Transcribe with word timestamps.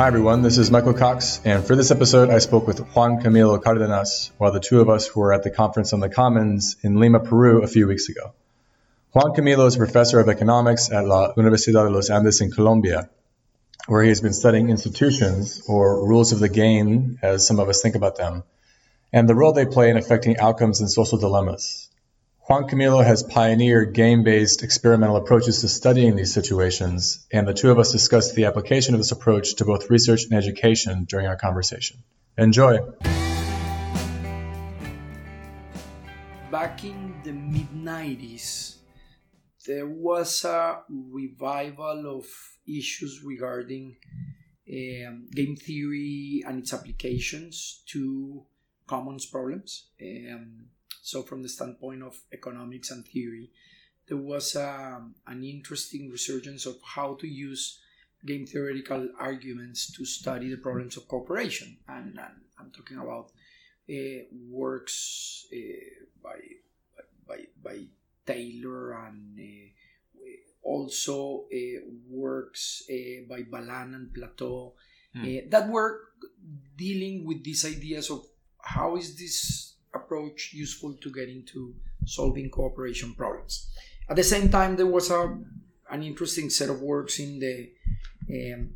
Hi, 0.00 0.06
everyone. 0.06 0.40
This 0.40 0.56
is 0.56 0.70
Michael 0.70 0.94
Cox, 0.94 1.42
and 1.44 1.62
for 1.62 1.76
this 1.76 1.90
episode, 1.90 2.30
I 2.30 2.38
spoke 2.38 2.66
with 2.66 2.78
Juan 2.96 3.20
Camilo 3.20 3.62
Cardenas 3.62 4.30
while 4.38 4.50
the 4.50 4.58
two 4.58 4.80
of 4.80 4.88
us 4.88 5.14
were 5.14 5.30
at 5.34 5.42
the 5.42 5.50
conference 5.50 5.92
on 5.92 6.00
the 6.00 6.08
Commons 6.08 6.78
in 6.80 6.98
Lima, 6.98 7.20
Peru, 7.20 7.62
a 7.62 7.66
few 7.66 7.86
weeks 7.86 8.08
ago. 8.08 8.32
Juan 9.12 9.34
Camilo 9.34 9.66
is 9.66 9.74
a 9.74 9.78
professor 9.78 10.18
of 10.18 10.30
economics 10.30 10.90
at 10.90 11.04
La 11.04 11.34
Universidad 11.34 11.86
de 11.86 11.90
los 11.90 12.08
Andes 12.08 12.40
in 12.40 12.50
Colombia, 12.50 13.10
where 13.88 14.02
he 14.02 14.08
has 14.08 14.22
been 14.22 14.32
studying 14.32 14.70
institutions, 14.70 15.60
or 15.68 16.08
rules 16.08 16.32
of 16.32 16.38
the 16.38 16.48
game, 16.48 17.18
as 17.20 17.46
some 17.46 17.60
of 17.60 17.68
us 17.68 17.82
think 17.82 17.94
about 17.94 18.16
them, 18.16 18.42
and 19.12 19.28
the 19.28 19.34
role 19.34 19.52
they 19.52 19.66
play 19.66 19.90
in 19.90 19.98
affecting 19.98 20.38
outcomes 20.38 20.80
and 20.80 20.90
social 20.90 21.18
dilemmas. 21.18 21.89
Juan 22.50 22.66
Camilo 22.66 23.04
has 23.04 23.22
pioneered 23.22 23.94
game-based 23.94 24.64
experimental 24.64 25.14
approaches 25.14 25.60
to 25.60 25.68
studying 25.68 26.16
these 26.16 26.34
situations, 26.34 27.24
and 27.30 27.46
the 27.46 27.54
two 27.54 27.70
of 27.70 27.78
us 27.78 27.92
discussed 27.92 28.34
the 28.34 28.46
application 28.46 28.92
of 28.92 28.98
this 28.98 29.12
approach 29.12 29.54
to 29.54 29.64
both 29.64 29.88
research 29.88 30.24
and 30.24 30.34
education 30.34 31.04
during 31.04 31.28
our 31.28 31.36
conversation. 31.36 32.02
Enjoy! 32.36 32.78
Back 36.50 36.82
in 36.82 37.20
the 37.22 37.30
mid 37.30 37.70
90s, 37.70 38.78
there 39.64 39.86
was 39.86 40.44
a 40.44 40.82
revival 40.88 42.18
of 42.18 42.26
issues 42.66 43.22
regarding 43.22 43.94
um, 44.68 45.28
game 45.32 45.54
theory 45.54 46.42
and 46.44 46.58
its 46.58 46.74
applications 46.74 47.84
to 47.90 48.42
commons 48.88 49.24
problems. 49.24 49.84
Um, 50.02 50.70
so, 51.10 51.22
from 51.22 51.42
the 51.42 51.48
standpoint 51.48 52.02
of 52.04 52.16
economics 52.32 52.92
and 52.92 53.04
theory, 53.04 53.50
there 54.06 54.16
was 54.16 54.54
um, 54.54 55.16
an 55.26 55.42
interesting 55.42 56.08
resurgence 56.08 56.66
of 56.66 56.76
how 56.84 57.14
to 57.14 57.26
use 57.26 57.80
game 58.24 58.46
theoretical 58.46 59.08
arguments 59.18 59.90
to 59.96 60.04
study 60.04 60.50
the 60.50 60.56
problems 60.56 60.96
of 60.96 61.08
cooperation. 61.08 61.78
And, 61.88 62.18
and 62.18 62.40
I'm 62.58 62.70
talking 62.70 62.98
about 62.98 63.30
uh, 63.90 64.22
works 64.48 65.46
uh, 65.52 66.04
by, 66.22 66.38
by, 67.26 67.38
by 67.60 67.84
Taylor 68.24 68.92
and 69.06 69.36
uh, 69.36 70.28
also 70.62 71.46
uh, 71.52 71.80
works 72.08 72.84
uh, 72.88 73.26
by 73.28 73.42
Baland 73.42 73.94
and 73.94 74.14
Platteau 74.14 74.74
mm. 75.16 75.50
that 75.50 75.68
were 75.68 76.02
dealing 76.76 77.24
with 77.24 77.42
these 77.42 77.64
ideas 77.64 78.10
of 78.10 78.24
how 78.62 78.96
is 78.96 79.16
this 79.16 79.74
approach 79.94 80.52
useful 80.52 80.94
to 80.94 81.10
get 81.10 81.28
into 81.28 81.74
solving 82.04 82.50
cooperation 82.50 83.14
problems. 83.14 83.70
At 84.08 84.16
the 84.16 84.24
same 84.24 84.48
time, 84.48 84.76
there 84.76 84.86
was 84.86 85.10
a, 85.10 85.38
an 85.90 86.02
interesting 86.02 86.50
set 86.50 86.70
of 86.70 86.80
works 86.80 87.18
in 87.18 87.38
the 87.38 87.70
um, 88.30 88.70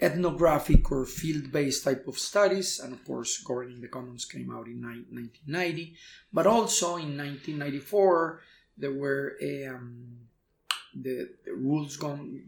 ethnographic 0.00 0.90
or 0.90 1.04
field 1.04 1.52
based 1.52 1.84
type 1.84 2.06
of 2.08 2.18
studies, 2.18 2.80
and 2.80 2.92
of 2.92 3.04
course, 3.04 3.42
Governing 3.42 3.80
the 3.80 3.88
Commons 3.88 4.24
came 4.24 4.50
out 4.50 4.66
in 4.66 4.82
1990. 4.82 5.94
But 6.32 6.46
also 6.46 6.96
in 6.96 7.16
1994, 7.16 8.40
there 8.78 8.92
were 8.92 9.36
um, 9.68 10.20
the, 10.94 11.28
the, 11.44 11.52
Rules, 11.52 11.98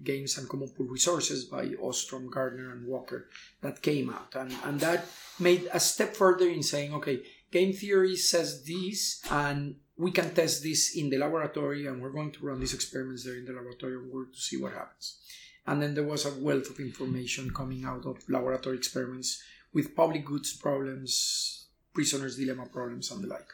Games, 0.02 0.38
and 0.38 0.48
Common 0.48 0.68
Pool 0.70 0.86
Resources 0.86 1.44
by 1.44 1.70
Ostrom, 1.82 2.30
Gardner, 2.30 2.72
and 2.72 2.86
Walker 2.86 3.28
that 3.60 3.82
came 3.82 4.10
out. 4.10 4.34
And, 4.34 4.54
and 4.64 4.80
that 4.80 5.06
made 5.38 5.68
a 5.72 5.80
step 5.80 6.16
further 6.16 6.48
in 6.48 6.62
saying, 6.62 6.94
okay, 6.94 7.20
game 7.52 7.72
theory 7.72 8.16
says 8.16 8.64
this 8.64 9.22
and 9.30 9.76
we 9.96 10.10
can 10.10 10.34
test 10.34 10.62
this 10.62 10.96
in 10.96 11.10
the 11.10 11.18
laboratory 11.18 11.86
and 11.86 12.02
we're 12.02 12.10
going 12.10 12.32
to 12.32 12.46
run 12.46 12.58
these 12.58 12.74
experiments 12.74 13.24
there 13.24 13.36
in 13.36 13.44
the 13.44 13.52
laboratory 13.52 13.96
to 14.32 14.40
see 14.40 14.56
what 14.56 14.72
happens. 14.72 15.18
And 15.66 15.80
then 15.80 15.94
there 15.94 16.04
was 16.04 16.26
a 16.26 16.34
wealth 16.40 16.70
of 16.70 16.80
information 16.80 17.54
coming 17.54 17.84
out 17.84 18.04
of 18.06 18.28
laboratory 18.28 18.76
experiments 18.76 19.42
with 19.72 19.94
public 19.94 20.24
goods 20.24 20.56
problems 20.56 21.62
prisoners 21.92 22.36
dilemma 22.36 22.66
problems 22.66 23.10
and 23.10 23.22
the 23.22 23.28
like. 23.28 23.48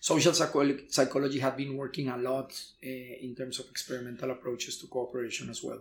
Social 0.00 0.34
psychology 0.34 1.38
had 1.38 1.56
been 1.56 1.76
working 1.76 2.08
a 2.08 2.16
lot 2.16 2.52
uh, 2.84 2.88
in 2.88 3.36
terms 3.38 3.60
of 3.60 3.66
experimental 3.70 4.32
approaches 4.32 4.78
to 4.78 4.88
cooperation 4.88 5.48
as 5.48 5.62
well. 5.62 5.80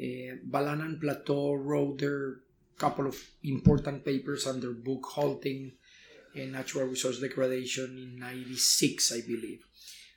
Uh, 0.00 0.40
Baland 0.50 0.80
and 0.80 1.00
Platteau 1.00 1.62
wrote 1.62 1.98
their 1.98 2.36
couple 2.78 3.06
of 3.06 3.16
important 3.44 4.04
papers 4.04 4.46
under 4.46 4.72
book 4.72 5.04
halting 5.06 5.72
and 6.34 6.52
natural 6.52 6.86
resource 6.86 7.20
degradation 7.20 7.98
in 7.98 8.18
96 8.18 9.12
i 9.12 9.20
believe. 9.20 9.64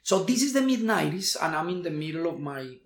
So 0.03 0.23
this 0.23 0.43
is 0.43 0.53
the 0.53 0.61
mid 0.61 0.81
90s 0.81 1.37
and 1.41 1.55
i'm 1.55 1.69
in 1.69 1.83
the 1.83 1.91
middle 1.91 2.27
of 2.29 2.39
my 2.39 2.77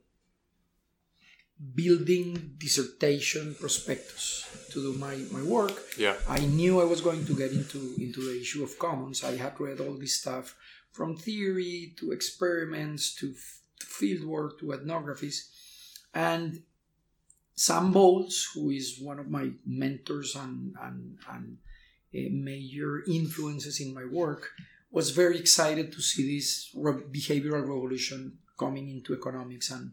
building 1.75 2.55
dissertation 2.57 3.53
prospectus 3.59 4.47
to 4.71 4.81
do 4.81 4.97
my, 4.97 5.15
my 5.31 5.43
work. 5.43 5.77
Yeah. 5.97 6.15
I 6.27 6.39
knew 6.39 6.79
i 6.79 6.85
was 6.85 7.01
going 7.01 7.25
to 7.25 7.35
get 7.35 7.51
into 7.51 7.95
into 7.97 8.21
the 8.21 8.39
issue 8.39 8.63
of 8.63 8.79
commons. 8.79 9.23
I 9.23 9.35
had 9.35 9.59
read 9.59 9.81
all 9.81 9.97
this 9.97 10.19
stuff 10.19 10.55
from 10.91 11.17
theory 11.17 11.93
to 11.99 12.11
experiments 12.11 13.13
to 13.15 13.33
field 13.81 14.25
work 14.25 14.59
to 14.59 14.67
ethnographies. 14.67 15.49
And 16.13 16.63
sam 17.55 17.91
bowles 17.91 18.47
who 18.53 18.69
is 18.69 18.99
one 18.99 19.19
of 19.19 19.29
my 19.29 19.51
mentors 19.65 20.35
and 20.35 20.75
and, 20.81 21.17
and 21.29 21.57
major 22.13 23.03
influences 23.07 23.79
in 23.79 23.93
my 23.93 24.05
work, 24.05 24.49
was 24.91 25.11
very 25.11 25.37
excited 25.37 25.91
to 25.91 26.01
see 26.01 26.37
this 26.37 26.71
re- 26.75 27.03
behavioral 27.11 27.61
revolution 27.61 28.37
coming 28.57 28.89
into 28.89 29.13
economics 29.13 29.71
and 29.71 29.91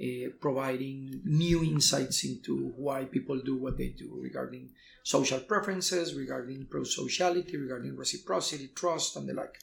uh, 0.00 0.30
providing 0.40 1.20
new 1.24 1.64
insights 1.64 2.24
into 2.24 2.72
why 2.76 3.04
people 3.04 3.38
do 3.40 3.56
what 3.56 3.76
they 3.76 3.88
do 3.88 4.16
regarding 4.20 4.70
social 5.02 5.40
preferences, 5.40 6.14
regarding 6.14 6.66
pro-sociality, 6.70 7.56
regarding 7.56 7.96
reciprocity, 7.96 8.68
trust, 8.74 9.16
and 9.16 9.28
the 9.28 9.34
like. 9.34 9.58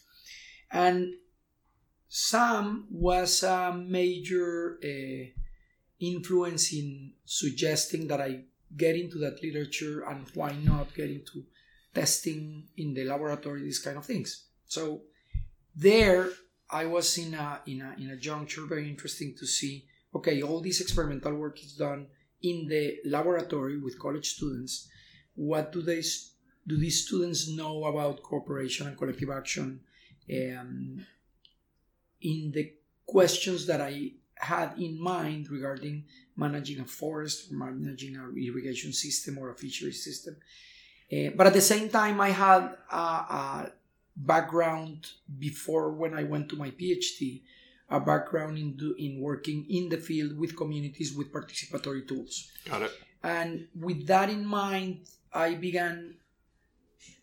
And 0.71 1.13
Sam 2.09 2.87
was 2.91 3.43
a 3.43 3.73
major 3.73 4.77
uh, 4.83 5.31
influence 5.99 6.73
in 6.73 7.13
suggesting 7.25 8.07
that 8.07 8.19
I 8.21 8.41
get 8.75 8.95
into 8.95 9.17
that 9.19 9.41
literature 9.41 10.03
and 10.03 10.25
why 10.33 10.53
not 10.63 10.93
get 10.93 11.09
into 11.09 11.45
testing 11.95 12.67
in 12.77 12.93
the 12.93 13.05
laboratory, 13.05 13.61
these 13.63 13.79
kind 13.79 13.97
of 13.97 14.05
things. 14.05 14.47
So 14.65 15.01
there 15.75 16.27
I 16.69 16.85
was 16.85 17.17
in 17.17 17.33
a 17.33 17.61
in 17.65 17.81
a 17.81 17.95
in 17.97 18.09
a 18.11 18.17
juncture 18.17 18.65
very 18.67 18.89
interesting 18.89 19.33
to 19.39 19.45
see, 19.45 19.85
okay, 20.13 20.41
all 20.41 20.61
this 20.61 20.81
experimental 20.81 21.33
work 21.33 21.63
is 21.63 21.73
done 21.73 22.07
in 22.41 22.67
the 22.67 22.97
laboratory 23.05 23.77
with 23.79 23.99
college 23.99 24.27
students. 24.35 24.89
What 25.35 25.71
do 25.71 25.81
they 25.81 26.01
do 26.67 26.77
these 26.77 27.05
students 27.05 27.49
know 27.49 27.85
about 27.85 28.23
cooperation 28.23 28.87
and 28.87 28.97
collective 28.97 29.29
action? 29.29 29.81
Um, 30.29 31.05
in 32.21 32.51
the 32.51 32.73
questions 33.05 33.67
that 33.67 33.81
I 33.81 34.13
had 34.35 34.73
in 34.79 34.99
mind 34.99 35.49
regarding 35.51 36.05
managing 36.35 36.79
a 36.79 36.85
forest, 36.85 37.51
or 37.51 37.57
managing 37.57 38.15
an 38.15 38.35
irrigation 38.37 38.91
system 38.91 39.37
or 39.37 39.51
a 39.51 39.55
fishery 39.55 39.93
system, 39.93 40.35
uh, 41.11 41.29
but 41.35 41.47
at 41.47 41.53
the 41.53 41.61
same 41.61 41.89
time, 41.89 42.19
I 42.19 42.29
had 42.29 42.77
a, 42.91 42.97
a, 42.97 43.71
background 44.17 45.11
before 45.39 45.91
when 45.91 46.13
I 46.13 46.23
went 46.23 46.47
to 46.49 46.55
my 46.55 46.71
PhD, 46.71 47.41
a 47.89 47.99
background 47.99 48.57
in, 48.57 48.77
do, 48.77 48.95
in 48.97 49.19
working 49.19 49.65
in 49.69 49.89
the 49.89 49.97
field 49.97 50.37
with 50.37 50.55
communities 50.55 51.13
with 51.13 51.33
participatory 51.33 52.07
tools. 52.07 52.49
Got 52.63 52.83
it. 52.83 52.91
And 53.23 53.67
with 53.77 54.07
that 54.07 54.29
in 54.29 54.45
mind, 54.45 55.01
I 55.33 55.55
began 55.55 56.15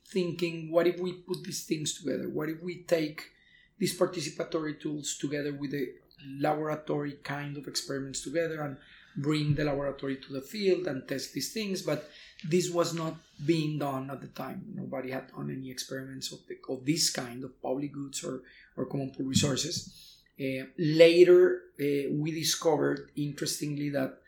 thinking 0.08 0.70
what 0.70 0.86
if 0.86 1.00
we 1.00 1.14
put 1.14 1.42
these 1.44 1.64
things 1.64 1.94
together? 1.94 2.28
What 2.28 2.50
if 2.50 2.62
we 2.62 2.82
take 2.82 3.30
these 3.78 3.98
participatory 3.98 4.78
tools 4.78 5.16
together 5.16 5.52
with 5.52 5.70
the 5.72 5.94
laboratory 6.38 7.12
kind 7.24 7.56
of 7.56 7.66
experiments 7.66 8.22
together 8.22 8.60
and 8.60 8.76
bring 9.16 9.54
the 9.54 9.64
laboratory 9.64 10.16
to 10.16 10.32
the 10.32 10.40
field 10.40 10.86
and 10.86 11.06
test 11.06 11.32
these 11.32 11.52
things? 11.52 11.82
But 11.82 12.08
this 12.48 12.70
was 12.70 12.94
not 12.94 13.14
being 13.44 13.78
done 13.78 14.10
at 14.10 14.20
the 14.20 14.28
time. 14.28 14.64
Nobody 14.74 15.10
had 15.10 15.28
done 15.28 15.50
any 15.50 15.70
experiments 15.70 16.32
of, 16.32 16.40
the, 16.46 16.56
of 16.68 16.84
this 16.84 17.10
kind 17.10 17.44
of 17.44 17.60
public 17.62 17.92
goods 17.92 18.24
or, 18.24 18.42
or 18.76 18.86
common 18.86 19.10
pool 19.10 19.26
resources. 19.26 20.18
Uh, 20.40 20.64
later, 20.78 21.62
uh, 21.80 22.10
we 22.12 22.32
discovered, 22.32 23.10
interestingly, 23.16 23.90
that 23.90 24.18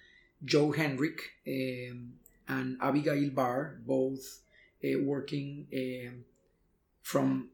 Joe 0.45 0.73
Henrich 0.73 1.21
um, 1.49 2.13
and 2.49 2.77
Abigail 2.81 3.31
Barr, 3.31 3.79
both 3.87 4.41
uh, 4.85 4.99
working 5.03 5.67
um, 5.75 6.25
from 7.03 7.49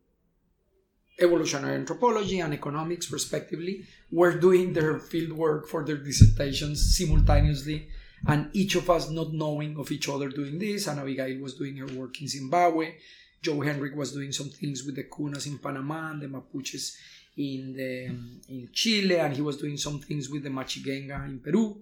evolutionary 1.18 1.74
anthropology 1.74 2.40
and 2.40 2.54
economics, 2.54 3.10
respectively, 3.10 3.86
were 4.10 4.38
doing 4.38 4.72
their 4.72 4.98
field 4.98 5.32
work 5.32 5.68
for 5.68 5.84
their 5.84 5.96
dissertations 5.96 6.96
simultaneously 6.96 7.88
and 8.26 8.50
each 8.52 8.74
of 8.74 8.90
us 8.90 9.10
not 9.10 9.32
knowing 9.32 9.78
of 9.78 9.90
each 9.90 10.08
other 10.08 10.28
doing 10.28 10.58
this. 10.58 10.86
And 10.86 11.00
Abigail 11.00 11.40
was 11.40 11.54
doing 11.54 11.76
her 11.76 11.86
work 11.86 12.20
in 12.20 12.28
Zimbabwe. 12.28 12.94
Joe 13.42 13.60
Henrich 13.60 13.94
was 13.94 14.12
doing 14.12 14.32
some 14.32 14.50
things 14.50 14.84
with 14.84 14.96
the 14.96 15.04
Kunas 15.04 15.46
in 15.46 15.58
Panama 15.58 16.10
and 16.10 16.20
the 16.20 16.26
Mapuches 16.26 16.96
in 17.36 17.74
the, 17.74 18.04
in 18.52 18.68
Chile, 18.72 19.18
and 19.18 19.34
he 19.34 19.40
was 19.40 19.56
doing 19.56 19.78
some 19.78 19.98
things 20.00 20.28
with 20.28 20.42
the 20.42 20.50
Machiguenga 20.50 21.24
in 21.24 21.40
Peru, 21.40 21.80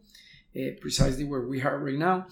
uh, 0.57 0.71
precisely 0.81 1.25
where 1.25 1.41
we 1.41 1.61
are 1.63 1.79
right 1.79 1.99
now. 1.99 2.27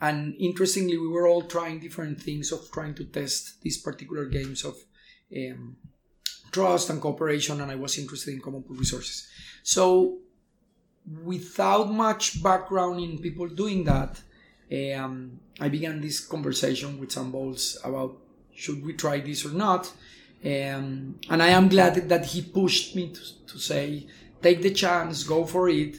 and 0.00 0.34
interestingly, 0.40 0.98
we 0.98 1.06
were 1.06 1.28
all 1.28 1.42
trying 1.42 1.78
different 1.78 2.20
things 2.20 2.50
of 2.50 2.68
trying 2.72 2.94
to 2.94 3.04
test 3.04 3.62
these 3.62 3.78
particular 3.80 4.24
games 4.24 4.64
of 4.64 4.74
um, 5.36 5.76
trust 6.52 6.90
and 6.90 7.00
cooperation, 7.00 7.60
and 7.60 7.70
I 7.70 7.74
was 7.76 7.98
interested 7.98 8.34
in 8.34 8.40
common 8.40 8.62
pool 8.62 8.76
resources. 8.76 9.26
So, 9.62 10.18
without 11.24 11.90
much 11.90 12.42
background 12.42 13.00
in 13.00 13.18
people 13.18 13.48
doing 13.48 13.84
that, 13.84 14.20
um, 14.72 15.40
I 15.60 15.68
began 15.68 16.00
this 16.00 16.20
conversation 16.20 17.00
with 17.00 17.10
Sam 17.12 17.30
Bowles 17.32 17.78
about 17.82 18.18
should 18.54 18.84
we 18.84 18.92
try 18.92 19.18
this 19.20 19.44
or 19.44 19.52
not. 19.52 19.90
Um, 20.44 21.18
and 21.30 21.42
I 21.42 21.48
am 21.48 21.68
glad 21.68 22.08
that 22.08 22.26
he 22.26 22.42
pushed 22.42 22.96
me 22.96 23.12
to, 23.12 23.46
to 23.46 23.58
say, 23.58 24.06
take 24.42 24.60
the 24.62 24.72
chance, 24.72 25.24
go 25.24 25.44
for 25.44 25.68
it. 25.68 25.96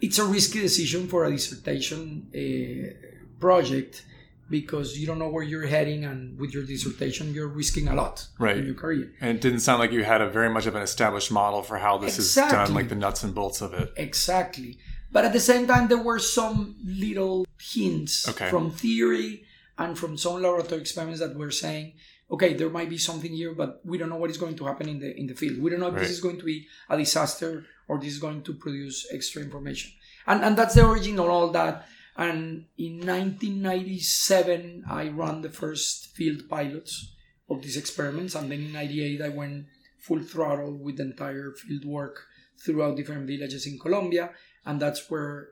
It's 0.00 0.18
a 0.18 0.24
risky 0.24 0.60
decision 0.60 1.08
for 1.08 1.24
a 1.24 1.30
dissertation 1.30 2.26
uh, 2.34 3.38
project 3.38 4.04
because 4.48 4.98
you 4.98 5.06
don't 5.06 5.18
know 5.18 5.28
where 5.28 5.42
you're 5.42 5.66
heading, 5.66 6.04
and 6.04 6.38
with 6.38 6.54
your 6.54 6.62
dissertation, 6.62 7.34
you're 7.34 7.48
risking 7.48 7.88
a 7.88 7.94
lot 7.94 8.26
right. 8.38 8.56
in 8.56 8.66
your 8.66 8.74
career. 8.74 9.12
And 9.20 9.36
it 9.36 9.40
didn't 9.40 9.60
sound 9.60 9.80
like 9.80 9.92
you 9.92 10.04
had 10.04 10.20
a 10.20 10.28
very 10.28 10.50
much 10.50 10.66
of 10.66 10.74
an 10.74 10.82
established 10.82 11.32
model 11.32 11.62
for 11.62 11.78
how 11.78 11.98
this 11.98 12.16
exactly. 12.16 12.62
is 12.62 12.68
done, 12.68 12.74
like 12.74 12.88
the 12.88 12.94
nuts 12.94 13.22
and 13.24 13.34
bolts 13.34 13.60
of 13.60 13.74
it. 13.74 13.92
Exactly. 13.96 14.78
But 15.10 15.24
at 15.24 15.32
the 15.32 15.40
same 15.40 15.66
time, 15.66 15.88
there 15.88 16.02
were 16.02 16.18
some 16.18 16.76
little 16.84 17.46
hints 17.60 18.28
okay. 18.28 18.50
from 18.50 18.70
theory 18.70 19.44
and 19.78 19.98
from 19.98 20.16
some 20.16 20.42
laboratory 20.42 20.80
experiments 20.80 21.20
that 21.20 21.34
were 21.36 21.50
saying, 21.50 21.94
okay, 22.30 22.54
there 22.54 22.70
might 22.70 22.90
be 22.90 22.98
something 22.98 23.32
here, 23.32 23.54
but 23.54 23.80
we 23.84 23.98
don't 23.98 24.08
know 24.08 24.16
what 24.16 24.30
is 24.30 24.36
going 24.36 24.56
to 24.56 24.64
happen 24.64 24.88
in 24.88 24.98
the 24.98 25.16
in 25.16 25.26
the 25.26 25.34
field. 25.34 25.60
We 25.60 25.70
don't 25.70 25.80
know 25.80 25.88
if 25.88 25.94
right. 25.94 26.02
this 26.02 26.10
is 26.10 26.20
going 26.20 26.38
to 26.38 26.44
be 26.44 26.66
a 26.88 26.96
disaster 26.96 27.66
or 27.88 27.98
this 27.98 28.12
is 28.12 28.18
going 28.18 28.42
to 28.42 28.52
produce 28.52 29.06
extra 29.12 29.42
information. 29.42 29.92
And 30.26 30.44
and 30.44 30.56
that's 30.56 30.74
the 30.74 30.84
origin 30.84 31.18
of 31.18 31.28
all 31.28 31.48
that. 31.50 31.86
And 32.16 32.66
in 32.78 32.98
1997, 32.98 34.84
I 34.88 35.08
ran 35.08 35.42
the 35.42 35.50
first 35.50 36.14
field 36.16 36.48
pilots 36.48 37.12
of 37.48 37.62
these 37.62 37.76
experiments, 37.76 38.34
and 38.34 38.50
then 38.50 38.60
in 38.60 38.72
'98, 38.72 39.20
I 39.20 39.28
went 39.28 39.66
full 39.98 40.20
throttle 40.20 40.72
with 40.72 40.96
the 40.96 41.04
entire 41.04 41.52
field 41.52 41.84
work 41.84 42.26
throughout 42.64 42.96
different 42.96 43.26
villages 43.26 43.66
in 43.66 43.78
Colombia, 43.78 44.30
and 44.64 44.80
that's 44.80 45.10
where 45.10 45.48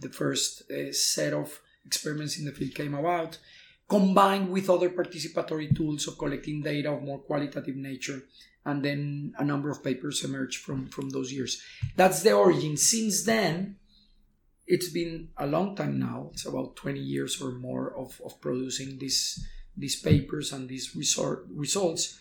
the 0.00 0.10
first 0.10 0.70
uh, 0.70 0.92
set 0.92 1.32
of 1.32 1.60
experiments 1.86 2.38
in 2.38 2.44
the 2.44 2.52
field 2.52 2.74
came 2.74 2.94
about 2.94 3.38
combined 3.88 4.50
with 4.50 4.70
other 4.70 4.88
participatory 4.88 5.74
tools 5.76 6.08
of 6.08 6.16
collecting 6.16 6.62
data 6.62 6.90
of 6.90 7.02
more 7.02 7.18
qualitative 7.18 7.76
nature 7.76 8.22
and 8.64 8.82
then 8.82 9.34
a 9.38 9.44
number 9.44 9.70
of 9.70 9.84
papers 9.84 10.24
emerged 10.24 10.60
from 10.64 10.86
from 10.86 11.10
those 11.10 11.32
years. 11.32 11.60
That's 11.96 12.22
the 12.22 12.32
origin. 12.32 12.76
Since 12.76 13.24
then 13.24 13.76
it's 14.66 14.90
been 14.90 15.28
a 15.38 15.46
long 15.46 15.74
time 15.74 15.98
now 15.98 16.30
it's 16.32 16.46
about 16.46 16.76
20 16.76 17.00
years 17.00 17.40
or 17.40 17.52
more 17.52 17.94
of, 17.96 18.20
of 18.24 18.40
producing 18.40 18.98
these 18.98 19.44
these 19.76 20.00
papers 20.00 20.52
and 20.52 20.68
these 20.68 20.94
results 20.94 22.18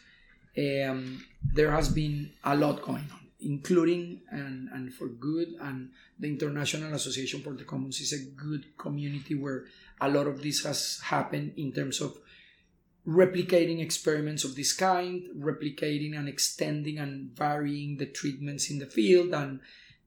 um, 0.57 1.23
there 1.53 1.71
has 1.71 1.89
been 1.89 2.31
a 2.43 2.55
lot 2.55 2.81
going 2.81 3.07
on 3.11 3.19
including 3.39 4.21
and, 4.29 4.69
and 4.73 4.93
for 4.93 5.07
good 5.07 5.49
and 5.61 5.89
the 6.19 6.27
international 6.27 6.93
association 6.93 7.41
for 7.41 7.53
the 7.53 7.63
commons 7.63 7.99
is 7.99 8.13
a 8.13 8.25
good 8.35 8.77
community 8.77 9.35
where 9.35 9.65
a 9.99 10.09
lot 10.09 10.27
of 10.27 10.41
this 10.41 10.63
has 10.63 10.99
happened 11.03 11.53
in 11.57 11.71
terms 11.71 12.01
of 12.01 12.17
replicating 13.07 13.81
experiments 13.81 14.43
of 14.43 14.55
this 14.55 14.73
kind, 14.73 15.27
replicating 15.37 16.17
and 16.17 16.27
extending 16.29 16.99
and 16.99 17.35
varying 17.35 17.97
the 17.97 18.05
treatments 18.05 18.69
in 18.69 18.79
the 18.79 18.85
field. 18.85 19.33
And 19.33 19.59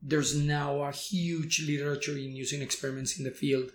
there's 0.07 0.37
now 0.37 0.83
a 0.83 0.93
huge 0.93 1.67
literature 1.67 2.17
in 2.17 2.37
using 2.37 2.61
experiments 2.61 3.19
in 3.19 3.25
the 3.25 3.31
field 3.31 3.71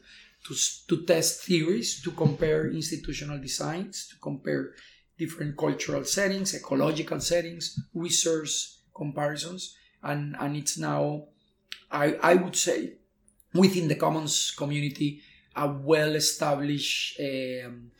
to, 0.45 0.55
to 0.87 1.05
test 1.05 1.43
theories, 1.43 2.01
to 2.03 2.11
compare 2.11 2.69
institutional 2.69 3.39
designs, 3.39 4.07
to 4.09 4.15
compare 4.21 4.73
different 5.17 5.57
cultural 5.57 6.05
settings, 6.05 6.53
ecological 6.53 7.19
settings, 7.19 7.79
resource 7.93 8.83
comparisons. 8.95 9.75
And, 10.03 10.35
and 10.39 10.55
it's 10.55 10.77
now, 10.77 11.25
I, 11.91 12.13
I 12.21 12.35
would 12.35 12.55
say, 12.55 12.93
within 13.53 13.87
the 13.87 13.95
commons 13.95 14.51
community, 14.55 15.21
a 15.55 15.67
well-established 15.67 17.19
um, 17.19 17.91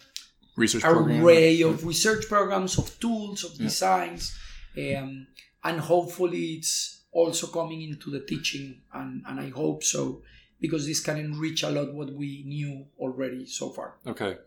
research 0.56 0.84
array 0.86 1.62
program. 1.62 1.74
of 1.74 1.86
research 1.86 2.28
programs, 2.28 2.78
of 2.78 2.98
tools, 3.00 3.44
of 3.44 3.54
yeah. 3.54 3.64
designs, 3.64 4.38
um, 4.78 5.28
and 5.64 5.80
hopefully 5.80 6.54
it's 6.54 6.99
also 7.12 7.48
coming 7.48 7.82
into 7.82 8.10
the 8.10 8.20
teaching, 8.20 8.82
and, 8.94 9.24
and 9.28 9.40
I 9.40 9.50
hope 9.50 9.84
so 9.84 10.22
because 10.62 10.86
this 10.86 11.00
can 11.00 11.18
enrich 11.18 11.64
a 11.64 11.70
lot 11.70 11.94
what 11.94 12.12
we 12.14 12.44
knew 12.46 12.86
already 13.00 13.46
so 13.46 13.70
far. 13.70 13.96
Okay, 14.06 14.38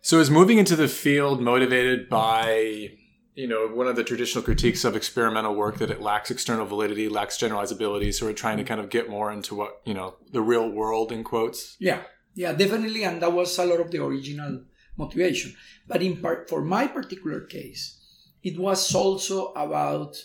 so 0.00 0.18
is 0.18 0.30
moving 0.30 0.58
into 0.58 0.76
the 0.76 0.88
field 0.88 1.40
motivated 1.40 2.08
by 2.08 2.90
you 3.34 3.48
know 3.48 3.68
one 3.68 3.86
of 3.86 3.96
the 3.96 4.04
traditional 4.04 4.44
critiques 4.44 4.84
of 4.84 4.94
experimental 4.94 5.54
work 5.54 5.78
that 5.78 5.90
it 5.90 6.02
lacks 6.02 6.30
external 6.30 6.66
validity 6.66 7.08
lacks 7.08 7.38
generalizability 7.38 8.12
so 8.12 8.26
we're 8.26 8.34
trying 8.34 8.58
to 8.58 8.64
kind 8.64 8.78
of 8.78 8.90
get 8.90 9.08
more 9.08 9.32
into 9.32 9.54
what 9.54 9.80
you 9.86 9.94
know 9.94 10.16
the 10.32 10.42
real 10.42 10.68
world 10.68 11.10
in 11.10 11.24
quotes 11.24 11.74
yeah 11.80 12.02
yeah, 12.34 12.52
definitely, 12.52 13.04
and 13.04 13.20
that 13.20 13.32
was 13.32 13.58
a 13.58 13.66
lot 13.66 13.80
of 13.80 13.90
the 13.90 14.02
original 14.02 14.62
motivation. 14.96 15.54
But 15.86 16.02
in 16.02 16.16
part, 16.16 16.48
for 16.48 16.62
my 16.62 16.86
particular 16.86 17.40
case, 17.42 17.98
it 18.42 18.58
was 18.58 18.94
also 18.94 19.52
about 19.52 20.16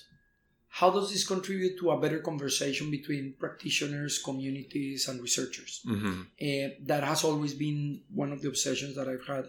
how 0.80 0.90
does 0.92 1.12
this 1.12 1.26
contribute 1.26 1.76
to 1.80 1.92
a 1.92 2.00
better 2.00 2.20
conversation 2.20 2.92
between 2.92 3.34
practitioners, 3.40 4.20
communities, 4.30 5.08
and 5.08 5.20
researchers. 5.22 5.82
Mm-hmm. 5.86 6.22
Uh, 6.22 6.68
that 6.86 7.04
has 7.04 7.24
always 7.24 7.54
been 7.56 8.02
one 8.14 8.32
of 8.32 8.42
the 8.42 8.48
obsessions 8.48 8.96
that 8.96 9.08
I've 9.12 9.26
had 9.26 9.46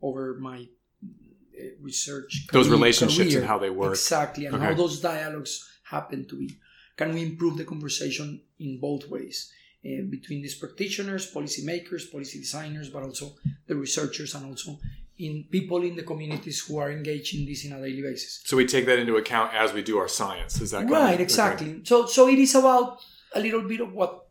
over 0.00 0.36
my 0.38 0.58
uh, 0.62 1.64
research. 1.82 2.46
Those 2.52 2.66
career, 2.66 2.78
relationships 2.78 3.30
career. 3.30 3.38
and 3.40 3.48
how 3.48 3.58
they 3.58 3.70
work. 3.70 3.90
Exactly, 3.90 4.46
and 4.46 4.54
okay. 4.54 4.66
how 4.66 4.74
those 4.74 5.00
dialogues 5.00 5.54
happen 5.82 6.28
to 6.28 6.36
be. 6.36 6.48
Can 6.96 7.12
we 7.14 7.22
improve 7.22 7.56
the 7.56 7.64
conversation 7.64 8.28
in 8.58 8.78
both 8.80 9.08
ways? 9.08 9.52
uh, 9.84 10.02
between 10.08 10.42
these 10.42 10.56
practitioners, 10.56 11.32
policymakers, 11.32 12.10
policy 12.10 12.38
designers, 12.40 12.90
but 12.90 13.02
also 13.02 13.34
the 13.66 13.76
researchers 13.76 14.34
and 14.34 14.46
also 14.46 14.78
in 15.18 15.44
people 15.50 15.82
in 15.82 15.96
the 15.96 16.02
communities 16.02 16.64
who 16.66 16.78
are 16.78 16.90
engaged 16.90 17.34
in 17.34 17.44
this 17.44 17.64
in 17.64 17.72
a 17.72 17.80
daily 17.80 18.02
basis. 18.02 18.40
So 18.44 18.56
we 18.56 18.66
take 18.66 18.86
that 18.86 18.98
into 18.98 19.16
account 19.16 19.54
as 19.54 19.72
we 19.72 19.82
do 19.82 19.98
our 19.98 20.08
science. 20.08 20.60
Is 20.60 20.70
that 20.70 20.88
right? 20.88 21.14
Of, 21.14 21.20
exactly. 21.20 21.70
Okay. 21.70 21.80
So 21.84 22.06
so 22.06 22.28
it 22.28 22.38
is 22.38 22.54
about 22.54 23.00
a 23.34 23.40
little 23.40 23.62
bit 23.62 23.80
of 23.80 23.92
what 23.92 24.28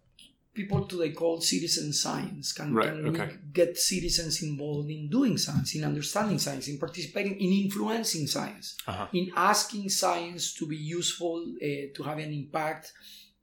people 0.53 0.85
today 0.85 1.11
call 1.11 1.39
citizen 1.39 1.93
science. 1.93 2.51
Can, 2.51 2.73
right. 2.73 2.89
can 2.89 3.07
okay. 3.09 3.29
get 3.53 3.77
citizens 3.77 4.41
involved 4.41 4.89
in 4.89 5.07
doing 5.07 5.37
science, 5.37 5.75
in 5.75 5.83
understanding 5.83 6.39
science, 6.39 6.67
in 6.67 6.79
participating, 6.79 7.35
in 7.39 7.51
influencing 7.65 8.25
science, 8.25 8.75
uh-huh. 8.87 9.07
in 9.13 9.29
asking 9.35 9.87
science 9.89 10.55
to 10.55 10.65
be 10.65 10.75
useful, 10.75 11.45
uh, 11.61 11.93
to 11.95 12.03
have 12.03 12.17
an 12.17 12.33
impact, 12.33 12.91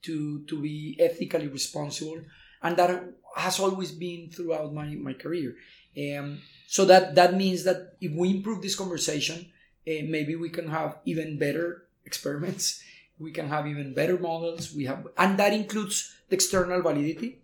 to 0.03 0.45
to 0.47 0.61
be 0.61 0.97
ethically 0.99 1.49
responsible, 1.49 2.21
and 2.65 2.77
that 2.79 2.91
has 3.37 3.61
always 3.61 3.93
been 3.93 4.31
throughout 4.31 4.75
my 4.75 4.87
my 4.97 5.13
career. 5.13 5.55
Um, 5.97 6.41
so 6.67 6.85
that 6.87 7.15
that 7.15 7.35
means 7.37 7.63
that 7.65 7.95
if 8.01 8.11
we 8.13 8.31
improve 8.31 8.63
this 8.63 8.75
conversation, 8.75 9.53
uh, 9.87 10.03
maybe 10.09 10.35
we 10.35 10.51
can 10.51 10.69
have 10.69 10.99
even 11.05 11.39
better 11.39 11.87
experiments. 12.05 12.83
We 13.21 13.31
can 13.31 13.47
have 13.49 13.69
even 13.69 13.95
better 13.95 14.19
models. 14.19 14.75
We 14.75 14.87
have, 14.87 15.07
and 15.17 15.39
that 15.39 15.53
includes 15.53 16.11
the 16.29 16.35
external 16.35 16.83
validity, 16.83 17.39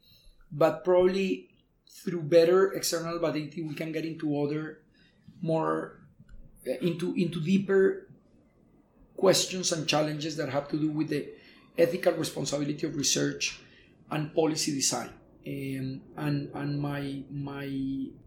but 0.50 0.82
probably 0.82 1.50
through 1.86 2.22
better 2.22 2.72
external 2.72 3.20
validity, 3.20 3.62
we 3.62 3.74
can 3.74 3.92
get 3.92 4.04
into 4.04 4.34
other 4.42 4.82
more 5.42 6.00
uh, 6.66 6.74
into 6.80 7.14
into 7.14 7.40
deeper 7.40 8.08
questions 9.16 9.70
and 9.70 9.86
challenges 9.86 10.36
that 10.36 10.48
have 10.48 10.66
to 10.68 10.76
do 10.76 10.90
with 10.90 11.10
the 11.10 11.28
ethical 11.78 12.14
responsibility 12.14 12.86
of 12.86 12.96
research 12.96 13.60
and 14.10 14.34
policy 14.34 14.72
design. 14.72 15.10
Um, 15.46 16.02
and 16.16 16.50
and 16.54 16.80
my 16.80 17.22
my 17.30 17.68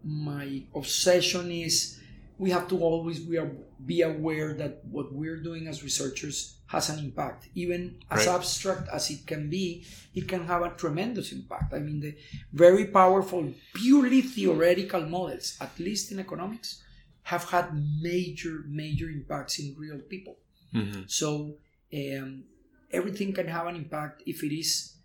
my 0.02 0.62
obsession 0.74 1.50
is 1.50 2.00
we 2.38 2.50
have 2.50 2.66
to 2.68 2.80
always 2.80 3.20
be, 3.20 3.38
be 3.86 4.02
aware 4.02 4.54
that 4.54 4.80
what 4.90 5.12
we're 5.12 5.40
doing 5.40 5.68
as 5.68 5.84
researchers 5.84 6.56
has 6.66 6.88
an 6.90 6.98
impact 6.98 7.48
even 7.54 7.96
as 8.10 8.26
right. 8.26 8.34
abstract 8.34 8.88
as 8.88 9.10
it 9.10 9.26
can 9.26 9.48
be 9.48 9.86
it 10.14 10.26
can 10.26 10.44
have 10.46 10.62
a 10.62 10.70
tremendous 10.70 11.30
impact 11.30 11.72
i 11.72 11.78
mean 11.78 12.00
the 12.00 12.16
very 12.52 12.86
powerful 12.86 13.46
purely 13.74 14.22
theoretical 14.22 15.02
models 15.02 15.56
at 15.60 15.78
least 15.78 16.10
in 16.10 16.18
economics 16.18 16.82
have 17.22 17.44
had 17.50 17.70
major 18.02 18.64
major 18.66 19.08
impacts 19.08 19.58
in 19.58 19.76
real 19.78 19.98
people 19.98 20.36
mm-hmm. 20.74 21.02
so 21.06 21.54
um, 21.94 22.44
everything 22.90 23.32
can 23.32 23.46
have 23.46 23.66
an 23.66 23.76
impact 23.76 24.22
if 24.26 24.42
it 24.42 24.52
is 24.52 24.96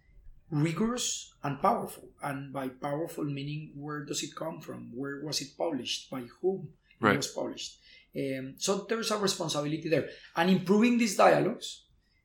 rigorous 0.52 1.34
and 1.44 1.62
powerful. 1.62 2.10
And 2.24 2.52
by 2.54 2.70
powerful 2.70 3.26
meaning, 3.26 3.72
where 3.76 4.06
does 4.06 4.24
it 4.24 4.36
come 4.36 4.62
from? 4.62 4.92
Where 4.94 5.22
was 5.24 5.42
it 5.42 5.58
published? 5.58 6.10
By 6.10 6.24
whom 6.42 6.70
right. 7.00 7.14
it 7.14 7.18
was 7.18 7.28
published? 7.28 7.80
Um, 8.16 8.56
so 8.58 8.86
there's 8.90 9.12
a 9.12 9.18
responsibility 9.18 9.90
there. 9.90 10.10
And 10.36 10.50
improving 10.50 10.98
these 10.98 11.16
dialogues, 11.16 11.84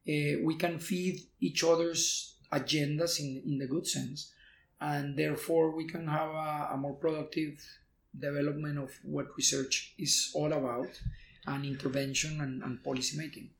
uh, 0.09 0.41
we 0.43 0.57
can 0.59 0.79
feed 0.79 1.21
each 1.41 1.63
other's 1.63 2.37
agendas 2.53 3.21
in, 3.21 3.43
in 3.47 3.59
the 3.59 3.67
good 3.67 3.87
sense. 3.87 4.33
and 4.81 5.17
therefore 5.17 5.75
we 5.75 5.87
can 5.87 6.07
have 6.07 6.29
a, 6.29 6.69
a 6.73 6.77
more 6.77 6.95
productive 6.95 7.61
development 8.19 8.79
of 8.79 8.91
what 9.03 9.27
research 9.37 9.95
is 9.99 10.31
all 10.35 10.53
about 10.53 10.89
and 11.47 11.65
intervention 11.65 12.41
and, 12.41 12.63
and 12.63 12.83
policy 12.83 13.17
making. 13.17 13.51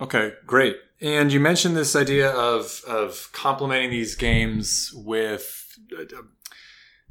Okay, 0.00 0.32
great. 0.46 0.76
And 1.04 1.30
you 1.30 1.38
mentioned 1.38 1.76
this 1.76 1.94
idea 1.94 2.30
of 2.30 2.82
of 2.88 3.28
complementing 3.32 3.90
these 3.90 4.14
games 4.14 4.90
with 4.94 5.78
uh, 5.96 6.22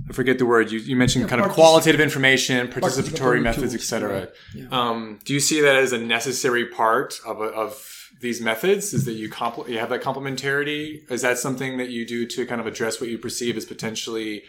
I 0.09 0.13
forget 0.13 0.39
the 0.39 0.47
word 0.47 0.71
you, 0.71 0.79
you 0.79 0.95
mentioned 0.95 1.23
yeah, 1.23 1.29
kind 1.29 1.41
of 1.41 1.51
qualitative 1.51 2.01
information, 2.01 2.67
participatory, 2.67 2.81
participatory 2.81 3.41
methods, 3.43 3.75
etc. 3.75 4.29
Yeah. 4.55 4.65
Um, 4.71 5.19
do 5.23 5.33
you 5.33 5.39
see 5.39 5.62
that 5.62 5.75
as 5.75 5.93
a 5.93 6.00
necessary 6.00 6.65
part 6.65 7.19
of, 7.23 7.39
of 7.39 8.09
these 8.19 8.41
methods? 8.41 8.95
Is 8.95 9.05
that 9.05 9.13
you 9.13 9.29
compl- 9.29 9.69
you 9.69 9.77
have 9.77 9.89
that 9.89 10.01
complementarity? 10.01 11.09
Is 11.12 11.21
that 11.21 11.38
something 11.38 11.77
that 11.77 11.89
you 11.89 12.05
do 12.05 12.25
to 12.25 12.47
kind 12.47 12.59
of 12.59 12.65
address 12.65 13.00
what 13.00 13.12
you 13.12 13.19
perceive 13.19 13.55
as 13.57 13.65
potentially 13.65 14.43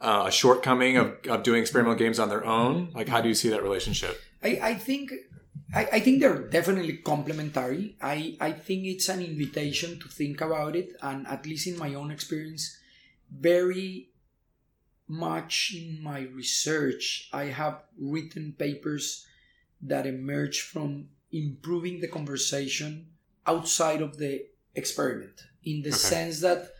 uh, 0.00 0.24
a 0.26 0.32
shortcoming 0.32 0.96
of, 0.96 1.16
of 1.28 1.44
doing 1.44 1.60
experimental 1.60 1.96
games 1.96 2.18
on 2.18 2.28
their 2.28 2.44
own? 2.44 2.90
Like, 2.92 3.08
how 3.08 3.20
do 3.20 3.28
you 3.28 3.34
see 3.34 3.50
that 3.50 3.62
relationship? 3.62 4.20
I, 4.42 4.58
I 4.60 4.74
think 4.74 5.12
I, 5.74 5.88
I, 5.92 6.00
think 6.00 6.20
they're 6.20 6.48
definitely 6.48 6.96
complementary. 6.98 7.96
I, 8.00 8.36
I 8.40 8.52
think 8.52 8.86
it's 8.86 9.08
an 9.08 9.22
invitation 9.22 10.00
to 10.00 10.08
think 10.08 10.40
about 10.40 10.74
it, 10.74 10.96
and 11.02 11.26
at 11.26 11.46
least 11.46 11.66
in 11.66 11.78
my 11.78 11.94
own 11.94 12.10
experience, 12.10 12.76
very 13.30 14.08
much 15.06 15.74
in 15.76 16.02
my 16.02 16.20
research, 16.20 17.28
I 17.32 17.44
have 17.44 17.82
written 17.98 18.54
papers 18.58 19.26
that 19.82 20.06
emerge 20.06 20.60
from 20.60 21.08
improving 21.32 22.00
the 22.00 22.08
conversation 22.08 23.08
outside 23.46 24.02
of 24.02 24.18
the 24.18 24.46
experiment, 24.74 25.42
in 25.64 25.82
the 25.82 25.90
okay. 25.90 25.98
sense 25.98 26.40
that 26.40 26.74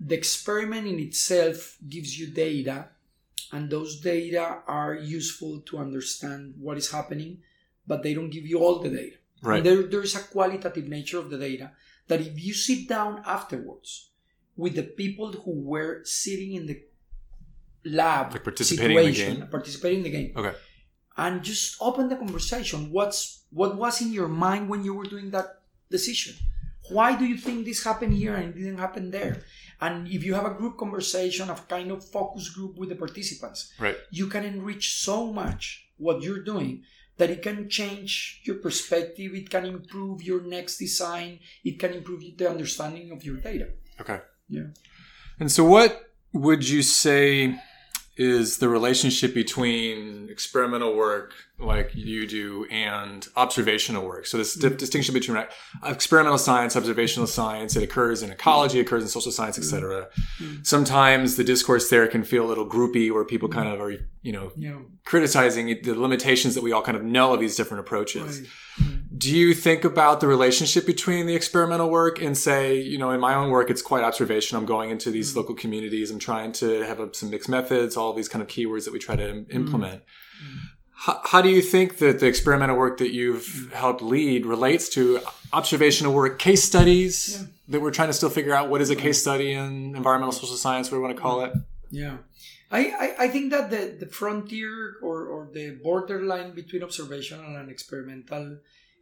the 0.00 0.14
experiment 0.14 0.86
in 0.86 0.98
itself 0.98 1.76
gives 1.88 2.18
you 2.18 2.26
data, 2.28 2.88
and 3.52 3.70
those 3.70 4.00
data 4.00 4.60
are 4.66 4.94
useful 4.94 5.60
to 5.60 5.78
understand 5.78 6.54
what 6.58 6.76
is 6.76 6.90
happening, 6.90 7.38
but 7.86 8.02
they 8.02 8.14
don't 8.14 8.30
give 8.30 8.46
you 8.46 8.58
all 8.60 8.78
the 8.78 8.90
data. 8.90 9.16
Right. 9.42 9.58
And 9.58 9.66
there, 9.66 9.82
there's 9.82 10.14
a 10.14 10.20
qualitative 10.20 10.88
nature 10.88 11.18
of 11.18 11.30
the 11.30 11.38
data 11.38 11.72
that 12.08 12.20
if 12.20 12.42
you 12.42 12.54
sit 12.54 12.88
down 12.88 13.22
afterwards 13.26 14.10
with 14.56 14.74
the 14.74 14.82
people 14.82 15.32
who 15.32 15.62
were 15.62 16.02
sitting 16.04 16.54
in 16.54 16.66
the 16.66 16.82
lab 17.84 18.32
like 18.32 18.44
participating 18.44 18.96
in 18.96 19.04
the 19.04 19.12
game? 19.12 19.48
participating 19.50 19.98
in 19.98 20.04
the 20.04 20.10
game 20.10 20.32
okay. 20.34 20.54
and 21.18 21.42
just 21.42 21.76
open 21.82 22.08
the 22.08 22.16
conversation 22.16 22.90
what's 22.90 23.44
what 23.50 23.76
was 23.76 24.00
in 24.00 24.10
your 24.10 24.28
mind 24.28 24.68
when 24.68 24.82
you 24.82 24.94
were 24.94 25.04
doing 25.04 25.30
that 25.30 25.60
decision? 25.90 26.34
Why 26.90 27.16
do 27.16 27.24
you 27.24 27.38
think 27.38 27.64
this 27.64 27.82
happened 27.82 28.12
here 28.12 28.34
and 28.34 28.48
it 28.50 28.58
didn't 28.58 28.78
happen 28.78 29.10
there? 29.10 29.44
And 29.80 30.06
if 30.08 30.22
you 30.24 30.34
have 30.34 30.44
a 30.44 30.50
group 30.50 30.76
conversation 30.76 31.48
of 31.48 31.66
kind 31.68 31.90
of 31.90 32.04
focus 32.04 32.50
group 32.50 32.76
with 32.76 32.88
the 32.90 32.96
participants 32.96 33.72
right. 33.78 33.96
you 34.10 34.26
can 34.26 34.44
enrich 34.44 34.86
so 35.08 35.32
much 35.32 35.88
what 35.96 36.22
you're 36.22 36.42
doing 36.42 36.82
that 37.16 37.30
it 37.30 37.42
can 37.42 37.68
change 37.68 38.42
your 38.44 38.56
perspective 38.56 39.34
it 39.34 39.50
can 39.50 39.64
improve 39.64 40.22
your 40.22 40.42
next 40.42 40.78
design 40.78 41.38
it 41.64 41.78
can 41.78 41.92
improve 41.92 42.22
the 42.36 42.48
understanding 42.48 43.10
of 43.12 43.24
your 43.24 43.36
data. 43.36 43.68
Okay. 44.00 44.20
Yeah. 44.48 44.68
And 45.38 45.50
so 45.50 45.64
what 45.64 46.10
would 46.32 46.68
you 46.68 46.82
say 46.82 47.58
is 48.16 48.58
the 48.58 48.68
relationship 48.68 49.34
between 49.34 50.28
experimental 50.30 50.94
work 50.94 51.34
like 51.58 51.94
you 51.94 52.26
do 52.26 52.64
and 52.70 53.26
observational 53.36 54.04
work. 54.04 54.26
So 54.26 54.38
this 54.38 54.56
mm-hmm. 54.56 54.76
distinction 54.76 55.14
between 55.14 55.44
experimental 55.84 56.38
science, 56.38 56.76
observational 56.76 57.26
science, 57.26 57.74
it 57.74 57.82
occurs 57.82 58.22
in 58.22 58.30
ecology, 58.30 58.78
occurs 58.78 59.02
in 59.02 59.08
social 59.08 59.32
science, 59.32 59.58
etc. 59.58 60.08
Mm-hmm. 60.40 60.62
Sometimes 60.62 61.36
the 61.36 61.44
discourse 61.44 61.90
there 61.90 62.06
can 62.06 62.22
feel 62.22 62.44
a 62.44 62.48
little 62.48 62.68
groupy 62.68 63.12
where 63.12 63.24
people 63.24 63.48
kind 63.48 63.68
of 63.68 63.80
are, 63.80 63.92
you 64.22 64.32
know, 64.32 64.52
yeah. 64.56 64.78
criticizing 65.04 65.66
the 65.82 65.94
limitations 65.94 66.54
that 66.54 66.62
we 66.62 66.70
all 66.72 66.82
kind 66.82 66.96
of 66.96 67.02
know 67.02 67.34
of 67.34 67.40
these 67.40 67.56
different 67.56 67.80
approaches. 67.80 68.40
Right. 68.78 68.88
Mm-hmm. 69.24 69.32
Do 69.32 69.38
you 69.38 69.54
think 69.54 69.84
about 69.84 70.20
the 70.20 70.26
relationship 70.26 70.86
between 70.86 71.26
the 71.26 71.34
experimental 71.34 71.90
work 71.90 72.20
and 72.20 72.36
say, 72.36 72.78
you 72.80 72.98
know, 72.98 73.10
in 73.10 73.20
my 73.20 73.34
own 73.34 73.50
work, 73.50 73.70
it's 73.70 73.82
quite 73.82 74.04
observation. 74.04 74.56
I'm 74.56 74.66
going 74.66 74.90
into 74.90 75.10
these 75.10 75.30
mm-hmm. 75.30 75.40
local 75.40 75.54
communities. 75.54 76.10
I'm 76.10 76.18
trying 76.18 76.52
to 76.52 76.82
have 76.82 77.00
some 77.12 77.30
mixed 77.30 77.48
methods, 77.48 77.96
all 77.96 78.12
these 78.12 78.28
kind 78.28 78.42
of 78.42 78.48
keywords 78.48 78.84
that 78.84 78.92
we 78.92 78.98
try 78.98 79.16
to 79.16 79.46
implement. 79.50 80.02
Mm-hmm. 80.02 80.58
How, 80.96 81.20
how, 81.24 81.42
do 81.42 81.50
you 81.50 81.60
think 81.60 81.98
that 81.98 82.20
the 82.20 82.26
experimental 82.26 82.76
work 82.76 82.98
that 82.98 83.12
you've 83.12 83.70
helped 83.74 84.00
lead 84.00 84.46
relates 84.46 84.88
to 84.90 85.20
observational 85.52 86.14
work, 86.14 86.38
case 86.38 86.62
studies 86.62 87.38
yeah. 87.38 87.46
that 87.68 87.80
we're 87.80 87.90
trying 87.90 88.08
to 88.08 88.14
still 88.14 88.30
figure 88.30 88.54
out 88.54 88.70
what 88.70 88.80
is 88.80 88.90
a 88.90 88.96
case 88.96 89.20
study 89.20 89.52
in 89.52 89.94
environmental 89.96 90.32
social 90.32 90.56
science, 90.56 90.90
what 90.90 90.96
do 90.96 91.00
we 91.02 91.06
want 91.06 91.16
to 91.16 91.22
call 91.22 91.44
it? 91.44 91.52
Yeah. 91.90 92.18
I, 92.70 92.78
I, 92.78 93.24
I 93.24 93.28
think 93.28 93.50
that 93.52 93.70
the, 93.70 93.96
the 94.00 94.06
frontier 94.06 94.96
or, 95.02 95.26
or 95.26 95.48
the 95.52 95.78
borderline 95.82 96.54
between 96.54 96.82
observational 96.82 97.56
and 97.56 97.70
experimental 97.70 98.58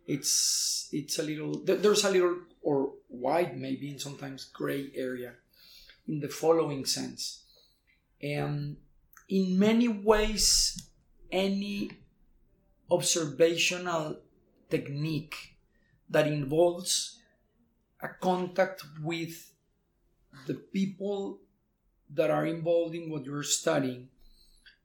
it's 0.07 0.89
it's 0.93 1.19
a 1.19 1.23
little 1.23 1.63
there's 1.65 2.05
a 2.05 2.11
little 2.11 2.37
or 2.61 2.93
wide 3.09 3.57
maybe 3.59 3.91
in 3.91 3.99
sometimes 3.99 4.45
gray 4.47 4.91
area 4.95 5.33
in 6.09 6.21
the 6.21 6.29
following 6.29 6.85
sense. 6.85 7.45
And 8.21 8.77
in 9.29 9.59
many 9.59 9.89
ways 9.89 10.91
any 11.31 11.91
observational 12.91 14.19
technique 14.69 15.57
that 16.11 16.27
involves 16.27 17.21
a 18.01 18.09
contact 18.09 18.85
with 19.03 19.53
the 20.47 20.55
people 20.55 21.39
that 22.13 22.31
are 22.31 22.47
involved 22.47 22.95
in 22.95 23.11
what 23.11 23.25
you're 23.25 23.43
studying 23.43 24.09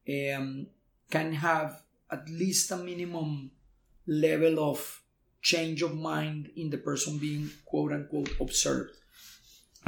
um, 0.08 0.68
can 1.10 1.34
have 1.34 1.82
at 2.10 2.30
least 2.30 2.72
a 2.72 2.78
minimum 2.78 3.52
level 4.06 4.72
of 4.72 5.02
change 5.54 5.80
of 5.88 5.94
mind 5.96 6.42
in 6.62 6.68
the 6.74 6.82
person 6.90 7.18
being 7.28 7.50
quote 7.70 7.92
unquote 7.98 8.32
observed. 8.46 8.94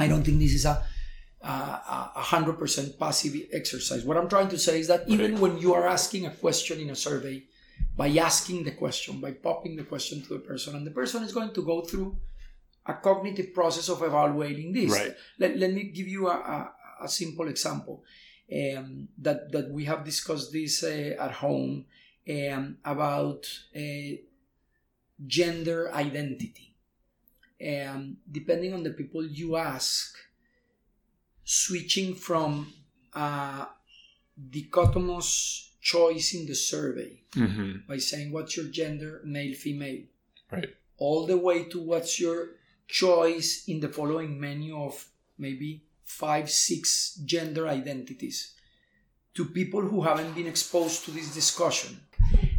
I 0.02 0.06
don't 0.08 0.24
think 0.24 0.38
this 0.40 0.54
is 0.54 0.64
a 0.64 0.76
a 1.42 2.24
hundred 2.32 2.56
percent 2.62 2.98
passive 2.98 3.34
exercise. 3.60 4.04
What 4.04 4.16
I'm 4.18 4.28
trying 4.28 4.50
to 4.50 4.58
say 4.58 4.74
is 4.82 4.88
that 4.92 5.08
even 5.14 5.40
when 5.42 5.54
you 5.58 5.70
are 5.78 5.86
asking 5.96 6.26
a 6.26 6.34
question 6.44 6.76
in 6.84 6.90
a 6.90 6.98
survey, 7.08 7.36
by 7.96 8.08
asking 8.30 8.64
the 8.64 8.74
question, 8.82 9.20
by 9.20 9.32
popping 9.32 9.76
the 9.76 9.84
question 9.92 10.16
to 10.24 10.30
the 10.36 10.44
person, 10.50 10.76
and 10.76 10.86
the 10.86 10.96
person 11.00 11.22
is 11.22 11.32
going 11.32 11.52
to 11.58 11.62
go 11.72 11.76
through 11.88 12.10
a 12.86 12.94
cognitive 12.94 13.54
process 13.54 13.88
of 13.88 14.02
evaluating 14.02 14.72
this. 14.72 14.92
Right. 14.92 15.14
Let, 15.38 15.56
let 15.62 15.72
me 15.72 15.84
give 15.84 16.08
you 16.08 16.28
a, 16.28 16.36
a, 16.56 16.58
a 17.06 17.08
simple 17.08 17.48
example 17.48 17.96
um, 18.58 19.08
that 19.18 19.52
that 19.52 19.66
we 19.76 19.84
have 19.90 20.04
discussed 20.04 20.52
this 20.52 20.82
uh, 20.82 21.14
at 21.26 21.32
home 21.44 21.86
um, 22.28 22.64
about 22.84 23.42
uh, 23.76 24.12
gender 25.26 25.92
identity. 25.92 26.74
And 27.60 28.16
depending 28.30 28.72
on 28.72 28.82
the 28.82 28.90
people 28.90 29.24
you 29.26 29.56
ask, 29.56 30.16
switching 31.44 32.14
from 32.14 32.72
a 33.12 33.66
dichotomous 34.50 35.68
choice 35.80 36.34
in 36.34 36.46
the 36.46 36.54
survey 36.54 37.22
mm-hmm. 37.32 37.72
by 37.88 37.98
saying 37.98 38.32
what's 38.32 38.56
your 38.56 38.66
gender, 38.66 39.20
male, 39.24 39.54
female, 39.54 40.02
right, 40.50 40.68
all 40.98 41.26
the 41.26 41.36
way 41.36 41.64
to 41.64 41.80
what's 41.80 42.20
your 42.20 42.48
choice 42.86 43.64
in 43.68 43.80
the 43.80 43.88
following 43.88 44.38
menu 44.38 44.76
of 44.76 45.06
maybe 45.38 45.82
five, 46.04 46.50
six 46.50 47.14
gender 47.24 47.66
identities 47.68 48.54
to 49.34 49.44
people 49.44 49.80
who 49.80 50.02
haven't 50.02 50.34
been 50.34 50.46
exposed 50.46 51.04
to 51.04 51.10
this 51.10 51.32
discussion. 51.32 52.00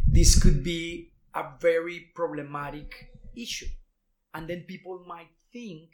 This 0.07 0.41
could 0.41 0.63
be 0.63 1.10
a 1.33 1.45
very 1.59 2.11
problematic 2.13 3.11
issue. 3.35 3.67
And 4.33 4.47
then 4.47 4.61
people 4.61 5.03
might 5.07 5.29
think, 5.51 5.89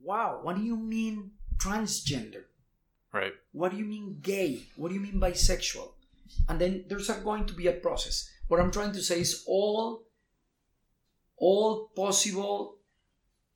wow, 0.00 0.40
what 0.42 0.56
do 0.56 0.62
you 0.62 0.76
mean 0.76 1.32
transgender? 1.58 2.44
Right. 3.12 3.32
What 3.52 3.72
do 3.72 3.78
you 3.78 3.84
mean 3.84 4.18
gay? 4.20 4.62
What 4.76 4.88
do 4.88 4.94
you 4.94 5.00
mean 5.00 5.20
bisexual? 5.20 5.92
And 6.48 6.60
then 6.60 6.84
there's 6.88 7.08
going 7.08 7.46
to 7.46 7.54
be 7.54 7.66
a 7.68 7.72
process. 7.72 8.28
What 8.48 8.60
I'm 8.60 8.70
trying 8.70 8.92
to 8.92 9.02
say 9.02 9.20
is 9.20 9.44
all 9.46 10.06
all 11.38 11.90
possible 11.94 12.76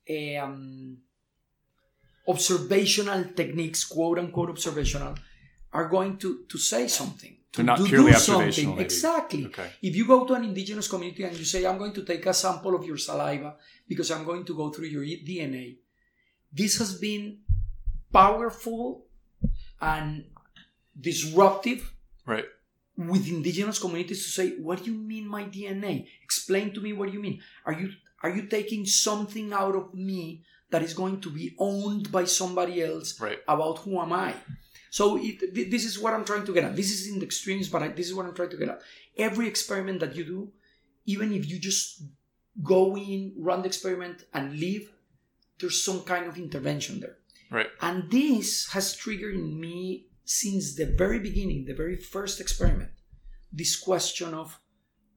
um, 0.08 0.98
observational 2.28 3.24
techniques, 3.34 3.84
quote 3.84 4.18
unquote 4.18 4.50
observational, 4.50 5.14
are 5.72 5.88
going 5.88 6.16
to, 6.18 6.44
to 6.48 6.58
say 6.58 6.88
something. 6.88 7.36
To 7.52 7.64
purely 7.84 8.14
observational. 8.14 8.74
Maybe. 8.74 8.84
Exactly. 8.84 9.46
Okay. 9.46 9.70
If 9.82 9.96
you 9.96 10.06
go 10.06 10.24
to 10.24 10.34
an 10.34 10.44
indigenous 10.44 10.86
community 10.86 11.24
and 11.24 11.36
you 11.36 11.44
say, 11.44 11.66
I'm 11.66 11.78
going 11.78 11.92
to 11.94 12.04
take 12.04 12.24
a 12.26 12.32
sample 12.34 12.74
of 12.76 12.84
your 12.84 12.96
saliva 12.96 13.56
because 13.88 14.10
I'm 14.12 14.24
going 14.24 14.44
to 14.44 14.54
go 14.54 14.70
through 14.70 14.86
your 14.86 15.02
DNA, 15.02 15.78
this 16.52 16.78
has 16.78 16.94
been 16.94 17.38
powerful 18.12 19.06
and 19.80 20.24
disruptive. 20.98 21.92
Right. 22.26 22.44
With 22.96 23.26
indigenous 23.28 23.78
communities 23.78 24.24
to 24.24 24.30
say, 24.30 24.56
what 24.58 24.84
do 24.84 24.92
you 24.92 24.96
mean 24.98 25.26
my 25.26 25.44
DNA? 25.44 26.06
Explain 26.22 26.72
to 26.74 26.80
me 26.80 26.92
what 26.92 27.08
do 27.08 27.14
you 27.14 27.20
mean. 27.20 27.40
Are 27.64 27.72
you 27.72 27.90
are 28.22 28.30
you 28.30 28.46
taking 28.46 28.84
something 28.84 29.52
out 29.52 29.74
of 29.74 29.94
me 29.94 30.44
that 30.70 30.82
is 30.82 30.92
going 30.92 31.20
to 31.22 31.30
be 31.30 31.54
owned 31.58 32.12
by 32.12 32.24
somebody 32.24 32.82
else 32.82 33.18
Right. 33.18 33.38
about 33.48 33.78
who 33.78 33.98
am 33.98 34.12
I. 34.12 34.34
So 34.90 35.16
it, 35.16 35.54
th- 35.54 35.70
this 35.70 35.84
is 35.84 35.98
what 35.98 36.12
I'm 36.12 36.24
trying 36.24 36.44
to 36.44 36.52
get 36.52 36.64
at. 36.64 36.76
This 36.76 36.90
is 36.90 37.08
in 37.08 37.20
the 37.20 37.24
extremes, 37.24 37.68
but 37.68 37.82
I, 37.82 37.88
this 37.88 38.08
is 38.08 38.14
what 38.14 38.26
I'm 38.26 38.34
trying 38.34 38.50
to 38.50 38.56
get 38.56 38.68
at. 38.68 38.80
Every 39.16 39.46
experiment 39.46 40.00
that 40.00 40.16
you 40.16 40.24
do, 40.24 40.52
even 41.06 41.32
if 41.32 41.48
you 41.48 41.58
just 41.58 42.02
go 42.62 42.96
in, 42.96 43.32
run 43.38 43.62
the 43.62 43.68
experiment, 43.68 44.24
and 44.34 44.58
leave, 44.58 44.90
there's 45.60 45.82
some 45.82 46.00
kind 46.02 46.26
of 46.26 46.36
intervention 46.36 47.00
there. 47.00 47.16
Right. 47.50 47.68
And 47.80 48.10
this 48.10 48.68
has 48.72 48.94
triggered 48.96 49.34
in 49.34 49.58
me 49.58 50.08
since 50.24 50.74
the 50.74 50.86
very 50.86 51.18
beginning, 51.18 51.64
the 51.64 51.74
very 51.74 51.96
first 51.96 52.40
experiment, 52.40 52.90
this 53.52 53.78
question 53.78 54.34
of 54.34 54.58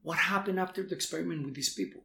what 0.02 0.18
happened 0.18 0.60
after 0.60 0.82
the 0.82 0.94
experiment 0.94 1.44
with 1.44 1.54
these 1.54 1.72
people. 1.72 2.02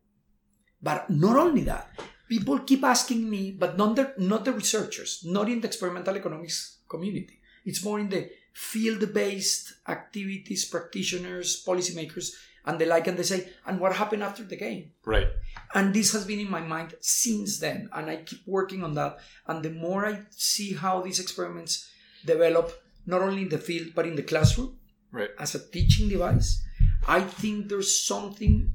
But 0.81 1.09
not 1.09 1.35
only 1.35 1.63
that, 1.63 1.99
people 2.29 2.59
keep 2.59 2.83
asking 2.83 3.29
me, 3.29 3.51
but 3.51 3.77
not 3.77 3.95
the, 3.95 4.13
not 4.17 4.45
the 4.45 4.53
researchers, 4.53 5.23
not 5.25 5.49
in 5.49 5.61
the 5.61 5.67
experimental 5.67 6.15
economics 6.15 6.79
community. 6.89 7.38
It's 7.65 7.83
more 7.83 7.99
in 7.99 8.09
the 8.09 8.29
field 8.53 9.13
based 9.13 9.73
activities, 9.87 10.65
practitioners, 10.65 11.63
policymakers, 11.65 12.33
and 12.65 12.79
the 12.79 12.85
like. 12.85 13.07
And 13.07 13.17
they 13.17 13.23
say, 13.23 13.49
and 13.65 13.79
what 13.79 13.95
happened 13.95 14.23
after 14.23 14.43
the 14.43 14.55
game? 14.57 14.91
Right. 15.05 15.27
And 15.73 15.93
this 15.93 16.11
has 16.13 16.25
been 16.25 16.39
in 16.39 16.49
my 16.49 16.61
mind 16.61 16.95
since 16.99 17.59
then. 17.59 17.89
And 17.93 18.09
I 18.09 18.17
keep 18.17 18.41
working 18.45 18.83
on 18.83 18.93
that. 18.95 19.19
And 19.47 19.63
the 19.63 19.69
more 19.71 20.05
I 20.05 20.19
see 20.31 20.73
how 20.73 21.01
these 21.01 21.19
experiments 21.19 21.89
develop, 22.25 22.71
not 23.05 23.21
only 23.21 23.43
in 23.43 23.49
the 23.49 23.57
field, 23.57 23.89
but 23.95 24.05
in 24.07 24.15
the 24.15 24.23
classroom 24.23 24.77
Right. 25.11 25.29
as 25.39 25.55
a 25.55 25.59
teaching 25.71 26.09
device, 26.09 26.61
I 27.07 27.21
think 27.21 27.69
there's 27.69 27.99
something 28.05 28.73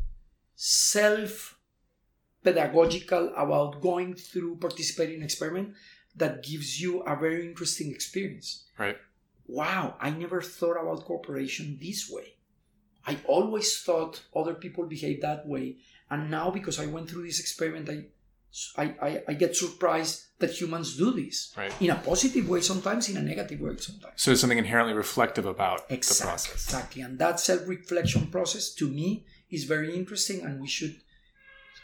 self 0.56 1.58
pedagogical 2.42 3.32
about 3.36 3.80
going 3.80 4.14
through 4.14 4.56
participating 4.56 5.16
in 5.16 5.22
experiment 5.22 5.74
that 6.16 6.42
gives 6.44 6.80
you 6.80 7.00
a 7.02 7.16
very 7.16 7.46
interesting 7.46 7.90
experience. 7.90 8.64
Right. 8.78 8.96
Wow, 9.46 9.96
I 10.00 10.10
never 10.10 10.40
thought 10.40 10.80
about 10.80 11.04
cooperation 11.04 11.78
this 11.80 12.10
way. 12.10 12.34
I 13.06 13.18
always 13.26 13.82
thought 13.82 14.22
other 14.34 14.54
people 14.54 14.86
behave 14.86 15.20
that 15.20 15.46
way, 15.46 15.76
and 16.10 16.30
now 16.30 16.50
because 16.50 16.80
I 16.80 16.86
went 16.86 17.10
through 17.10 17.24
this 17.26 17.40
experiment, 17.40 17.90
I, 17.90 18.04
I, 18.80 18.84
I, 19.02 19.22
I 19.28 19.34
get 19.34 19.54
surprised 19.56 20.22
that 20.38 20.50
humans 20.58 20.96
do 20.96 21.12
this 21.12 21.52
Right. 21.56 21.72
in 21.80 21.90
a 21.90 21.96
positive 21.96 22.48
way 22.48 22.60
sometimes, 22.62 23.08
in 23.10 23.16
a 23.18 23.22
negative 23.22 23.60
way 23.60 23.76
sometimes. 23.76 24.14
So 24.16 24.30
there's 24.30 24.40
something 24.40 24.58
inherently 24.58 24.94
reflective 24.94 25.44
about 25.44 25.88
the 25.88 25.96
process. 25.96 26.50
exactly. 26.52 27.02
And 27.02 27.18
that 27.18 27.40
self-reflection 27.40 28.28
process 28.28 28.70
to 28.74 28.88
me 28.88 29.26
is 29.50 29.64
very 29.64 29.94
interesting 29.94 30.40
and 30.42 30.60
we 30.60 30.68
should 30.68 30.96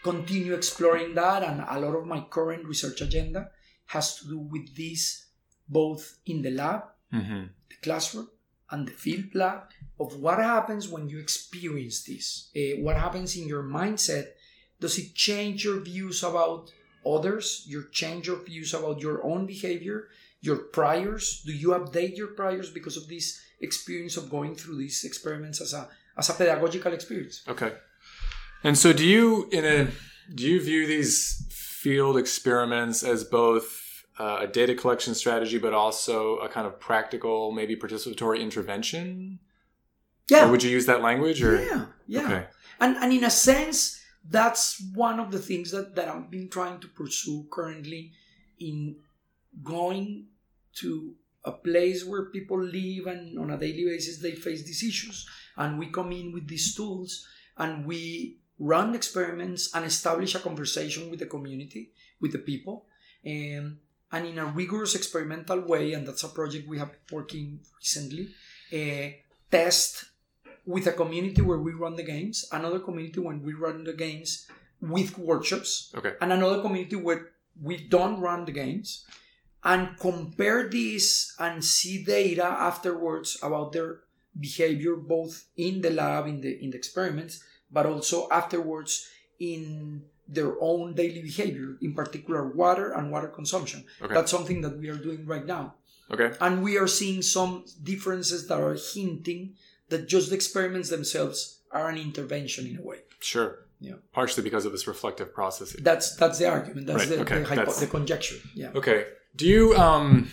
continue 0.02 0.54
exploring 0.54 1.14
that 1.14 1.42
and 1.42 1.60
a 1.68 1.78
lot 1.78 1.94
of 1.96 2.06
my 2.06 2.20
current 2.30 2.64
research 2.64 3.00
agenda 3.02 3.50
has 3.94 4.06
to 4.18 4.28
do 4.32 4.38
with 4.38 4.66
this 4.76 5.26
both 5.68 6.18
in 6.26 6.42
the 6.42 6.50
lab, 6.50 6.82
Mm-hmm. 7.12 7.44
the 7.72 7.78
classroom 7.82 8.28
and 8.70 8.86
the 8.86 8.92
field 9.04 9.34
lab 9.34 9.60
of 9.98 10.14
what 10.24 10.38
happens 10.38 10.86
when 10.88 11.08
you 11.08 11.18
experience 11.18 12.04
this. 12.04 12.26
Uh, 12.54 12.78
what 12.84 12.96
happens 12.96 13.36
in 13.36 13.48
your 13.48 13.64
mindset? 13.64 14.26
Does 14.78 14.96
it 14.96 15.14
change 15.14 15.64
your 15.64 15.80
views 15.80 16.22
about 16.22 16.70
others? 17.04 17.64
Your 17.66 17.84
change 17.90 18.28
your 18.28 18.40
views 18.50 18.74
about 18.74 19.00
your 19.06 19.18
own 19.30 19.42
behavior, 19.54 19.98
your 20.40 20.58
priors? 20.76 21.42
Do 21.44 21.52
you 21.52 21.70
update 21.70 22.14
your 22.16 22.28
priors 22.40 22.70
because 22.70 22.96
of 22.96 23.08
this 23.08 23.26
experience 23.60 24.16
of 24.16 24.30
going 24.30 24.54
through 24.54 24.76
these 24.78 25.02
experiments 25.04 25.60
as 25.60 25.72
a 25.74 25.88
as 26.16 26.30
a 26.30 26.34
pedagogical 26.34 26.92
experience? 26.92 27.42
Okay. 27.48 27.72
And 28.62 28.78
so 28.78 28.92
do 28.92 29.04
you 29.04 29.48
in 29.50 29.64
a 29.64 29.78
do 30.32 30.44
you 30.52 30.58
view 30.62 30.86
these 30.86 31.16
field 31.80 32.18
experiments 32.18 33.02
as 33.02 33.24
both 33.24 34.04
uh, 34.18 34.38
a 34.40 34.46
data 34.46 34.74
collection 34.74 35.14
strategy 35.14 35.56
but 35.56 35.72
also 35.72 36.36
a 36.38 36.48
kind 36.48 36.66
of 36.66 36.78
practical 36.78 37.52
maybe 37.52 37.74
participatory 37.74 38.40
intervention? 38.40 39.38
Yeah. 40.28 40.46
Or 40.46 40.50
would 40.50 40.62
you 40.62 40.70
use 40.70 40.86
that 40.86 41.00
language 41.00 41.42
or 41.42 41.56
Yeah, 41.64 41.86
yeah. 42.06 42.26
Okay. 42.26 42.46
And 42.80 42.96
and 42.96 43.12
in 43.12 43.24
a 43.24 43.30
sense, 43.30 44.00
that's 44.28 44.82
one 44.94 45.18
of 45.18 45.30
the 45.30 45.38
things 45.38 45.70
that, 45.70 45.94
that 45.96 46.08
I've 46.08 46.30
been 46.30 46.48
trying 46.48 46.80
to 46.80 46.88
pursue 46.88 47.46
currently 47.50 48.12
in 48.58 48.96
going 49.64 50.26
to 50.80 51.14
a 51.44 51.52
place 51.52 52.04
where 52.04 52.26
people 52.26 52.62
live 52.62 53.06
and 53.06 53.38
on 53.38 53.50
a 53.50 53.56
daily 53.56 53.84
basis 53.86 54.20
they 54.20 54.32
face 54.32 54.62
these 54.64 54.84
issues. 54.84 55.26
And 55.56 55.78
we 55.78 55.86
come 55.86 56.12
in 56.12 56.32
with 56.32 56.46
these 56.46 56.74
tools 56.74 57.26
and 57.56 57.86
we 57.86 58.39
run 58.60 58.94
experiments 58.94 59.74
and 59.74 59.84
establish 59.86 60.34
a 60.34 60.38
conversation 60.38 61.10
with 61.10 61.18
the 61.18 61.26
community, 61.26 61.90
with 62.20 62.32
the 62.32 62.38
people. 62.38 62.84
Um, 63.26 63.78
and 64.12 64.26
in 64.26 64.38
a 64.38 64.46
rigorous 64.46 64.94
experimental 64.94 65.60
way, 65.60 65.94
and 65.94 66.06
that's 66.06 66.22
a 66.24 66.28
project 66.28 66.68
we 66.68 66.78
have 66.78 66.90
working 67.10 67.60
recently, 67.78 68.28
uh, 68.72 69.10
test 69.50 70.04
with 70.66 70.86
a 70.86 70.92
community 70.92 71.40
where 71.42 71.58
we 71.58 71.72
run 71.72 71.96
the 71.96 72.02
games, 72.02 72.44
another 72.52 72.78
community 72.80 73.18
when 73.18 73.42
we 73.42 73.54
run 73.54 73.84
the 73.84 73.94
games 73.94 74.46
with 74.80 75.16
workshops, 75.18 75.92
Okay. 75.96 76.14
and 76.20 76.32
another 76.32 76.60
community 76.60 76.96
where 76.96 77.30
we 77.60 77.76
don't 77.88 78.20
run 78.20 78.44
the 78.44 78.52
games, 78.52 79.04
and 79.64 79.96
compare 79.98 80.68
these 80.68 81.34
and 81.38 81.64
see 81.64 82.04
data 82.04 82.44
afterwards 82.44 83.38
about 83.42 83.72
their 83.72 84.00
behavior 84.38 84.96
both 84.96 85.46
in 85.56 85.80
the 85.80 85.90
lab 85.90 86.26
in 86.26 86.40
the 86.40 86.52
in 86.64 86.70
the 86.70 86.76
experiments 86.76 87.42
but 87.72 87.86
also 87.86 88.28
afterwards 88.30 89.08
in 89.38 90.02
their 90.28 90.52
own 90.60 90.94
daily 90.94 91.22
behavior 91.22 91.76
in 91.82 91.92
particular 91.94 92.46
water 92.48 92.92
and 92.92 93.10
water 93.10 93.28
consumption 93.28 93.84
Okay. 94.02 94.14
that's 94.14 94.30
something 94.30 94.60
that 94.62 94.78
we 94.78 94.88
are 94.88 94.96
doing 95.08 95.26
right 95.26 95.46
now 95.46 95.74
Okay. 96.12 96.30
and 96.40 96.62
we 96.62 96.76
are 96.78 96.86
seeing 96.88 97.22
some 97.22 97.64
differences 97.82 98.46
that 98.48 98.60
are 98.60 98.76
hinting 98.94 99.54
that 99.88 100.08
just 100.08 100.28
the 100.30 100.36
experiments 100.36 100.88
themselves 100.90 101.60
are 101.72 101.88
an 101.88 101.96
intervention 101.98 102.66
in 102.66 102.76
a 102.78 102.82
way. 102.82 102.98
Sure. 103.20 103.50
Yeah. 103.80 103.94
Partially 104.12 104.42
because 104.42 104.64
of 104.66 104.72
this 104.72 104.86
reflective 104.86 105.32
process. 105.32 105.68
That's 105.80 106.16
that's 106.16 106.38
the 106.38 106.46
argument. 106.48 106.86
That's 106.88 107.00
Right, 107.06 107.08
the, 107.16 107.20
okay, 107.22 107.38
the, 107.38 107.44
hypo- 107.44 107.60
that's- 107.62 107.80
the 107.80 107.86
conjecture. 107.86 108.36
Yeah. 108.54 108.72
Okay. 108.74 109.06
Do 109.36 109.46
you, 109.46 109.74
um, 109.76 110.28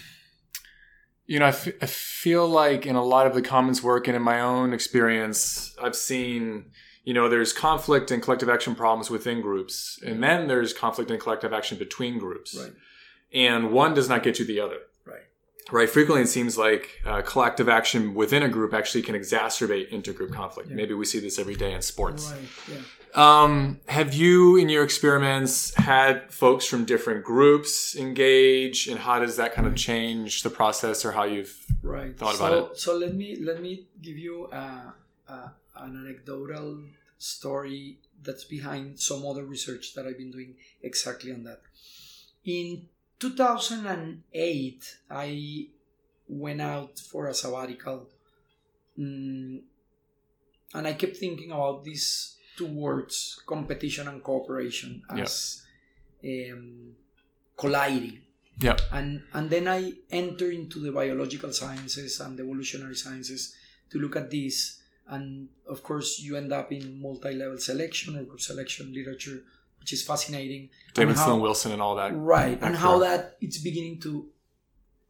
you 1.28 1.40
know, 1.40 1.46
I, 1.46 1.50
f- 1.50 1.68
I 1.82 1.86
feel 1.86 2.48
like 2.48 2.86
in 2.86 2.96
a 2.96 3.04
lot 3.04 3.28
of 3.28 3.34
the 3.36 3.42
commons 3.42 3.84
work 3.84 4.08
and 4.08 4.16
in 4.16 4.22
my 4.24 4.40
own 4.42 4.74
experience, 4.74 5.76
I've 5.82 5.96
seen, 5.96 6.72
you 7.08 7.14
know, 7.14 7.30
there's 7.30 7.54
conflict 7.54 8.12
and 8.12 8.22
collective 8.22 8.50
action 8.50 8.76
problems 8.76 9.10
within 9.10 9.40
groups, 9.40 9.98
and 10.06 10.22
then 10.22 10.50
there's 10.50 10.74
conflict 10.74 11.10
and 11.10 11.22
collective 11.22 11.54
action 11.54 11.78
between 11.78 12.20
groups. 12.20 12.54
Right. 12.54 12.74
And 13.34 13.72
one 13.72 13.94
does 13.94 14.10
not 14.10 14.24
get 14.24 14.40
you 14.40 14.46
the 14.46 14.60
other. 14.60 14.80
Right. 15.06 15.22
Right. 15.72 15.90
Frequently, 15.90 16.24
it 16.24 16.28
seems 16.28 16.58
like 16.58 17.02
uh, 17.06 17.22
collective 17.22 17.70
action 17.70 18.14
within 18.14 18.44
a 18.44 18.50
group 18.50 18.74
actually 18.74 19.04
can 19.04 19.16
exacerbate 19.16 19.90
intergroup 19.90 20.34
conflict. 20.34 20.70
Yeah. 20.70 20.76
Maybe 20.76 20.96
we 20.96 21.06
see 21.06 21.22
this 21.22 21.40
every 21.40 21.56
day 21.56 21.72
in 21.72 21.82
sports. 21.82 22.30
Right. 22.30 22.76
Yeah. 22.76 23.42
Um, 23.44 23.80
have 23.88 24.14
you, 24.14 24.58
in 24.58 24.68
your 24.68 24.84
experiments, 24.84 25.74
had 25.76 26.30
folks 26.30 26.66
from 26.66 26.84
different 26.84 27.24
groups 27.24 27.96
engage, 27.96 28.90
and 28.90 29.00
how 29.00 29.20
does 29.20 29.38
that 29.38 29.54
kind 29.54 29.66
of 29.66 29.78
change 29.78 30.44
the 30.44 30.50
process, 30.50 31.06
or 31.06 31.14
how 31.14 31.24
you've? 31.24 31.56
Right. 31.82 32.18
Thought 32.18 32.36
so, 32.36 32.46
about 32.46 32.72
it? 32.72 32.78
So 32.78 32.98
let 32.98 33.16
me 33.16 33.38
let 33.38 33.62
me 33.62 33.88
give 34.02 34.18
you 34.18 34.50
uh, 34.52 34.92
uh, 35.30 35.48
an 35.78 35.96
anecdotal 36.06 36.80
story 37.18 37.98
that's 38.24 38.44
behind 38.44 39.00
some 39.00 39.26
other 39.26 39.44
research 39.46 39.94
that 39.96 40.06
I've 40.08 40.18
been 40.18 40.32
doing 40.32 40.56
exactly 40.82 41.32
on 41.32 41.44
that. 41.44 41.62
In 42.46 42.88
2008, 43.20 44.98
I 45.10 45.68
went 46.28 46.62
out 46.62 47.00
for 47.00 47.28
a 47.28 47.34
sabbatical, 47.34 48.08
mm, 48.98 49.62
and 50.74 50.88
I 50.88 50.94
kept 50.94 51.18
thinking 51.18 51.52
about 51.52 51.84
these 51.84 52.36
two 52.58 52.68
words, 52.68 53.42
competition 53.46 54.08
and 54.08 54.24
cooperation, 54.24 55.04
as 55.10 55.64
um, 56.24 56.96
colliding 57.56 58.20
Yeah. 58.60 58.78
and 58.92 59.22
and 59.34 59.50
then 59.50 59.68
I 59.68 59.94
enter 60.10 60.50
into 60.52 60.80
the 60.80 60.92
biological 60.92 61.54
sciences 61.54 62.20
and 62.20 62.38
the 62.38 62.44
evolutionary 62.44 62.96
sciences 62.96 63.56
to 63.92 64.00
look 64.00 64.16
at 64.16 64.30
this. 64.32 64.77
And 65.10 65.50
of 65.68 65.84
course, 65.84 66.20
you 66.20 66.36
end 66.36 66.52
up 66.52 66.72
in 66.72 67.02
multi-level 67.02 67.60
selection 67.60 68.18
or 68.18 68.24
group 68.24 68.42
selection 68.42 68.94
literature, 68.94 69.44
which 69.80 69.94
is 69.94 70.04
fascinating. 70.04 70.70
David 70.94 71.16
how- 71.16 71.26
Sloan 71.26 71.42
Wilson 71.42 71.72
and 71.72 71.82
all 71.82 71.96
that. 71.96 72.12
right? 72.16 72.58
And 72.62 72.76
how 72.76 73.00
that 73.00 73.38
it's 73.42 73.58
beginning 73.58 74.00
to 74.02 74.30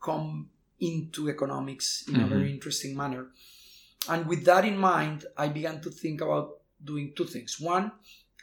come 0.02 0.50
into 0.80 1.28
economics 1.30 2.04
in 2.08 2.18
a 2.18 2.26
Mhm. 2.26 2.30
very 2.30 2.52
interesting 2.52 2.96
manner. 2.96 3.32
And 4.08 4.28
with 4.28 4.46
that 4.46 4.64
in 4.66 4.78
mind, 4.78 5.26
I 5.36 5.48
began 5.50 5.82
to 5.82 5.90
think 5.90 6.22
about 6.22 6.62
doing 6.84 7.14
two 7.16 7.26
things. 7.26 7.60
One, 7.60 7.92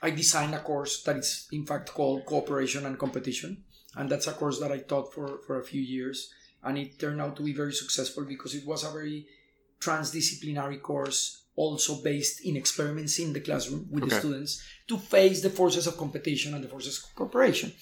I 0.02 0.10
designed 0.10 0.54
a 0.54 0.60
course 0.60 1.02
that 1.04 1.16
is 1.16 1.46
in 1.52 1.64
fact 1.64 1.90
called 1.94 2.26
Cooperation 2.26 2.84
and 2.84 2.98
Competition, 2.98 3.62
and 3.94 4.10
that's 4.10 4.26
a 4.26 4.32
course 4.32 4.58
that 4.58 4.72
I 4.72 4.78
taught 4.78 5.14
for 5.14 5.38
for 5.46 5.60
a 5.60 5.64
few 5.64 5.80
years, 5.80 6.32
and 6.64 6.76
it 6.76 6.98
turned 6.98 7.20
out 7.22 7.36
to 7.36 7.42
be 7.44 7.52
very 7.54 7.72
successful 7.72 8.24
because 8.24 8.52
it 8.56 8.66
was 8.66 8.82
a 8.82 8.90
very 8.90 9.28
transdisciplinary 9.80 10.80
course 10.82 11.42
also 11.56 12.02
based 12.02 12.44
in 12.44 12.56
experiments 12.56 13.18
in 13.18 13.32
the 13.32 13.40
classroom 13.40 13.86
with 13.90 14.08
the 14.08 14.18
students 14.18 14.62
to 14.88 14.98
face 14.98 15.40
the 15.40 15.50
forces 15.50 15.86
of 15.86 15.96
competition 15.96 16.54
and 16.54 16.64
the 16.64 16.68
forces 16.68 16.98
of 16.98 17.14
cooperation. 17.14 17.72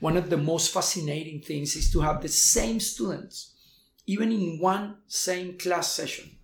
One 0.00 0.16
of 0.16 0.28
the 0.28 0.36
most 0.36 0.72
fascinating 0.72 1.40
things 1.40 1.76
is 1.76 1.90
to 1.92 2.00
have 2.00 2.20
the 2.20 2.28
same 2.28 2.80
students, 2.80 3.54
even 4.06 4.32
in 4.32 4.58
one 4.60 4.96
same 5.06 5.56
class 5.56 5.92
session, 5.92 6.36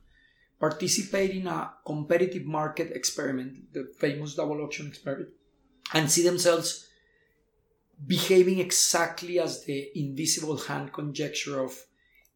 participate 0.59 1.31
in 1.33 1.46
a 1.46 1.72
competitive 1.85 2.44
market 2.44 2.92
experiment, 2.92 3.72
the 3.72 3.92
famous 3.98 4.35
double 4.35 4.62
auction 4.62 4.87
experiment, 4.87 5.31
and 5.92 6.11
see 6.11 6.22
themselves 6.22 6.87
behaving 8.07 8.61
exactly 8.61 9.40
as 9.40 9.64
the 9.64 9.90
invisible 9.94 10.57
hand 10.57 10.92
conjecture 10.92 11.61
of 11.61 11.77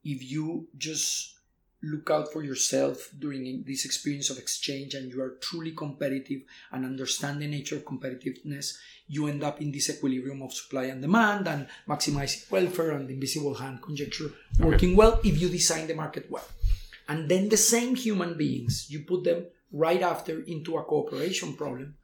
if 0.04 0.28
you 0.28 0.66
just 0.76 1.38
look 1.82 2.10
out 2.10 2.32
for 2.32 2.42
yourself 2.42 3.10
during 3.18 3.64
this 3.66 3.84
experience 3.84 4.30
of 4.30 4.38
exchange 4.38 4.94
and 4.94 5.12
you 5.12 5.20
are 5.20 5.36
truly 5.40 5.72
competitive 5.72 6.42
and 6.70 6.84
understand 6.84 7.42
the 7.42 7.46
nature 7.46 7.76
of 7.76 7.84
competitiveness, 7.84 8.76
you 9.08 9.26
end 9.26 9.42
up 9.42 9.60
in 9.60 9.72
this 9.72 9.90
equilibrium 9.90 10.42
of 10.42 10.54
supply 10.54 10.84
and 10.84 11.02
demand 11.02 11.48
and 11.48 11.66
maximizing 11.88 12.50
welfare 12.50 12.92
and 12.92 13.08
the 13.08 13.14
invisible 13.14 13.54
hand 13.54 13.82
conjecture 13.82 14.30
working 14.60 14.90
okay. 14.90 14.96
well 14.96 15.20
if 15.24 15.40
you 15.40 15.48
design 15.48 15.86
the 15.86 15.94
market 15.94 16.30
well. 16.30 16.46
And 17.08 17.28
then 17.28 17.48
the 17.48 17.56
same 17.56 17.96
human 17.96 18.38
beings, 18.38 18.86
you 18.88 19.00
put 19.00 19.24
them 19.24 19.46
right 19.72 20.02
after 20.02 20.40
into 20.42 20.76
a 20.76 20.84
cooperation 20.84 21.54
problem. 21.54 21.96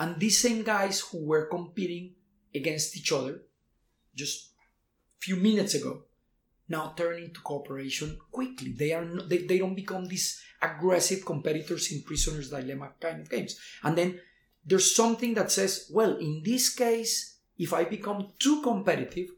And 0.00 0.18
these 0.18 0.38
same 0.38 0.62
guys 0.62 1.00
who 1.00 1.26
were 1.26 1.46
competing 1.46 2.14
against 2.54 2.96
each 2.96 3.12
other 3.12 3.42
just 4.14 4.50
a 5.18 5.20
few 5.20 5.36
minutes 5.36 5.74
ago 5.74 6.04
now 6.68 6.92
turn 6.96 7.22
into 7.22 7.40
cooperation 7.40 8.18
quickly. 8.30 8.72
They 8.72 8.92
are 8.92 9.04
not, 9.04 9.28
they, 9.28 9.38
they 9.38 9.58
don't 9.58 9.74
become 9.74 10.06
these 10.06 10.42
aggressive 10.60 11.24
competitors 11.24 11.92
in 11.92 12.02
prisoner's 12.02 12.50
dilemma 12.50 12.90
kind 13.00 13.20
of 13.20 13.30
games. 13.30 13.58
And 13.82 13.96
then 13.96 14.20
there's 14.64 14.94
something 14.94 15.34
that 15.34 15.50
says, 15.50 15.90
well, 15.92 16.16
in 16.16 16.42
this 16.44 16.68
case, 16.74 17.36
if 17.58 17.72
I 17.72 17.84
become 17.84 18.28
too 18.38 18.62
competitive, 18.62 19.30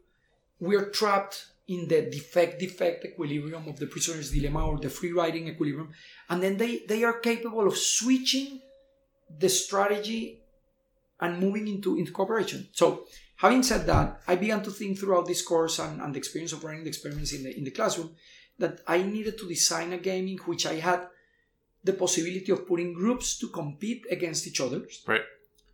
we're 0.59 0.89
trapped 0.89 1.45
in 1.67 1.87
the 1.87 2.01
defect 2.01 2.59
defect 2.59 3.05
equilibrium 3.05 3.67
of 3.67 3.79
the 3.79 3.87
prisoner's 3.87 4.31
dilemma 4.31 4.65
or 4.65 4.77
the 4.77 4.89
free 4.89 5.13
riding 5.13 5.47
equilibrium. 5.47 5.91
And 6.29 6.43
then 6.43 6.57
they, 6.57 6.83
they 6.87 7.03
are 7.03 7.19
capable 7.19 7.65
of 7.65 7.77
switching 7.77 8.61
the 9.39 9.47
strategy 9.47 10.41
and 11.19 11.39
moving 11.39 11.67
into, 11.67 11.97
into 11.97 12.11
cooperation. 12.11 12.67
So 12.73 13.05
Having 13.41 13.63
said 13.63 13.87
that, 13.87 14.21
I 14.27 14.35
began 14.35 14.61
to 14.61 14.69
think 14.69 14.99
throughout 14.99 15.25
this 15.25 15.41
course 15.41 15.79
and, 15.79 15.99
and 15.99 16.13
the 16.13 16.19
experience 16.19 16.53
of 16.53 16.63
running 16.63 16.83
the 16.83 16.89
experiments 16.89 17.33
in 17.33 17.41
the, 17.41 17.57
in 17.57 17.63
the 17.63 17.71
classroom 17.71 18.11
that 18.59 18.81
I 18.87 19.01
needed 19.01 19.39
to 19.39 19.49
design 19.49 19.93
a 19.93 19.97
game 19.97 20.27
in 20.27 20.37
which 20.45 20.67
I 20.67 20.75
had 20.75 21.07
the 21.83 21.93
possibility 21.93 22.51
of 22.51 22.67
putting 22.67 22.93
groups 22.93 23.39
to 23.39 23.47
compete 23.47 24.05
against 24.11 24.45
each 24.45 24.61
other. 24.61 24.83
Right. 25.07 25.23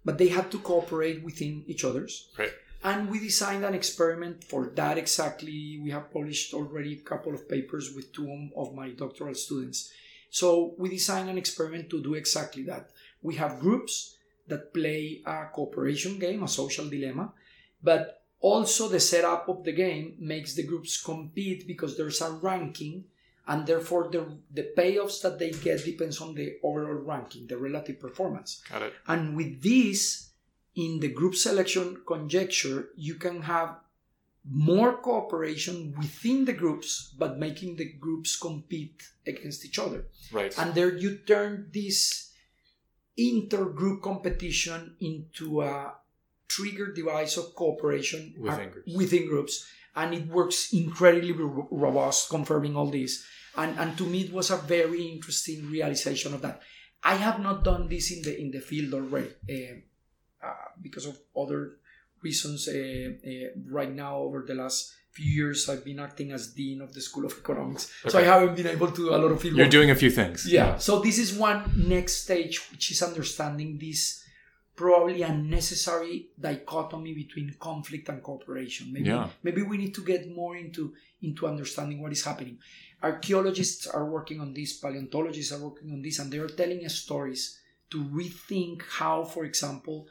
But 0.05 0.17
they 0.17 0.29
had 0.29 0.49
to 0.51 0.59
cooperate 0.59 1.21
within 1.25 1.65
each 1.67 1.83
other's. 1.83 2.29
Right. 2.37 2.53
And 2.85 3.09
we 3.09 3.19
designed 3.19 3.65
an 3.65 3.73
experiment 3.73 4.45
for 4.45 4.71
that 4.75 4.97
exactly. 4.97 5.77
We 5.83 5.91
have 5.91 6.13
published 6.13 6.53
already 6.53 6.93
a 6.93 7.09
couple 7.09 7.33
of 7.33 7.49
papers 7.49 7.93
with 7.93 8.13
two 8.13 8.49
of 8.55 8.73
my 8.75 8.91
doctoral 8.91 9.35
students. 9.35 9.91
So 10.29 10.73
we 10.77 10.87
designed 10.87 11.29
an 11.29 11.37
experiment 11.37 11.89
to 11.89 12.01
do 12.01 12.13
exactly 12.13 12.63
that. 12.63 12.91
We 13.21 13.35
have 13.35 13.59
groups 13.59 14.15
that 14.47 14.73
play 14.73 15.21
a 15.25 15.47
cooperation 15.53 16.17
game, 16.17 16.43
a 16.43 16.47
social 16.47 16.87
dilemma, 16.87 17.33
but 17.81 18.23
also 18.39 18.87
the 18.87 18.99
setup 18.99 19.49
of 19.49 19.63
the 19.63 19.71
game 19.71 20.15
makes 20.19 20.53
the 20.53 20.63
groups 20.63 21.01
compete 21.01 21.67
because 21.67 21.97
there's 21.97 22.21
a 22.21 22.31
ranking 22.31 23.05
and 23.47 23.65
therefore 23.65 24.09
the, 24.11 24.37
the 24.53 24.69
payoffs 24.77 25.21
that 25.21 25.39
they 25.39 25.51
get 25.51 25.83
depends 25.85 26.21
on 26.21 26.35
the 26.35 26.57
overall 26.63 26.93
ranking 26.93 27.47
the 27.47 27.57
relative 27.57 27.99
performance. 27.99 28.61
Got 28.69 28.83
it. 28.83 28.93
and 29.07 29.35
with 29.35 29.61
this 29.63 30.31
in 30.75 30.99
the 30.99 31.07
group 31.07 31.35
selection 31.35 32.01
conjecture 32.05 32.89
you 32.95 33.15
can 33.15 33.41
have 33.41 33.77
more 34.49 34.97
cooperation 34.97 35.93
within 35.97 36.45
the 36.45 36.53
groups 36.53 37.13
but 37.17 37.39
making 37.39 37.75
the 37.75 37.91
groups 37.93 38.35
compete 38.35 39.03
against 39.25 39.65
each 39.65 39.79
other. 39.79 40.05
Right. 40.31 40.57
And 40.57 40.73
there 40.73 40.95
you 40.95 41.17
turn 41.17 41.69
this 41.73 42.31
intergroup 43.17 44.01
competition 44.01 44.95
into 44.99 45.63
a 45.63 45.95
trigger 46.47 46.91
device 46.91 47.37
of 47.37 47.55
cooperation 47.55 48.33
within 48.39 48.69
groups. 48.69 48.95
within 48.95 49.27
groups. 49.27 49.67
And 49.95 50.13
it 50.13 50.27
works 50.27 50.73
incredibly 50.73 51.33
robust, 51.33 52.29
confirming 52.29 52.75
all 52.75 52.85
this. 52.85 53.25
And, 53.55 53.77
and 53.79 53.97
to 53.97 54.05
me, 54.05 54.21
it 54.21 54.31
was 54.31 54.51
a 54.51 54.57
very 54.57 55.07
interesting 55.07 55.69
realization 55.71 56.35
of 56.35 56.41
that. 56.43 56.61
I 57.03 57.15
have 57.15 57.39
not 57.39 57.63
done 57.63 57.87
this 57.87 58.11
in 58.11 58.21
the 58.21 58.39
in 58.39 58.51
the 58.51 58.59
field 58.59 58.93
already 58.93 59.29
uh, 59.49 60.45
uh, 60.45 60.69
because 60.81 61.05
of 61.05 61.17
other 61.35 61.77
reasons. 62.21 62.67
Uh, 62.67 63.11
right 63.69 63.93
now, 63.93 64.17
over 64.17 64.43
the 64.47 64.55
last 64.55 64.93
few 65.11 65.25
years, 65.25 65.69
I've 65.69 65.85
been 65.85 65.99
acting 65.99 66.31
as 66.31 66.53
dean 66.53 66.81
of 66.81 66.93
the 66.93 67.01
School 67.01 67.25
of 67.25 67.33
Economics, 67.37 67.91
okay. 68.03 68.11
so 68.11 68.19
I 68.19 68.23
haven't 68.23 68.55
been 68.55 68.67
able 68.67 68.87
to 68.87 68.95
do 68.95 69.09
a 69.09 69.17
lot 69.17 69.31
of 69.31 69.41
field. 69.41 69.57
You're 69.57 69.69
doing 69.69 69.91
a 69.91 69.95
few 69.95 70.11
things. 70.11 70.45
Yeah. 70.45 70.65
yeah. 70.65 70.77
So 70.77 70.99
this 70.99 71.17
is 71.17 71.33
one 71.33 71.71
next 71.87 72.23
stage, 72.23 72.61
which 72.71 72.91
is 72.91 73.01
understanding 73.01 73.77
this 73.79 74.23
probably 74.77 75.23
a 75.23 75.33
necessary 75.33 76.27
dichotomy 76.39 77.13
between 77.13 77.53
conflict 77.59 78.07
and 78.09 78.21
cooperation. 78.21 78.93
Maybe 78.93 79.09
yeah. 79.09 79.27
maybe 79.43 79.63
we 79.63 79.75
need 79.77 79.93
to 79.95 80.03
get 80.05 80.33
more 80.33 80.55
into 80.55 80.93
into 81.21 81.47
understanding 81.47 82.01
what 82.01 82.13
is 82.13 82.23
happening. 82.23 82.59
Archaeologists 83.03 83.87
are 83.87 84.05
working 84.05 84.39
on 84.39 84.53
this, 84.53 84.77
paleontologists 84.77 85.51
are 85.51 85.59
working 85.59 85.91
on 85.91 86.01
this, 86.01 86.19
and 86.19 86.31
they 86.31 86.37
are 86.37 86.47
telling 86.47 86.85
us 86.85 86.95
stories 86.95 87.59
to 87.89 88.03
rethink 88.05 88.83
how, 88.99 89.23
for 89.23 89.45
example, 89.45 90.07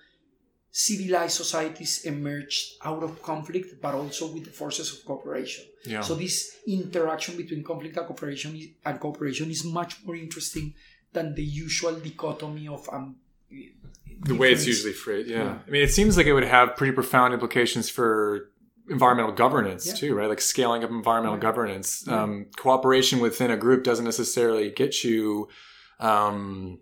civilized 0.71 1.37
societies 1.37 2.05
emerged 2.05 2.75
out 2.85 3.03
of 3.03 3.23
conflict, 3.23 3.81
but 3.81 3.95
also 3.95 4.33
with 4.33 4.45
the 4.45 4.51
forces 4.51 4.93
of 4.93 5.05
cooperation. 5.05 5.65
Yeah. 5.85 6.01
So 6.01 6.15
this 6.15 6.59
interaction 6.67 7.37
between 7.37 7.63
conflict 7.63 7.97
and 7.97 8.07
cooperation 8.07 8.57
is, 8.57 8.69
and 8.85 9.01
cooperation 9.01 9.51
is 9.51 9.65
much 9.65 10.05
more 10.05 10.17
interesting 10.17 10.75
than 11.13 11.35
the 11.35 11.45
usual 11.45 11.95
dichotomy 11.95 12.69
of 12.69 12.89
um, 12.93 13.17
the 14.21 14.35
way 14.35 14.53
it's 14.53 14.67
usually 14.67 14.93
phrased. 14.93 15.29
Yeah. 15.29 15.45
yeah. 15.45 15.59
I 15.67 15.71
mean, 15.71 15.83
it 15.83 15.91
seems 15.91 16.17
like 16.17 16.27
it 16.27 16.33
would 16.33 16.45
have 16.45 16.77
pretty 16.77 16.93
profound 16.93 17.35
implications 17.35 17.89
for 17.89 18.51
environmental 18.89 19.33
governance 19.33 19.87
yeah. 19.87 19.95
too, 19.95 20.15
right? 20.15 20.29
Like 20.29 20.41
scaling 20.41 20.85
up 20.85 20.91
environmental 20.91 21.37
right. 21.37 21.43
governance. 21.43 22.07
Um, 22.09 22.47
cooperation 22.57 23.21
within 23.21 23.51
a 23.51 23.57
group 23.57 23.85
doesn't 23.85 24.05
necessarily 24.05 24.71
get 24.71 25.05
you 25.05 25.49
um, 26.01 26.81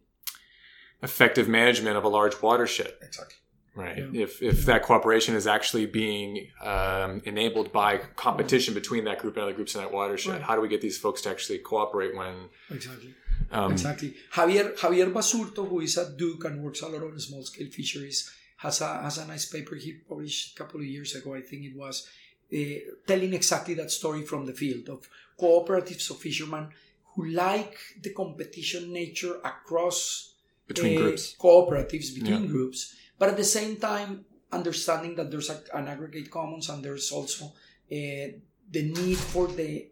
effective 1.03 1.49
management 1.49 1.97
of 1.97 2.05
a 2.05 2.09
large 2.09 2.41
watershed. 2.43 2.93
Exactly. 3.03 3.37
Right. 3.77 3.99
Yeah. 3.99 4.23
If 4.23 4.41
if 4.41 4.67
that 4.67 4.85
cooperation 4.85 5.35
is 5.35 5.49
actually 5.49 5.87
being 5.87 6.47
um, 6.63 7.23
enabled 7.25 7.73
by 7.73 7.99
competition 8.15 8.73
between 8.73 9.05
that 9.05 9.19
group 9.19 9.35
and 9.35 9.43
other 9.43 9.53
groups 9.53 9.75
in 9.75 9.81
that 9.81 9.93
watershed, 9.93 10.35
right. 10.35 10.43
how 10.43 10.55
do 10.55 10.61
we 10.61 10.69
get 10.69 10.81
these 10.81 10.97
folks 10.97 11.23
to 11.23 11.31
actually 11.31 11.59
cooperate 11.59 12.15
when 12.15 12.51
exactly 12.71 13.15
um, 13.51 13.73
exactly. 13.73 14.15
Javier 14.33 14.77
Javier 14.77 15.13
Basurto, 15.13 15.69
who 15.69 15.81
is 15.81 15.97
at 15.99 16.17
Duke 16.17 16.45
and 16.45 16.63
works 16.63 16.83
a 16.83 16.89
lot 16.89 17.03
on 17.03 17.19
small 17.19 17.43
scale 17.43 17.71
fisheries, 17.71 18.31
has 18.57 18.81
a 18.81 19.03
has 19.03 19.19
a 19.19 19.27
nice 19.27 19.47
paper 19.47 19.75
he 19.77 19.93
published 19.93 20.55
a 20.55 20.59
couple 20.59 20.81
of 20.81 20.87
years 20.87 21.15
ago. 21.15 21.35
I 21.35 21.41
think 21.41 21.65
it 21.65 21.77
was 21.77 22.09
uh, 22.53 22.59
telling 23.07 23.33
exactly 23.35 23.75
that 23.75 23.91
story 23.91 24.23
from 24.23 24.47
the 24.47 24.53
field 24.53 24.89
of 24.89 25.09
cooperatives 25.41 26.11
of 26.11 26.19
fishermen 26.19 26.69
who 27.15 27.27
like 27.27 27.77
the 28.03 28.13
competition 28.13 28.93
nature 28.93 29.37
across 29.45 30.35
between 30.67 30.99
uh, 30.99 31.03
groups, 31.03 31.37
cooperatives 31.39 32.15
between 32.15 32.43
yeah. 32.43 32.49
groups, 32.49 32.97
but 33.19 33.29
at 33.29 33.37
the 33.37 33.45
same 33.45 33.77
time 33.77 34.25
understanding 34.53 35.15
that 35.17 35.31
there's 35.31 35.51
a, 35.51 35.61
an 35.75 35.89
aggregate 35.89 36.31
commons 36.31 36.69
and 36.69 36.85
there's 36.85 37.11
also 37.13 37.47
uh, 37.47 38.27
the 38.71 38.83
need 38.83 39.19
for 39.19 39.47
the 39.49 39.87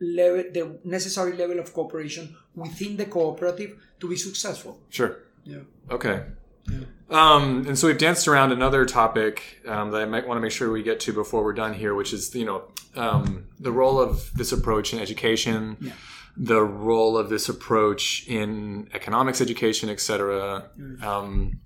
level, 0.00 0.44
the 0.52 0.78
necessary 0.84 1.36
level 1.36 1.58
of 1.58 1.72
cooperation 1.72 2.36
within 2.54 2.96
the 2.96 3.06
cooperative 3.06 3.76
to 4.00 4.08
be 4.08 4.16
successful. 4.16 4.80
Sure. 4.88 5.18
Yeah. 5.44 5.60
Okay. 5.90 6.24
Yeah. 6.70 6.78
Um, 7.10 7.66
and 7.66 7.78
so 7.78 7.88
we've 7.88 7.98
danced 7.98 8.26
around 8.26 8.52
another 8.52 8.86
topic 8.86 9.60
um, 9.66 9.90
that 9.90 10.00
I 10.00 10.06
might 10.06 10.26
want 10.26 10.38
to 10.38 10.40
make 10.40 10.52
sure 10.52 10.70
we 10.70 10.82
get 10.82 11.00
to 11.00 11.12
before 11.12 11.44
we're 11.44 11.52
done 11.52 11.74
here, 11.74 11.94
which 11.94 12.12
is 12.12 12.34
you 12.34 12.46
know 12.46 12.64
um, 12.96 13.46
the 13.58 13.72
role 13.72 14.00
of 14.00 14.32
this 14.34 14.52
approach 14.52 14.92
in 14.92 14.98
education, 14.98 15.76
yeah. 15.80 15.92
the 16.36 16.62
role 16.62 17.18
of 17.18 17.28
this 17.28 17.48
approach 17.48 18.26
in 18.26 18.88
economics 18.94 19.40
education, 19.40 19.90
etc. 19.90 20.70
Mm-hmm. 20.78 21.04
Um, 21.04 21.60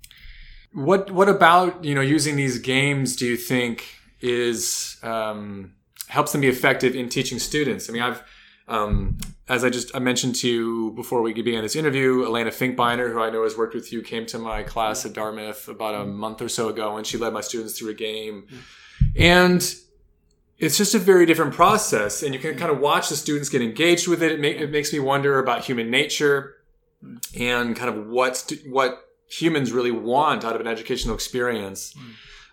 what 0.73 1.09
what 1.11 1.29
about 1.29 1.83
you 1.83 1.95
know 1.95 2.01
using 2.01 2.35
these 2.35 2.59
games? 2.59 3.15
Do 3.15 3.25
you 3.25 3.37
think 3.37 3.85
is 4.21 4.97
um, 5.01 5.73
helps 6.09 6.31
them 6.31 6.41
be 6.41 6.47
effective 6.47 6.95
in 6.95 7.07
teaching 7.07 7.39
students. 7.39 7.89
I 7.89 7.93
mean, 7.93 8.01
I've 8.01 8.23
um, 8.67 9.17
as 9.47 9.63
I 9.63 9.69
just 9.69 9.95
I 9.95 9.99
mentioned 9.99 10.35
to 10.35 10.47
you 10.47 10.91
before 10.95 11.21
we 11.21 11.33
began 11.33 11.63
this 11.63 11.75
interview, 11.75 12.23
Elena 12.23 12.51
Finkbeiner, 12.51 13.11
who 13.11 13.19
I 13.19 13.31
know 13.31 13.43
has 13.43 13.57
worked 13.57 13.73
with 13.73 13.91
you, 13.91 14.01
came 14.03 14.25
to 14.27 14.37
my 14.37 14.61
class 14.63 15.05
at 15.05 15.13
Dartmouth 15.13 15.67
about 15.67 15.95
a 15.95 15.99
mm-hmm. 15.99 16.11
month 16.11 16.41
or 16.41 16.49
so 16.49 16.69
ago, 16.69 16.97
and 16.97 17.05
she 17.05 17.17
led 17.17 17.33
my 17.33 17.41
students 17.41 17.77
through 17.77 17.89
a 17.89 17.95
game. 17.95 18.43
Mm-hmm. 18.45 19.21
And 19.21 19.75
it's 20.59 20.77
just 20.77 20.93
a 20.93 20.99
very 20.99 21.25
different 21.25 21.53
process, 21.53 22.21
and 22.21 22.33
you 22.33 22.39
can 22.39 22.57
kind 22.57 22.69
of 22.69 22.75
mm-hmm. 22.75 22.83
watch 22.83 23.09
the 23.09 23.15
students 23.15 23.49
get 23.49 23.61
engaged 23.61 24.07
with 24.07 24.21
it. 24.21 24.33
It, 24.33 24.61
it 24.61 24.71
makes 24.71 24.93
me 24.93 24.99
wonder 24.99 25.39
about 25.39 25.65
human 25.65 25.89
nature 25.89 26.55
and 27.39 27.75
kind 27.75 27.89
of 27.89 28.07
what 28.07 28.51
what 28.67 29.05
humans 29.27 29.71
really 29.71 29.91
want 29.91 30.43
out 30.43 30.53
of 30.53 30.61
an 30.61 30.67
educational 30.67 31.15
experience. 31.15 31.95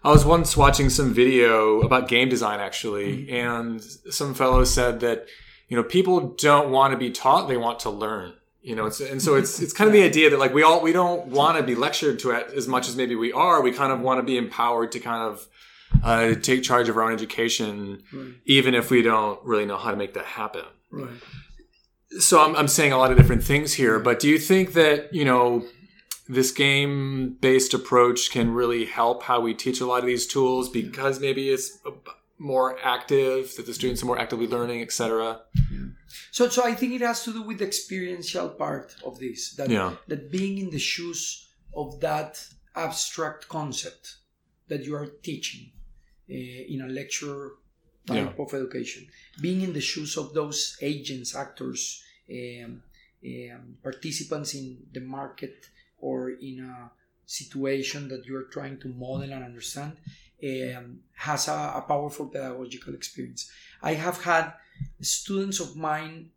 I 0.04 0.10
was 0.10 0.24
once 0.24 0.56
watching 0.56 0.88
some 0.90 1.12
video 1.12 1.80
about 1.80 2.08
game 2.08 2.28
design 2.28 2.60
actually, 2.60 3.28
and 3.30 3.82
some 3.82 4.34
fellow 4.34 4.62
said 4.64 5.00
that 5.00 5.26
you 5.68 5.76
know 5.76 5.82
people 5.82 6.34
don't 6.38 6.70
want 6.70 6.92
to 6.92 6.96
be 6.98 7.10
taught; 7.10 7.48
they 7.48 7.56
want 7.56 7.80
to 7.80 7.90
learn. 7.90 8.34
You 8.62 8.74
know, 8.74 8.86
it's, 8.86 9.00
and 9.00 9.22
so 9.22 9.34
it's 9.36 9.60
it's 9.60 9.72
kind 9.72 9.86
of 9.88 9.92
the 9.94 10.02
idea 10.02 10.30
that 10.30 10.38
like 10.38 10.52
we 10.54 10.62
all 10.62 10.80
we 10.82 10.92
don't 10.92 11.26
want 11.28 11.56
to 11.56 11.62
be 11.62 11.74
lectured 11.74 12.18
to 12.20 12.30
it 12.32 12.52
as 12.54 12.66
much 12.68 12.88
as 12.88 12.96
maybe 12.96 13.14
we 13.14 13.32
are. 13.32 13.60
We 13.62 13.72
kind 13.72 13.92
of 13.92 14.00
want 14.00 14.18
to 14.18 14.22
be 14.24 14.36
empowered 14.36 14.92
to 14.92 15.00
kind 15.00 15.22
of 15.22 15.46
uh, 16.02 16.34
take 16.34 16.62
charge 16.64 16.88
of 16.88 16.96
our 16.96 17.04
own 17.04 17.12
education, 17.12 18.02
Right. 18.12 18.34
even 18.44 18.74
if 18.74 18.90
we 18.90 19.02
don't 19.02 19.38
really 19.44 19.66
know 19.66 19.76
how 19.78 19.90
to 19.92 19.96
make 19.96 20.14
that 20.14 20.24
happen. 20.24 20.64
Right. 20.90 21.10
So 22.18 22.40
I'm, 22.42 22.56
I'm 22.56 22.68
saying 22.68 22.92
a 22.92 22.98
lot 22.98 23.10
of 23.10 23.16
different 23.16 23.44
things 23.44 23.74
here, 23.74 23.98
but 23.98 24.18
do 24.20 24.28
you 24.28 24.38
think 24.38 24.72
that, 24.74 25.12
you 25.12 25.24
know, 25.24 25.64
this 26.28 26.50
game 26.50 27.36
based 27.40 27.74
approach 27.74 28.30
can 28.30 28.52
really 28.52 28.84
help 28.84 29.22
how 29.22 29.40
we 29.40 29.54
teach 29.54 29.80
a 29.80 29.86
lot 29.86 30.00
of 30.00 30.06
these 30.06 30.26
tools 30.26 30.68
because 30.68 31.20
maybe 31.20 31.50
it's 31.50 31.78
more 32.38 32.78
active, 32.82 33.54
that 33.56 33.66
the 33.66 33.74
students 33.74 34.02
are 34.02 34.06
more 34.06 34.18
actively 34.18 34.46
learning, 34.46 34.82
etc 34.82 34.92
cetera? 34.92 35.40
So, 36.30 36.48
so 36.48 36.64
I 36.64 36.74
think 36.74 36.92
it 36.92 37.00
has 37.00 37.24
to 37.24 37.32
do 37.32 37.42
with 37.42 37.58
the 37.58 37.66
experiential 37.66 38.48
part 38.50 38.96
of 39.04 39.18
this. 39.18 39.54
That 39.54 39.70
Yeah. 39.70 39.96
that 40.08 40.30
being 40.30 40.58
in 40.58 40.70
the 40.70 40.78
shoes 40.78 41.48
of 41.74 42.00
that 42.00 42.32
abstract 42.74 43.48
concept 43.48 44.16
that 44.68 44.84
you 44.84 44.94
are 44.96 45.06
teaching 45.06 45.72
uh, 46.28 46.72
in 46.72 46.82
a 46.82 46.88
lecture 46.88 47.52
type 48.06 48.38
of 48.38 48.54
education, 48.54 49.08
being 49.40 49.62
in 49.62 49.72
the 49.72 49.80
shoes 49.80 50.16
of 50.16 50.32
those 50.34 50.76
agents, 50.80 51.34
actors, 51.34 52.02
um, 52.30 52.82
um, 53.24 53.76
participants 53.82 54.54
in 54.54 54.66
the 54.92 55.00
market 55.00 55.56
or 55.98 56.30
in 56.30 56.60
a 56.60 56.90
situation 57.26 58.08
that 58.08 58.26
you 58.26 58.36
are 58.36 58.44
trying 58.44 58.78
to 58.80 58.88
model 58.88 59.22
and 59.32 59.44
understand, 59.44 59.96
um, 60.44 61.00
has 61.14 61.48
a, 61.48 61.72
a 61.76 61.84
powerful 61.86 62.26
pedagogical 62.26 62.94
experience. 62.94 63.50
I 63.82 63.94
have 63.94 64.22
had 64.22 64.52
students 65.00 65.60
of 65.60 65.76
mine 65.76 66.30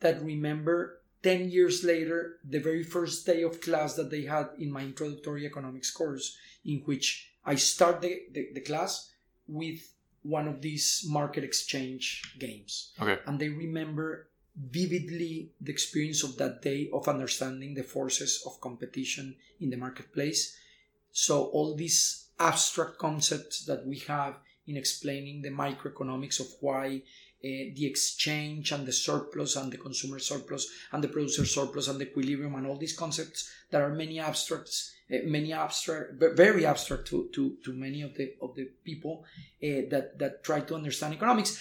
that 0.00 0.22
remember 0.22 1.00
10 1.22 1.50
years 1.50 1.82
later 1.84 2.38
the 2.44 2.58
very 2.58 2.82
first 2.82 3.24
day 3.26 3.42
of 3.42 3.60
class 3.60 3.94
that 3.94 4.10
they 4.10 4.22
had 4.22 4.48
in 4.58 4.70
my 4.70 4.82
introductory 4.82 5.46
economics 5.46 5.90
course 5.90 6.36
in 6.66 6.82
which 6.84 7.30
i 7.46 7.54
start 7.54 8.02
the, 8.02 8.22
the, 8.32 8.48
the 8.52 8.60
class 8.60 9.10
with 9.48 9.92
one 10.22 10.46
of 10.48 10.60
these 10.60 11.04
market 11.08 11.42
exchange 11.44 12.34
games 12.38 12.92
Okay. 13.00 13.18
and 13.26 13.38
they 13.38 13.48
remember 13.48 14.28
vividly 14.56 15.50
the 15.60 15.72
experience 15.72 16.22
of 16.22 16.36
that 16.36 16.62
day 16.62 16.88
of 16.92 17.08
understanding 17.08 17.74
the 17.74 17.82
forces 17.82 18.42
of 18.46 18.60
competition 18.60 19.34
in 19.60 19.70
the 19.70 19.76
marketplace. 19.76 20.56
So 21.10 21.46
all 21.46 21.74
these 21.74 22.28
abstract 22.38 22.98
concepts 22.98 23.64
that 23.66 23.86
we 23.86 23.98
have 24.00 24.36
in 24.66 24.76
explaining 24.76 25.42
the 25.42 25.50
microeconomics 25.50 26.40
of 26.40 26.46
why 26.60 27.02
uh, 27.44 27.74
the 27.76 27.84
exchange 27.84 28.72
and 28.72 28.86
the 28.86 28.92
surplus 28.92 29.56
and 29.56 29.70
the 29.70 29.76
consumer 29.76 30.18
surplus 30.18 30.66
and 30.92 31.04
the 31.04 31.08
producer 31.08 31.44
surplus 31.44 31.88
and 31.88 32.00
the 32.00 32.08
equilibrium 32.08 32.54
and 32.54 32.66
all 32.66 32.78
these 32.78 32.96
concepts 32.96 33.52
that 33.70 33.82
are 33.82 33.90
many 33.90 34.18
abstracts 34.18 34.94
uh, 35.12 35.18
many 35.26 35.52
abstract 35.52 36.12
very 36.14 36.64
abstract 36.64 37.06
to, 37.06 37.28
to, 37.34 37.56
to 37.62 37.74
many 37.74 38.00
of 38.00 38.14
the 38.14 38.32
of 38.40 38.54
the 38.54 38.64
people 38.82 39.24
uh, 39.62 39.84
that 39.90 40.18
that 40.18 40.42
try 40.42 40.60
to 40.60 40.74
understand 40.74 41.12
economics 41.12 41.60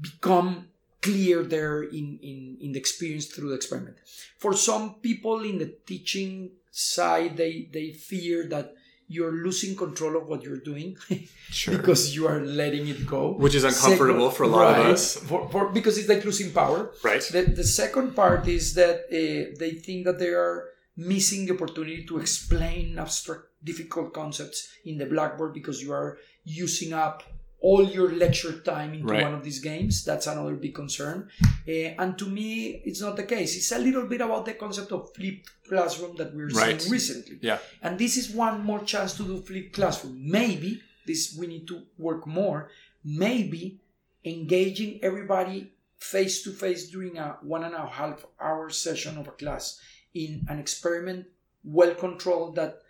become 0.00 0.66
clear 1.02 1.42
there 1.42 1.82
in, 1.82 2.18
in 2.22 2.56
in 2.60 2.72
the 2.72 2.78
experience 2.78 3.26
through 3.26 3.48
the 3.50 3.54
experiment 3.54 3.96
for 4.38 4.52
some 4.54 4.94
people 5.00 5.40
in 5.50 5.58
the 5.58 5.72
teaching 5.86 6.50
side 6.70 7.36
they 7.36 7.68
they 7.72 7.90
fear 7.92 8.46
that 8.48 8.74
you're 9.08 9.32
losing 9.32 9.74
control 9.74 10.16
of 10.16 10.28
what 10.28 10.42
you're 10.44 10.60
doing 10.72 10.96
Sure. 11.50 11.76
because 11.76 12.14
you 12.14 12.28
are 12.28 12.40
letting 12.40 12.86
it 12.86 13.04
go 13.06 13.32
Which 13.32 13.56
is 13.56 13.64
uncomfortable 13.64 14.30
for 14.30 14.44
a 14.44 14.46
lot 14.48 14.78
of 14.78 14.86
us. 14.86 15.16
for, 15.16 15.48
for, 15.50 15.68
because 15.70 15.98
it's 15.98 16.08
like 16.08 16.24
losing 16.24 16.52
power 16.52 16.92
Right. 17.02 17.20
the, 17.32 17.42
the 17.42 17.64
second 17.64 18.14
part 18.14 18.46
is 18.46 18.74
that 18.74 18.96
uh, 19.10 19.56
they 19.58 19.72
think 19.72 20.04
that 20.04 20.18
they 20.20 20.28
are 20.28 20.66
missing 20.96 21.46
the 21.46 21.54
opportunity 21.54 22.04
to 22.06 22.18
explain 22.18 22.98
abstract 22.98 23.42
difficult 23.64 24.12
concepts 24.12 24.68
in 24.84 24.98
the 24.98 25.06
blackboard 25.06 25.54
because 25.54 25.82
you 25.82 25.92
are 25.92 26.18
using 26.44 26.92
up 26.92 27.22
all 27.62 27.84
your 27.84 28.10
lecture 28.12 28.54
time 28.60 28.94
into 28.94 29.06
Right. 29.12 29.22
one 29.22 29.34
of 29.34 29.44
these 29.44 29.58
games 29.60 30.02
that's 30.04 30.26
another 30.26 30.54
big 30.54 30.74
concern 30.74 31.28
uh, 31.68 31.70
and 32.02 32.18
to 32.18 32.26
me 32.26 32.80
it's 32.86 33.00
not 33.02 33.16
the 33.16 33.24
case 33.24 33.56
it's 33.56 33.72
a 33.72 33.78
little 33.78 34.06
bit 34.06 34.20
about 34.22 34.44
the 34.46 34.54
concept 34.54 34.90
of 34.92 35.12
flipped 35.14 35.50
classroom 35.68 36.16
that 36.16 36.34
we're 36.34 36.48
Right. 36.48 36.80
seeing 36.80 36.92
recently 36.92 37.38
Yeah. 37.42 37.58
and 37.82 37.98
this 37.98 38.16
is 38.16 38.30
one 38.30 38.62
more 38.64 38.82
chance 38.92 39.14
to 39.18 39.24
do 39.24 39.36
flipped 39.42 39.74
classroom 39.74 40.16
maybe 40.38 40.80
this 41.06 41.36
we 41.38 41.46
need 41.46 41.66
to 41.68 41.82
work 41.98 42.26
more 42.26 42.70
maybe 43.04 43.80
engaging 44.24 44.98
everybody 45.02 45.72
face 45.98 46.42
to 46.44 46.50
face 46.52 46.88
during 46.90 47.18
a 47.18 47.36
one 47.42 47.64
and 47.64 47.74
a 47.74 47.86
half 47.86 48.24
hour 48.40 48.70
session 48.70 49.18
of 49.18 49.28
a 49.28 49.32
class 49.32 49.78
in 50.14 50.46
an 50.48 50.58
experiment 50.58 51.26
well 51.62 51.94
controlled 51.94 52.54
that 52.56 52.80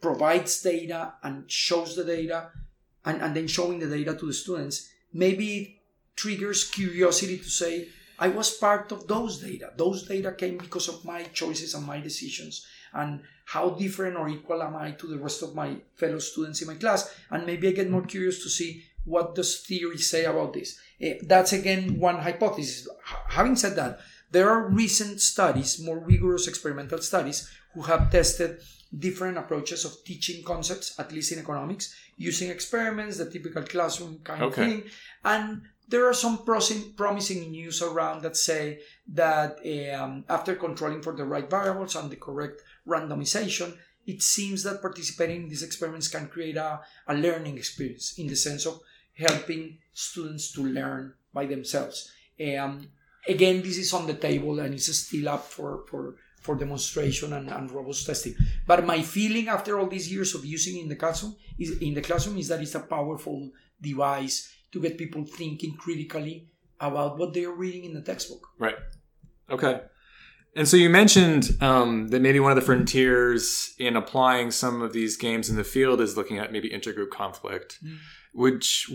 provides 0.00 0.62
data 0.62 1.14
and 1.22 1.50
shows 1.50 1.96
the 1.96 2.04
data 2.04 2.50
and, 3.08 3.22
and 3.22 3.34
then 3.34 3.48
showing 3.48 3.78
the 3.78 3.86
data 3.86 4.14
to 4.14 4.26
the 4.26 4.32
students 4.32 4.90
maybe 5.12 5.80
triggers 6.14 6.64
curiosity 6.64 7.38
to 7.38 7.50
say 7.50 7.88
i 8.18 8.28
was 8.28 8.56
part 8.56 8.90
of 8.92 9.06
those 9.06 9.38
data. 9.38 9.70
Those 9.76 10.02
data 10.02 10.32
came 10.32 10.58
because 10.58 10.88
of 10.88 11.04
my 11.04 11.22
choices 11.40 11.74
and 11.74 11.86
my 11.86 12.00
decisions. 12.00 12.66
And 12.92 13.20
how 13.44 13.70
different 13.70 14.16
or 14.16 14.28
equal 14.28 14.62
am 14.62 14.74
i 14.76 14.90
to 14.92 15.06
the 15.06 15.18
rest 15.18 15.42
of 15.42 15.54
my 15.54 15.76
fellow 15.94 16.18
students 16.18 16.60
in 16.60 16.68
my 16.68 16.74
class? 16.74 17.14
And 17.30 17.46
maybe 17.46 17.68
i 17.68 17.72
get 17.72 17.90
more 17.90 18.02
curious 18.02 18.42
to 18.42 18.48
see 18.48 18.82
what 19.04 19.34
does 19.34 19.60
theory 19.60 19.98
say 19.98 20.24
about 20.24 20.52
this? 20.52 20.78
Eh, 21.00 21.18
that's 21.22 21.52
again 21.52 21.98
one 21.98 22.18
hypothesis. 22.18 22.88
Having 23.28 23.56
said 23.56 23.76
that 23.76 24.00
there 24.32 24.50
are 24.50 24.68
recent 24.68 25.20
studies 25.20 25.80
more 25.80 25.98
rigorous 25.98 26.48
experimental 26.48 26.98
studies 26.98 27.48
who 27.72 27.82
have 27.82 28.10
tested 28.10 28.58
different 28.96 29.36
approaches 29.36 29.84
of 29.84 30.02
teaching 30.04 30.42
concepts 30.44 30.98
at 30.98 31.12
least 31.12 31.32
in 31.32 31.38
economics 31.38 31.94
using 32.16 32.48
experiments 32.50 33.18
the 33.18 33.28
typical 33.30 33.62
classroom 33.62 34.18
kind 34.24 34.42
Okay. 34.42 34.62
of 34.62 34.68
thing 34.68 34.82
and 35.24 35.62
there 35.88 36.06
are 36.06 36.14
some 36.14 36.44
promising 36.44 37.50
news 37.50 37.80
around 37.80 38.22
that 38.22 38.36
say 38.36 38.80
that 39.14 39.58
um, 39.98 40.22
after 40.28 40.54
controlling 40.54 41.00
for 41.00 41.16
the 41.16 41.24
right 41.24 41.48
variables 41.48 41.96
and 41.96 42.10
the 42.10 42.16
correct 42.16 42.60
randomization, 42.86 43.74
it 44.06 44.22
seems 44.22 44.62
that 44.64 44.82
participating 44.82 45.44
in 45.44 45.48
these 45.48 45.62
experiments 45.62 46.08
can 46.08 46.28
create 46.28 46.56
a, 46.56 46.80
a 47.06 47.14
learning 47.14 47.56
experience 47.56 48.18
in 48.18 48.26
the 48.26 48.36
sense 48.36 48.66
of 48.66 48.80
helping 49.14 49.78
students 49.94 50.52
to 50.52 50.62
learn 50.62 51.14
by 51.32 51.46
themselves. 51.46 52.12
Um, 52.38 52.88
again, 53.26 53.62
this 53.62 53.78
is 53.78 53.92
on 53.94 54.06
the 54.06 54.14
table 54.14 54.60
and 54.60 54.74
it's 54.74 54.94
still 54.94 55.28
up 55.30 55.44
for, 55.44 55.84
for, 55.88 56.16
for 56.40 56.54
demonstration 56.54 57.32
and, 57.32 57.50
and 57.50 57.70
robust 57.70 58.06
testing. 58.06 58.34
But 58.66 58.86
my 58.86 59.02
feeling 59.02 59.48
after 59.48 59.78
all 59.78 59.86
these 59.86 60.10
years 60.10 60.34
of 60.34 60.44
using 60.44 60.78
it 60.78 60.82
in 60.82 60.88
the 60.88 60.96
classroom 60.96 61.36
is 61.58 61.78
in 61.78 61.94
the 61.94 62.02
classroom 62.02 62.38
is 62.38 62.48
that 62.48 62.60
it's 62.60 62.74
a 62.74 62.80
powerful 62.80 63.50
device 63.80 64.52
to 64.72 64.80
get 64.80 64.98
people 64.98 65.24
thinking 65.24 65.74
critically 65.76 66.48
about 66.80 67.18
what 67.18 67.34
they 67.34 67.44
are 67.44 67.54
reading 67.54 67.84
in 67.84 67.94
the 67.94 68.02
textbook. 68.02 68.48
Right. 68.58 68.76
Okay. 69.50 69.80
And 70.54 70.66
so 70.66 70.76
you 70.76 70.88
mentioned 70.88 71.56
um, 71.60 72.08
that 72.08 72.20
maybe 72.20 72.40
one 72.40 72.50
of 72.50 72.56
the 72.56 72.62
frontiers 72.62 73.74
in 73.78 73.96
applying 73.96 74.50
some 74.50 74.82
of 74.82 74.92
these 74.92 75.16
games 75.16 75.48
in 75.48 75.56
the 75.56 75.64
field 75.64 76.00
is 76.00 76.16
looking 76.16 76.38
at 76.38 76.52
maybe 76.52 76.70
intergroup 76.70 77.10
conflict. 77.10 77.78
Mm. 77.84 77.96
Which 78.34 78.90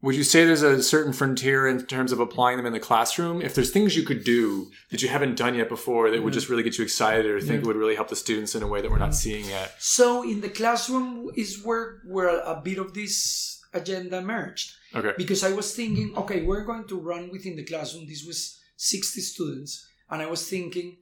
would 0.00 0.14
you 0.14 0.22
say 0.22 0.44
there's 0.44 0.62
a 0.62 0.82
certain 0.82 1.12
frontier 1.12 1.66
in 1.66 1.84
terms 1.86 2.12
of 2.12 2.20
applying 2.20 2.56
them 2.56 2.66
in 2.66 2.72
the 2.72 2.80
classroom? 2.80 3.42
If 3.42 3.54
there's 3.54 3.70
things 3.70 3.96
you 3.96 4.04
could 4.04 4.22
do 4.22 4.70
that 4.90 5.02
you 5.02 5.08
haven't 5.08 5.36
done 5.36 5.54
yet 5.54 5.68
before 5.68 6.10
that 6.10 6.22
would 6.22 6.30
mm-hmm. 6.30 6.34
just 6.34 6.48
really 6.48 6.62
get 6.62 6.78
you 6.78 6.84
excited 6.84 7.26
or 7.26 7.40
think 7.40 7.62
Yeah. 7.62 7.66
would 7.66 7.76
really 7.76 7.96
help 7.96 8.08
the 8.08 8.16
students 8.16 8.54
in 8.54 8.62
a 8.62 8.68
way 8.68 8.80
that 8.80 8.90
we're 8.90 8.98
not 8.98 9.14
seeing 9.14 9.44
yet? 9.46 9.74
So 9.78 10.22
in 10.22 10.40
the 10.40 10.48
classroom 10.48 11.30
is 11.36 11.62
where 11.64 12.00
where 12.06 12.28
a 12.28 12.60
bit 12.62 12.78
of 12.78 12.94
this 12.94 13.60
agenda 13.74 14.18
emerged. 14.18 14.74
Okay. 14.94 15.12
because 15.18 15.44
I 15.44 15.52
was 15.52 15.74
thinking, 15.74 16.16
okay, 16.16 16.44
we're 16.44 16.64
going 16.64 16.86
to 16.88 16.98
run 16.98 17.30
within 17.30 17.56
the 17.56 17.64
classroom. 17.64 18.06
This 18.06 18.24
was 18.24 18.58
60 18.76 19.20
students, 19.20 19.86
and 20.08 20.22
I 20.22 20.26
was 20.26 20.48
thinking, 20.48 20.96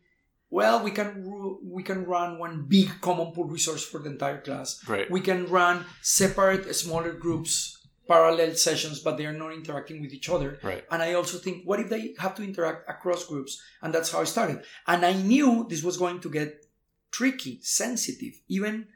well, 0.51 0.83
we 0.83 0.91
can 0.91 1.25
ru- 1.25 1.61
we 1.63 1.83
can 1.83 2.05
run 2.05 2.39
one 2.39 2.67
big 2.69 2.91
common 3.01 3.33
pool 3.33 3.45
resource 3.45 3.85
for 3.85 4.01
the 4.01 4.11
entire 4.11 4.41
class. 4.41 4.81
Right. 4.89 5.11
We 5.11 5.21
can 5.21 5.47
run 5.47 5.85
separate 6.03 6.75
smaller 6.75 7.13
groups, 7.13 7.76
parallel 8.09 8.55
sessions, 8.55 9.01
but 9.01 9.17
they 9.17 9.27
are 9.27 9.33
not 9.33 9.53
interacting 9.53 10.01
with 10.01 10.13
each 10.13 10.29
other. 10.29 10.59
Right. 10.63 10.85
And 10.91 11.03
I 11.03 11.15
also 11.15 11.39
think, 11.39 11.65
what 11.65 11.81
if 11.81 11.89
they 11.89 12.15
have 12.19 12.35
to 12.37 12.43
interact 12.45 12.89
across 12.89 13.27
groups? 13.27 13.61
And 13.83 13.93
that's 13.95 14.11
how 14.13 14.21
I 14.21 14.25
started. 14.25 14.63
And 14.87 15.05
I 15.05 15.13
knew 15.15 15.67
this 15.69 15.83
was 15.83 15.97
going 15.97 16.21
to 16.21 16.31
get 16.31 16.65
tricky, 17.11 17.61
sensitive, 17.63 18.35
even 18.49 18.89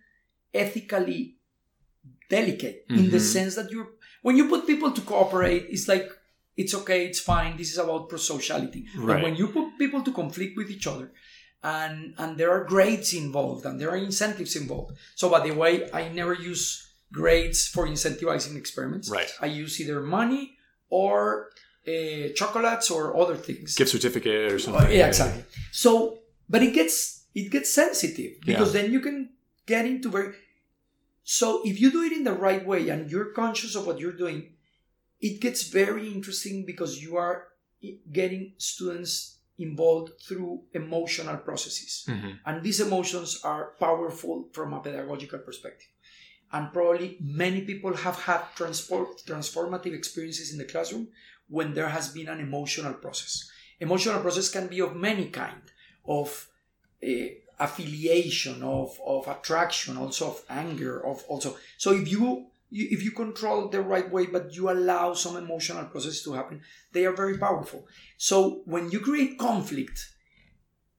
ethically 0.54 1.36
delicate 2.28 2.86
in 2.88 3.10
the 3.10 3.18
Mhm. 3.18 3.32
sense 3.34 3.54
that 3.56 3.70
you're 3.70 3.90
when 4.22 4.36
you 4.36 4.48
put 4.48 4.66
people 4.66 4.90
to 4.92 5.00
cooperate, 5.00 5.66
it's 5.70 5.88
like 5.88 6.06
it's 6.56 6.74
okay, 6.74 7.06
it's 7.06 7.20
fine. 7.20 7.56
This 7.56 7.70
is 7.72 7.78
about 7.78 8.10
prosociality. 8.10 8.84
But 8.94 9.04
Right. 9.04 9.22
when 9.22 9.34
you 9.36 9.48
put 9.48 9.78
people 9.78 10.02
to 10.02 10.12
conflict 10.12 10.58
with 10.58 10.70
each 10.70 10.86
other, 10.86 11.10
and 11.62 12.14
and 12.18 12.36
there 12.38 12.50
are 12.50 12.64
grades 12.64 13.14
involved 13.14 13.64
and 13.64 13.80
there 13.80 13.90
are 13.90 13.96
incentives 13.96 14.54
involved. 14.56 14.92
So 15.14 15.28
by 15.30 15.40
the 15.40 15.52
way, 15.62 15.90
I 15.92 16.08
never 16.10 16.34
use 16.34 16.89
grades 17.12 17.66
for 17.66 17.86
incentivizing 17.86 18.56
experiments. 18.56 19.08
Right. 19.10 19.30
I 19.40 19.46
use 19.46 19.80
either 19.80 20.00
money 20.00 20.56
or 20.88 21.50
uh, 21.88 22.28
chocolates 22.34 22.90
or 22.90 23.16
other 23.16 23.36
things. 23.36 23.74
Gift 23.74 23.90
certificate 23.90 24.52
or 24.52 24.54
Oh, 24.54 24.58
something. 24.58 24.90
yeah, 24.96 25.06
exactly. 25.08 25.44
So, 25.72 26.18
but 26.48 26.62
it 26.62 26.72
gets 26.74 27.24
it 27.34 27.50
gets 27.50 27.72
sensitive 27.72 28.40
because 28.44 28.72
then 28.72 28.92
you 28.92 29.00
can 29.00 29.30
get 29.66 29.86
into 29.86 30.08
very. 30.10 30.34
So 31.22 31.62
if 31.64 31.80
you 31.80 31.90
do 31.92 32.02
it 32.02 32.12
in 32.12 32.24
the 32.24 32.32
right 32.32 32.64
way 32.66 32.88
and 32.88 33.10
you're 33.10 33.32
conscious 33.32 33.76
of 33.76 33.86
what 33.86 34.00
you're 34.00 34.16
doing, 34.24 34.54
it 35.20 35.40
gets 35.40 35.68
very 35.68 36.10
interesting 36.12 36.64
because 36.66 37.00
you 37.02 37.16
are 37.16 37.48
getting 38.12 38.52
students 38.58 39.38
involved 39.58 40.10
through 40.26 40.62
emotional 40.72 41.36
processes, 41.36 42.04
Mhm. 42.08 42.38
and 42.46 42.62
these 42.62 42.80
emotions 42.80 43.40
are 43.44 43.64
powerful 43.78 44.48
from 44.52 44.72
a 44.72 44.80
pedagogical 44.80 45.38
perspective. 45.40 45.88
And 46.52 46.72
probably 46.72 47.16
many 47.20 47.62
people 47.62 47.94
have 47.94 48.18
had 48.20 48.42
transformative 48.56 49.94
experiences 49.94 50.52
in 50.52 50.58
the 50.58 50.64
classroom 50.64 51.08
when 51.48 51.74
there 51.74 51.88
has 51.88 52.08
been 52.08 52.28
an 52.28 52.40
emotional 52.40 52.94
process. 52.94 53.50
Emotional 53.78 54.20
process 54.20 54.48
can 54.48 54.66
be 54.66 54.80
of 54.80 54.96
many 54.96 55.26
kind, 55.26 55.62
of 56.04 56.48
uh, 57.06 57.10
affiliation, 57.58 58.62
of, 58.62 58.98
of 59.06 59.28
attraction, 59.28 59.96
also 59.96 60.28
of 60.28 60.42
anger, 60.48 61.04
of 61.06 61.24
also. 61.28 61.56
So 61.78 61.92
if 61.92 62.10
you 62.10 62.46
if 62.72 63.02
you 63.02 63.10
control 63.10 63.68
the 63.68 63.80
right 63.80 64.08
way, 64.10 64.26
but 64.26 64.54
you 64.54 64.70
allow 64.70 65.12
some 65.14 65.36
emotional 65.36 65.86
process 65.86 66.22
to 66.22 66.34
happen, 66.34 66.62
they 66.92 67.04
are 67.04 67.12
very 67.12 67.36
powerful. 67.36 67.86
So 68.16 68.62
when 68.64 68.90
you 68.90 69.00
create 69.00 69.38
conflict, 69.38 70.08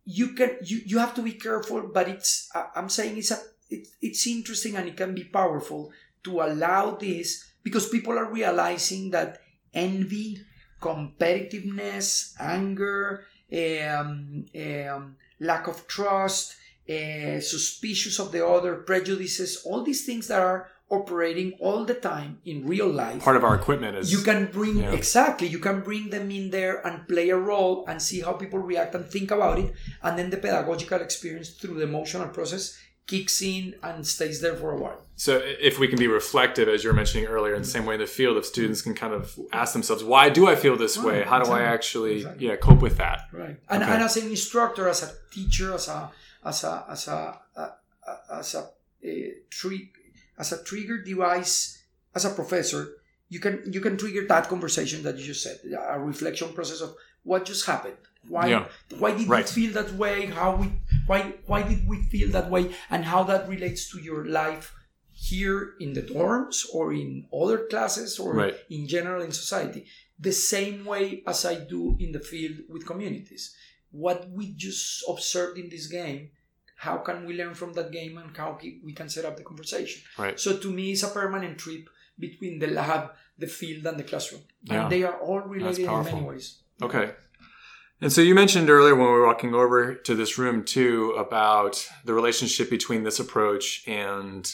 you 0.04 0.34
can 0.34 0.58
you, 0.64 0.82
you 0.86 1.00
have 1.00 1.16
to 1.16 1.22
be 1.22 1.34
careful. 1.34 1.90
But 1.94 2.10
it's 2.10 2.50
I'm 2.76 2.90
saying 2.90 3.18
it's 3.18 3.32
a 3.32 3.40
it, 3.72 3.88
it's 4.02 4.28
interesting 4.28 4.76
and 4.76 4.88
it 4.88 4.98
can 4.98 5.16
be 5.16 5.24
powerful 5.24 5.92
to 6.24 6.42
allow 6.42 6.92
this 6.92 7.52
because 7.64 7.90
people 7.90 8.18
are 8.18 8.32
realizing 8.32 9.10
that 9.12 9.42
envy, 9.74 10.40
competitiveness, 10.82 12.36
anger, 12.40 13.26
um, 13.52 14.46
um, 14.56 15.16
lack 15.40 15.68
of 15.68 15.88
trust, 15.88 16.56
uh, 16.90 17.40
suspicious 17.40 18.20
of 18.20 18.32
the 18.32 18.46
other, 18.46 18.76
prejudices, 18.76 19.64
all 19.66 19.84
these 19.84 20.06
things 20.06 20.28
that 20.28 20.42
are 20.42 20.70
operating 20.92 21.54
all 21.62 21.86
the 21.86 21.94
time 21.94 22.40
in 22.46 22.68
real 22.68 22.90
life. 22.90 23.24
Part 23.24 23.38
of 23.38 23.46
our 23.46 23.56
equipment 23.56 23.96
is. 23.96 24.12
you 24.12 24.22
can 24.22 24.48
bring 24.52 24.80
yeah. 24.80 24.92
exactly 24.92 25.48
you 25.48 25.60
can 25.60 25.80
bring 25.82 26.10
them 26.10 26.30
in 26.30 26.50
there 26.50 26.86
and 26.86 27.08
play 27.08 27.30
a 27.30 27.38
role 27.38 27.86
and 27.88 28.02
see 28.02 28.20
how 28.20 28.34
people 28.34 28.60
react 28.60 28.94
and 28.94 29.06
think 29.06 29.32
about 29.32 29.58
it 29.58 29.74
and 30.04 30.20
then 30.20 30.30
the 30.30 30.36
pedagogical 30.36 31.00
experience 31.00 31.52
through 31.52 31.76
the 31.76 31.84
emotional 31.84 32.28
process 32.28 32.78
kicks 33.08 33.42
in 33.42 33.76
and 33.84 34.06
stays 34.08 34.40
there 34.42 34.56
for 34.56 34.72
a 34.72 34.78
while 34.78 35.02
So 35.16 35.42
if 35.44 35.78
we 35.80 35.88
can 35.88 36.00
be 36.00 36.08
reflective, 36.08 36.68
as 36.70 36.84
you 36.84 36.90
were 36.90 36.96
mentioning 36.96 37.26
earlier, 37.26 37.54
in 37.56 37.62
the 37.62 37.68
same 37.68 37.86
way 37.86 37.96
in 37.96 38.00
the 38.00 38.08
field, 38.08 38.38
if 38.38 38.46
students 38.46 38.82
can 38.82 38.94
kind 38.96 39.14
of 39.14 39.38
ask 39.52 39.74
themselves, 39.74 40.04
why 40.04 40.30
do 40.30 40.48
I 40.48 40.56
feel 40.56 40.76
this 40.78 40.98
way? 40.98 41.20
Right, 41.20 41.28
How 41.28 41.40
do 41.44 41.52
I 41.52 41.62
actually 41.64 42.18
exactly. 42.18 42.48
yeah 42.48 42.56
cope 42.56 42.82
with 42.82 42.98
that? 42.98 43.20
right 43.34 43.58
and, 43.70 43.84
Okay. 43.84 43.92
and 43.94 44.04
as 44.04 44.18
an 44.18 44.28
instructor 44.30 44.88
as 44.88 45.04
a 45.04 45.10
teacher 45.36 45.74
as 45.74 45.88
a 45.88 46.12
as 46.46 46.64
a 46.64 46.74
as 46.90 47.08
a, 47.08 47.20
a, 47.56 47.62
a 48.10 48.14
as 48.40 48.56
a, 48.56 48.64
a 49.04 49.34
tri- 49.50 49.90
as 50.40 50.52
a 50.54 50.64
trigger 50.64 50.98
device 51.12 51.84
as 52.16 52.24
a 52.26 52.30
professor 52.40 52.82
you 53.30 53.40
can 53.40 53.56
you 53.74 53.82
can 53.86 53.96
trigger 53.98 54.24
that 54.28 54.48
conversation 54.54 55.04
that 55.04 55.18
you 55.18 55.24
just 55.34 55.44
said 55.44 55.58
a 55.96 56.00
reflection 56.00 56.50
process 56.54 56.82
of 56.82 56.92
what 57.24 57.46
just 57.46 57.66
happened 57.66 57.98
why 58.34 58.48
Yeah. 58.54 58.66
why 59.02 59.12
did 59.18 59.28
Right. 59.28 59.48
feel 59.58 59.72
that 59.80 59.90
way 60.04 60.18
how 60.40 60.56
we 60.62 60.68
why 61.08 61.34
why 61.46 61.62
did 61.64 61.88
we 61.88 61.98
feel 62.12 62.30
that 62.32 62.50
way 62.50 62.64
and 62.90 63.06
how 63.06 63.24
that 63.24 63.48
relates 63.48 63.90
to 63.92 64.00
your 64.00 64.26
life 64.26 64.74
here 65.14 65.74
in 65.80 65.94
the 65.94 66.02
dorms 66.02 66.66
or 66.74 66.94
in 66.94 67.28
other 67.34 67.60
classes 67.70 68.18
or 68.20 68.34
Right. 68.34 68.56
in 68.70 68.88
general 68.88 69.22
in 69.22 69.32
society 69.32 69.86
the 70.20 70.32
same 70.32 70.86
way 70.86 71.24
as 71.28 71.46
i 71.46 71.56
do 71.56 71.96
in 72.00 72.12
the 72.12 72.20
field 72.20 72.58
with 72.70 72.86
communities 72.86 73.56
what 73.92 74.30
we 74.30 74.54
just 74.54 75.04
observed 75.08 75.58
in 75.58 75.70
this 75.70 75.88
game 75.88 76.30
how 76.78 76.98
can 76.98 77.26
we 77.26 77.34
learn 77.36 77.54
from 77.54 77.74
that 77.74 77.92
game 77.92 78.18
and 78.18 78.36
how 78.36 78.58
we 78.84 78.94
can 78.94 79.10
set 79.10 79.26
up 79.26 79.38
the 79.38 79.44
conversation 79.44 80.02
Right. 80.18 80.40
so 80.40 80.58
to 80.58 80.72
me 80.72 80.92
it's 80.94 81.04
a 81.04 81.10
permanent 81.10 81.58
trip 81.60 81.90
between 82.18 82.60
the 82.60 82.68
lab 82.68 83.12
the 83.38 83.48
field 83.48 83.86
and 83.86 83.98
the 84.00 84.04
classroom 84.04 84.42
Yeah. 84.64 84.84
and 84.84 84.92
they 84.92 85.04
are 85.04 85.18
all 85.20 85.42
related 85.42 85.86
in 85.86 86.04
many 86.04 86.22
ways 86.22 86.48
Okay. 86.82 87.12
And 88.02 88.12
so 88.12 88.22
you 88.22 88.34
mentioned 88.34 88.70
earlier 88.70 88.96
when 88.96 89.06
we 89.06 89.12
were 89.12 89.28
walking 89.28 89.54
over 89.54 89.94
to 89.94 90.16
this 90.16 90.38
room 90.40 90.64
too 90.64 91.12
about 91.12 91.88
the 92.04 92.16
relationship 92.16 92.70
between 92.70 93.04
this 93.04 93.20
approach 93.20 93.88
and 93.88 94.52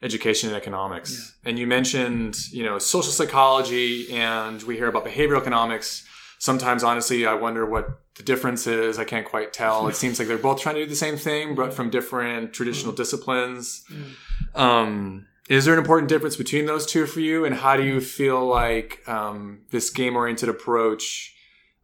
education 0.00 0.48
and 0.50 0.56
economics. 0.56 1.36
And 1.44 1.58
you 1.58 1.66
mentioned, 1.66 2.36
you 2.52 2.62
know, 2.62 2.78
social 2.78 3.10
psychology 3.10 4.12
and 4.12 4.62
we 4.62 4.76
hear 4.76 4.86
about 4.86 5.04
behavioral 5.04 5.40
economics. 5.40 6.06
Sometimes 6.38 6.84
honestly 6.84 7.26
I 7.26 7.34
wonder 7.34 7.66
what 7.66 8.00
the 8.14 8.22
difference 8.22 8.68
is. 8.68 8.98
I 8.98 9.04
can't 9.04 9.26
quite 9.26 9.52
tell. 9.52 9.88
It 9.88 9.96
seems 10.02 10.20
like 10.20 10.28
they're 10.28 10.38
both 10.38 10.60
trying 10.60 10.76
to 10.76 10.84
do 10.84 10.88
the 10.88 10.94
same 10.94 11.16
thing 11.16 11.56
but 11.56 11.74
from 11.74 11.90
different 11.90 12.52
traditional 12.52 12.92
disciplines. 12.92 13.84
Mm. 13.90 14.60
Um, 14.60 15.26
is 15.48 15.64
there 15.64 15.74
an 15.74 15.80
important 15.80 16.08
difference 16.08 16.36
between 16.36 16.64
those 16.64 16.86
two 16.86 17.04
for 17.04 17.20
you, 17.20 17.44
and 17.44 17.54
how 17.54 17.76
do 17.76 17.82
you 17.82 18.00
feel 18.00 18.46
like 18.46 19.06
um, 19.06 19.60
this 19.70 19.90
game-oriented 19.90 20.48
approach 20.48 21.34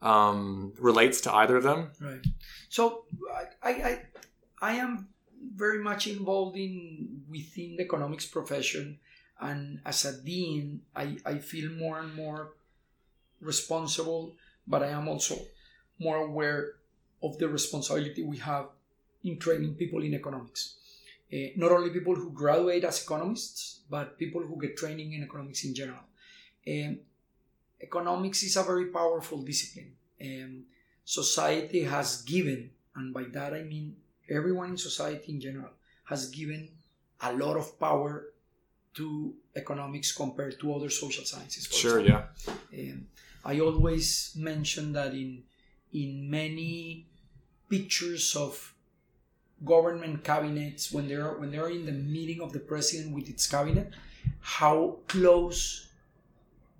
um, 0.03 0.73
relates 0.79 1.21
to 1.23 1.35
either 1.35 1.57
of 1.57 1.63
them? 1.63 1.91
Right. 2.01 2.25
So 2.69 3.05
I, 3.63 3.71
I 3.71 3.99
I 4.61 4.73
am 4.73 5.09
very 5.55 5.83
much 5.83 6.07
involved 6.07 6.57
in 6.57 7.23
within 7.29 7.77
the 7.77 7.85
economics 7.85 8.27
profession, 8.27 8.99
and 9.41 9.81
as 9.85 10.05
a 10.05 10.21
dean, 10.23 10.83
I, 10.95 11.17
I 11.25 11.39
feel 11.39 11.71
more 11.73 11.99
and 11.99 12.15
more 12.15 12.53
responsible, 13.41 14.37
but 14.67 14.83
I 14.83 14.89
am 14.89 15.09
also 15.09 15.37
more 15.99 16.17
aware 16.17 16.75
of 17.23 17.39
the 17.39 17.49
responsibility 17.49 18.23
we 18.23 18.39
have 18.39 18.67
in 19.25 19.39
training 19.39 19.75
people 19.75 20.03
in 20.03 20.15
economics. 20.15 20.77
Uh, 21.33 21.53
not 21.57 21.71
only 21.71 21.91
people 21.91 22.15
who 22.15 22.33
graduate 22.33 22.85
as 22.85 23.03
economists, 23.03 23.81
but 23.89 24.19
people 24.19 24.43
who 24.43 24.61
get 24.61 24.77
training 24.77 25.13
in 25.13 25.23
economics 25.23 25.65
in 25.65 25.75
general. 25.75 26.05
Um, 26.67 26.99
economics 27.83 28.43
is 28.43 28.57
a 28.57 28.63
very 28.63 28.87
powerful 28.87 29.43
discipline. 29.43 29.93
Um, 30.21 30.65
society 31.05 31.85
has 31.85 32.23
given, 32.23 32.71
and 32.97 33.13
by 33.15 33.25
that 33.33 33.55
I 33.55 33.63
mean 33.63 33.97
everyone 34.29 34.71
in 34.71 34.77
society 34.79 35.33
in 35.33 35.41
general, 35.41 35.71
has 36.05 36.29
given 36.31 36.69
a 37.23 37.33
lot 37.33 37.57
of 37.57 37.79
power 37.79 38.27
to 38.95 39.33
economics 39.57 40.13
compared 40.13 40.59
to 40.61 40.75
other 40.75 40.91
social 40.91 41.25
sciences. 41.25 41.67
for 41.67 41.75
Sure, 41.75 42.01
example. 42.01 42.55
yeah. 42.73 42.93
Um, 42.93 43.07
I 43.45 43.61
always 43.61 44.33
mention 44.37 44.93
that 44.93 45.15
in 45.15 45.43
in 45.93 46.31
many 46.31 47.07
pictures 47.69 48.37
of 48.37 48.75
government 49.65 50.25
cabinets 50.25 50.91
when 50.93 51.09
they're 51.09 51.33
when 51.39 51.51
they're 51.51 51.71
in 51.71 51.87
the 51.87 51.93
meeting 51.93 52.41
of 52.41 52.53
the 52.53 52.61
president 52.61 53.15
with 53.15 53.29
its 53.29 53.47
cabinet, 53.47 53.93
how 54.41 54.99
close 55.09 55.87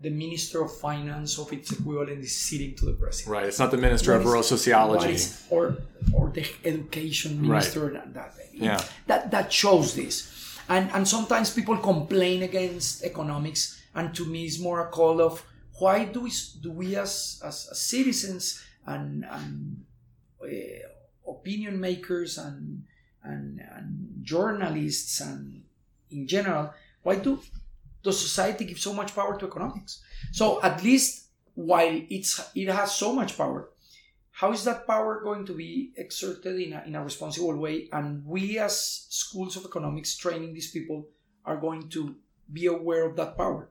the 0.01 0.11
minister 0.11 0.63
of 0.63 0.71
finance 0.79 1.39
of 1.39 1.53
its 1.53 1.73
equivalent 1.73 2.21
is 2.25 2.35
sitting 2.35 2.75
to 2.77 2.87
the 2.87 2.93
president. 2.93 3.33
Right. 3.37 3.47
It's 3.47 3.59
not 3.59 3.71
the 3.71 3.77
minister 3.77 4.15
of 4.15 4.25
rural 4.25 4.43
sociology. 4.43 5.17
or 5.51 5.77
or 6.13 6.31
the 6.31 6.47
education 6.65 7.41
minister 7.43 7.91
that, 7.93 8.15
that 8.15 8.33
Yeah. 8.53 8.83
that 9.07 9.31
that 9.31 9.53
shows 9.53 9.95
this 9.95 10.15
and 10.69 10.91
and 10.95 11.07
sometimes 11.07 11.51
people 11.59 11.77
complain 11.79 12.43
against 12.43 13.05
economics 13.05 13.63
and 13.95 14.15
to 14.15 14.25
me 14.25 14.45
it's 14.47 14.59
more 14.59 14.81
a 14.87 14.89
call 14.89 15.21
of 15.21 15.45
why 15.81 16.05
do 16.05 16.21
we 16.27 16.33
do 16.65 16.71
we 16.81 16.97
as 16.97 17.41
as, 17.45 17.69
as 17.73 17.79
citizens 17.81 18.63
and 18.87 19.25
and 19.37 19.85
uh, 20.43 21.31
opinion 21.35 21.81
makers 21.81 22.39
and, 22.39 22.85
and 23.25 23.61
and 23.77 23.89
journalists 24.23 25.21
and 25.21 25.63
in 26.11 26.27
general 26.27 26.73
why 27.03 27.17
do 27.17 27.41
does 28.03 28.21
society 28.21 28.65
give 28.65 28.79
so 28.79 28.93
much 28.93 29.15
power 29.15 29.39
to 29.39 29.47
economics. 29.47 30.03
So 30.33 30.63
at 30.63 30.83
least 30.83 31.29
while 31.55 32.01
it's 32.09 32.41
it 32.55 32.69
has 32.69 32.95
so 32.95 33.13
much 33.13 33.37
power 33.37 33.71
how 34.41 34.53
is 34.53 34.65
that 34.65 34.87
power 34.87 35.21
going 35.23 35.45
to 35.45 35.53
be 35.53 35.93
exerted 35.97 36.59
in 36.59 36.73
a, 36.73 36.83
in 36.87 36.95
a 36.95 37.05
responsible 37.05 37.55
way? 37.59 37.91
And 37.93 38.25
we 38.25 38.59
as 38.59 39.05
schools 39.11 39.55
of 39.55 39.67
economics 39.67 40.17
training 40.17 40.55
these 40.55 40.71
people 40.71 41.09
are 41.45 41.59
going 41.59 41.91
to 41.91 42.17
be 42.51 42.65
aware 42.65 43.05
of 43.05 43.17
that 43.17 43.37
power 43.37 43.69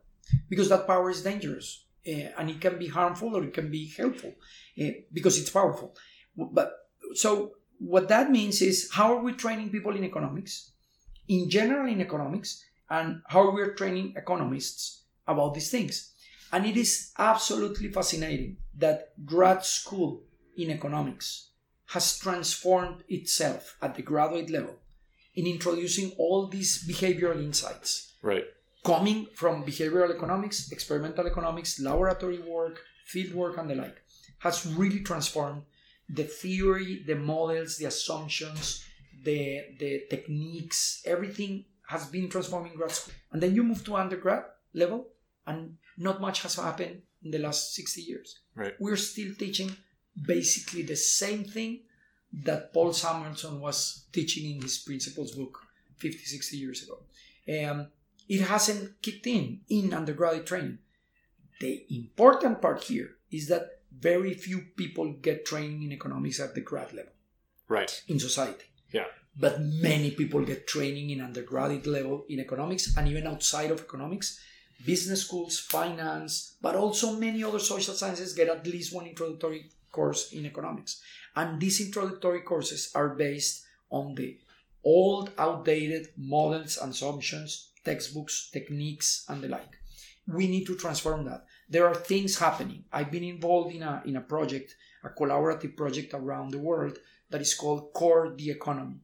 because 0.48 0.70
that 0.70 0.86
power 0.86 1.10
is 1.10 1.24
dangerous 1.24 1.86
uh, 2.08 2.30
and 2.38 2.52
it 2.52 2.62
can 2.62 2.78
be 2.78 2.88
harmful 2.88 3.36
or 3.36 3.44
it 3.46 3.54
can 3.56 3.72
be 3.72 3.92
helpful 3.98 4.32
uh, 4.80 4.90
because 5.12 5.40
it's 5.40 5.50
powerful. 5.50 5.96
But 6.38 6.72
so 7.16 7.54
what 7.80 8.08
that 8.10 8.30
means 8.30 8.62
is 8.62 8.92
how 8.94 9.16
are 9.16 9.24
we 9.24 9.34
training 9.34 9.72
people 9.72 9.96
in 9.96 10.04
economics? 10.04 10.74
In 11.28 11.50
general 11.50 11.92
in 11.92 12.00
economics 12.00 12.64
and 12.90 13.22
how 13.28 13.52
we're 13.52 13.74
training 13.74 14.14
economists 14.16 15.04
about 15.28 15.54
these 15.54 15.70
things 15.72 16.14
and 16.52 16.66
it 16.66 16.76
is 16.78 17.12
absolutely 17.18 17.90
fascinating 17.92 18.58
that 18.76 19.14
grad 19.26 19.64
school 19.64 20.24
in 20.58 20.72
economics 20.72 21.50
has 21.88 22.18
transformed 22.20 23.04
itself 23.08 23.78
at 23.82 23.96
the 23.96 24.02
graduate 24.02 24.50
level 24.50 24.76
in 25.36 25.46
introducing 25.48 26.12
all 26.18 26.48
these 26.48 26.84
behavioral 26.88 27.42
insights 27.44 28.14
Right. 28.22 28.46
coming 28.84 29.28
from 29.36 29.64
behavioral 29.64 30.14
economics, 30.14 30.72
experimental 30.72 31.26
economics, 31.28 31.80
laboratory 31.80 32.40
work, 32.40 32.82
field 33.06 33.34
work, 33.34 33.58
and 33.58 33.70
the 33.70 33.76
like, 33.76 34.02
has 34.40 34.66
really 34.66 35.00
transformed 35.02 35.64
the 36.10 36.24
theory, 36.24 37.04
the 37.06 37.16
models, 37.16 37.78
the 37.78 37.86
assumptions, 37.86 38.84
the 39.24 39.62
the 39.80 40.04
techniques, 40.10 41.02
everything 41.06 41.66
has 41.90 42.06
been 42.06 42.30
transforming 42.30 42.76
grad 42.76 42.92
school. 42.92 43.14
And 43.32 43.42
then 43.42 43.56
you 43.56 43.64
move 43.64 43.84
to 43.86 43.96
undergrad 43.96 44.44
level, 44.74 45.08
and 45.48 45.78
not 45.98 46.22
much 46.22 46.44
has 46.44 46.56
happened 46.56 47.02
in 47.24 47.32
the 47.32 47.40
last 47.40 47.74
60 47.74 48.02
years. 48.02 48.40
Right. 48.56 48.74
We're 48.80 48.96
still 48.96 49.34
teaching 49.34 49.72
basically 50.34 50.84
the 50.84 50.96
same 50.96 51.44
thing 51.44 51.82
that 52.46 52.72
Paul 52.74 52.94
Samuelson 52.94 53.60
was 53.60 54.06
teaching 54.12 54.56
in 54.56 54.62
his 54.62 54.78
principles 54.78 55.32
book 55.32 55.60
50, 55.98 56.20
60 56.20 56.58
years 56.58 56.84
ago. 56.84 56.98
Um, 57.58 57.88
it 58.28 58.42
hasn't 58.42 59.02
kicked 59.02 59.26
in 59.26 59.62
in 59.70 59.92
undergraduate 59.94 60.46
training. 60.46 60.78
The 61.60 61.86
important 61.90 62.62
part 62.62 62.84
here 62.84 63.10
is 63.32 63.48
that 63.48 63.80
very 64.00 64.36
few 64.36 64.60
people 64.78 65.14
get 65.14 65.44
training 65.48 65.82
in 65.82 65.92
economics 65.92 66.40
at 66.40 66.54
the 66.54 66.62
grad 66.62 66.94
level 66.94 67.14
Right. 67.68 68.04
in 68.08 68.20
society. 68.20 68.66
Yeah. 68.92 69.08
But 69.40 69.62
many 69.62 70.12
people 70.12 70.42
get 70.42 70.68
training 70.68 71.12
in 71.12 71.22
undergraduate 71.22 71.88
level 71.88 72.26
in 72.28 72.42
economics 72.42 72.98
and 72.98 73.08
even 73.08 73.26
outside 73.26 73.72
of 73.72 73.80
economics, 73.80 74.40
business 74.86 75.26
schools, 75.26 75.58
finance, 75.58 76.56
but 76.62 76.76
also 76.76 77.14
many 77.14 77.44
other 77.44 77.60
social 77.60 77.94
sciences 77.94 78.34
get 78.34 78.50
at 78.50 78.68
least 78.68 78.94
one 78.94 79.08
introductory 79.08 79.70
course 79.92 80.34
in 80.34 80.46
economics. 80.46 81.02
And 81.36 81.60
these 81.60 81.80
introductory 81.80 82.42
courses 82.42 82.92
are 82.94 83.16
based 83.16 83.66
on 83.90 84.16
the 84.16 84.38
old, 84.84 85.32
outdated 85.38 86.10
models 86.18 86.78
assumptions, 86.78 87.70
textbooks, 87.86 88.50
techniques, 88.52 89.26
and 89.30 89.42
the 89.42 89.48
like. 89.48 89.78
We 90.28 90.48
need 90.48 90.66
to 90.68 90.76
transform 90.76 91.26
that. 91.26 91.46
There 91.70 91.88
are 91.88 91.96
things 91.96 92.38
happening. 92.40 92.84
I've 92.92 93.12
been 93.12 93.24
involved 93.24 93.74
in 93.74 93.84
a, 93.84 94.02
in 94.06 94.16
a 94.16 94.22
project, 94.22 94.76
a 95.04 95.10
collaborative 95.10 95.78
project 95.78 96.14
around 96.14 96.52
the 96.52 96.60
world 96.60 96.98
that 97.30 97.42
is 97.42 97.54
called 97.54 97.94
Core 97.94 98.34
the 98.36 98.52
Economy. 98.52 99.00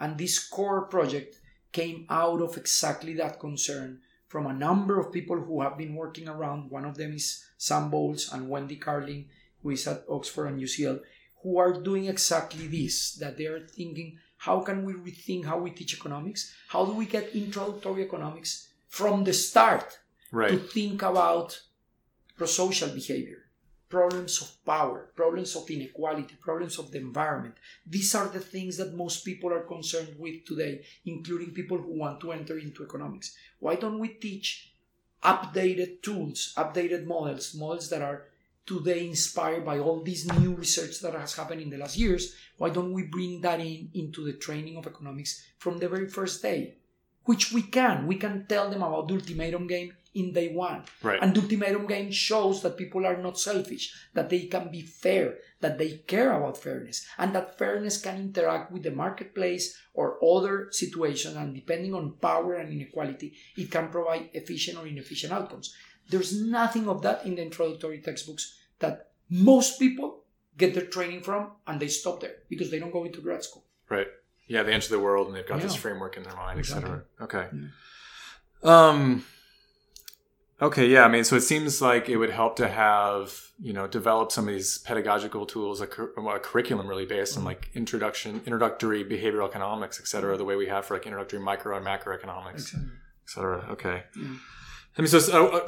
And 0.00 0.16
this 0.16 0.38
core 0.38 0.82
project 0.82 1.40
came 1.72 2.06
out 2.08 2.40
of 2.40 2.56
exactly 2.56 3.14
that 3.14 3.40
concern 3.40 4.00
from 4.26 4.46
a 4.46 4.52
number 4.52 4.98
of 5.00 5.12
people 5.12 5.40
who 5.40 5.62
have 5.62 5.78
been 5.78 5.94
working 5.94 6.28
around. 6.28 6.70
One 6.70 6.84
of 6.84 6.96
them 6.96 7.14
is 7.14 7.44
Sam 7.56 7.90
Bowles 7.90 8.32
and 8.32 8.48
Wendy 8.48 8.76
Carlin, 8.76 9.26
who 9.62 9.70
is 9.70 9.86
at 9.86 10.04
Oxford 10.08 10.46
and 10.46 10.60
UCL, 10.60 11.00
who 11.42 11.58
are 11.58 11.72
doing 11.72 12.06
exactly 12.06 12.66
this 12.66 13.14
that 13.14 13.36
they 13.36 13.46
are 13.46 13.66
thinking, 13.66 14.18
how 14.36 14.60
can 14.60 14.84
we 14.84 14.92
rethink 14.94 15.44
how 15.46 15.58
we 15.58 15.70
teach 15.70 15.94
economics? 15.94 16.54
How 16.68 16.84
do 16.84 16.92
we 16.92 17.06
get 17.06 17.34
introductory 17.34 18.02
economics 18.04 18.68
from 18.88 19.24
the 19.24 19.32
start 19.32 19.98
to 20.50 20.58
think 20.58 21.02
about 21.02 21.60
pro 22.36 22.46
social 22.46 22.88
behavior, 22.90 23.44
problems 23.88 24.42
of 24.42 24.64
power, 24.64 25.10
problems 25.16 25.56
of 25.56 25.70
inequality, 25.70 26.34
problems 26.40 26.78
of 26.78 26.90
the 26.90 26.98
environment. 26.98 27.54
These 27.86 28.14
are 28.14 28.28
the 28.28 28.40
things 28.40 28.76
that 28.76 28.94
most 28.94 29.24
people 29.24 29.52
are 29.52 29.60
concerned 29.60 30.14
with 30.18 30.44
today, 30.44 30.84
including 31.06 31.52
people 31.52 31.78
who 31.78 31.98
want 31.98 32.20
to 32.20 32.32
enter 32.32 32.58
into 32.58 32.84
economics. 32.84 33.36
Why 33.58 33.76
don't 33.76 33.98
we 33.98 34.08
teach 34.08 34.72
updated 35.22 36.02
tools, 36.02 36.52
updated 36.56 37.06
models, 37.06 37.54
models 37.54 37.88
that 37.90 38.02
are 38.02 38.24
today 38.66 39.06
inspired 39.06 39.64
by 39.64 39.78
all 39.78 40.04
this 40.04 40.30
new 40.30 40.54
research 40.54 41.00
that 41.00 41.14
has 41.14 41.34
happened 41.34 41.62
in 41.62 41.70
the 41.70 41.78
last 41.78 41.96
years? 41.96 42.34
Why 42.58 42.68
don't 42.68 42.92
we 42.92 43.04
bring 43.04 43.40
that 43.40 43.60
in 43.60 43.90
into 43.94 44.24
the 44.24 44.34
training 44.34 44.76
of 44.76 44.86
economics 44.86 45.42
from 45.58 45.78
the 45.78 45.88
very 45.88 46.08
first 46.08 46.42
day? 46.42 46.74
Which 47.24 47.52
we 47.52 47.62
can. 47.62 48.06
We 48.06 48.16
can 48.16 48.46
tell 48.46 48.70
them 48.70 48.82
about 48.82 49.08
the 49.08 49.14
ultimatum 49.14 49.66
game 49.66 49.94
in 50.18 50.32
day 50.32 50.48
one. 50.52 50.82
Right. 51.02 51.18
And 51.22 51.34
the 51.34 51.40
ultimatum 51.40 51.86
game 51.86 52.10
shows 52.10 52.62
that 52.62 52.76
people 52.76 53.06
are 53.06 53.16
not 53.16 53.38
selfish, 53.38 53.94
that 54.14 54.28
they 54.30 54.42
can 54.46 54.70
be 54.70 54.82
fair, 54.82 55.36
that 55.60 55.78
they 55.78 55.98
care 56.06 56.32
about 56.32 56.58
fairness, 56.58 57.06
and 57.18 57.34
that 57.34 57.56
fairness 57.58 58.00
can 58.00 58.16
interact 58.16 58.72
with 58.72 58.82
the 58.82 58.90
marketplace 58.90 59.78
or 59.94 60.18
other 60.24 60.68
situations. 60.70 61.36
And 61.36 61.54
depending 61.54 61.94
on 61.94 62.12
power 62.20 62.54
and 62.54 62.72
inequality, 62.72 63.34
it 63.56 63.70
can 63.70 63.88
provide 63.88 64.30
efficient 64.34 64.78
or 64.78 64.86
inefficient 64.86 65.32
outcomes. 65.32 65.74
There's 66.10 66.32
nothing 66.40 66.88
of 66.88 67.02
that 67.02 67.24
in 67.26 67.34
the 67.36 67.42
introductory 67.42 68.00
textbooks 68.00 68.58
that 68.78 69.10
most 69.30 69.78
people 69.78 70.24
get 70.56 70.74
their 70.74 70.86
training 70.86 71.20
from 71.22 71.52
and 71.66 71.78
they 71.80 71.88
stop 71.88 72.20
there 72.20 72.36
because 72.48 72.70
they 72.70 72.78
don't 72.78 72.92
go 72.92 73.04
into 73.04 73.20
grad 73.20 73.44
school. 73.44 73.64
Right. 73.88 74.08
Yeah, 74.46 74.62
they 74.62 74.72
enter 74.72 74.88
the 74.88 74.98
world 74.98 75.26
and 75.28 75.36
they've 75.36 75.46
got 75.46 75.60
this 75.60 75.74
framework 75.74 76.16
in 76.16 76.22
their 76.22 76.34
mind, 76.34 76.58
Exactly. 76.58 76.90
etc. 76.90 77.04
Okay. 77.20 77.46
Um. 78.62 79.24
Okay. 80.60 80.86
Yeah. 80.88 81.04
I 81.04 81.08
mean, 81.08 81.24
so 81.24 81.36
it 81.36 81.42
seems 81.42 81.80
like 81.80 82.08
it 82.08 82.16
would 82.16 82.30
help 82.30 82.56
to 82.56 82.68
have 82.68 83.42
you 83.60 83.72
know 83.72 83.86
develop 83.86 84.30
some 84.32 84.46
of 84.48 84.54
these 84.54 84.78
pedagogical 84.78 85.46
tools, 85.46 85.80
a, 85.80 85.86
cur- 85.86 86.12
a 86.16 86.38
curriculum 86.40 86.86
really 86.86 87.06
based 87.06 87.32
Mm-hmm. 87.32 87.40
on 87.40 87.44
like 87.44 87.70
introduction, 87.74 88.40
introductory 88.46 89.04
behavioral 89.04 89.48
economics, 89.48 89.98
et 90.00 90.06
cetera, 90.06 90.36
The 90.36 90.44
way 90.44 90.56
we 90.56 90.66
have 90.66 90.84
for 90.86 90.94
like 90.94 91.06
introductory 91.06 91.40
micro 91.40 91.76
and 91.76 91.84
macroeconomics, 91.86 92.74
et 92.74 92.80
cetera 93.26 93.66
Okay. 93.70 94.04
Yeah. 94.16 94.34
I 94.96 95.00
mean, 95.00 95.08
so, 95.08 95.18
so 95.20 95.48
uh, 95.48 95.64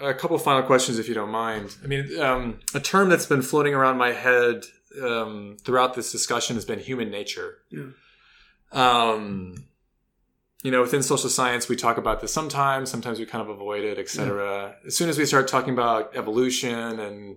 a 0.00 0.14
couple 0.14 0.36
final 0.38 0.62
questions, 0.64 0.98
if 0.98 1.06
you 1.08 1.14
don't 1.14 1.30
mind. 1.30 1.76
I 1.84 1.86
mean, 1.86 2.18
um, 2.20 2.58
a 2.74 2.80
term 2.80 3.08
that's 3.08 3.26
been 3.26 3.42
floating 3.42 3.74
around 3.74 3.96
my 3.96 4.12
head 4.12 4.64
um, 5.00 5.56
throughout 5.64 5.94
this 5.94 6.10
discussion 6.10 6.56
has 6.56 6.64
been 6.64 6.78
human 6.80 7.08
nature. 7.10 7.58
Yeah. 7.70 7.90
Um, 8.72 9.66
you 10.62 10.70
know, 10.70 10.80
within 10.80 11.02
social 11.02 11.28
science, 11.30 11.68
we 11.68 11.76
talk 11.76 11.96
about 11.98 12.20
this 12.20 12.32
sometimes. 12.32 12.90
Sometimes 12.90 13.18
we 13.18 13.26
kind 13.26 13.42
of 13.42 13.48
avoid 13.50 13.84
it, 13.84 13.98
etc. 13.98 14.74
As 14.86 14.96
soon 14.96 15.08
as 15.08 15.18
we 15.18 15.26
start 15.26 15.48
talking 15.48 15.72
about 15.74 16.16
evolution 16.16 16.98
and 16.98 17.36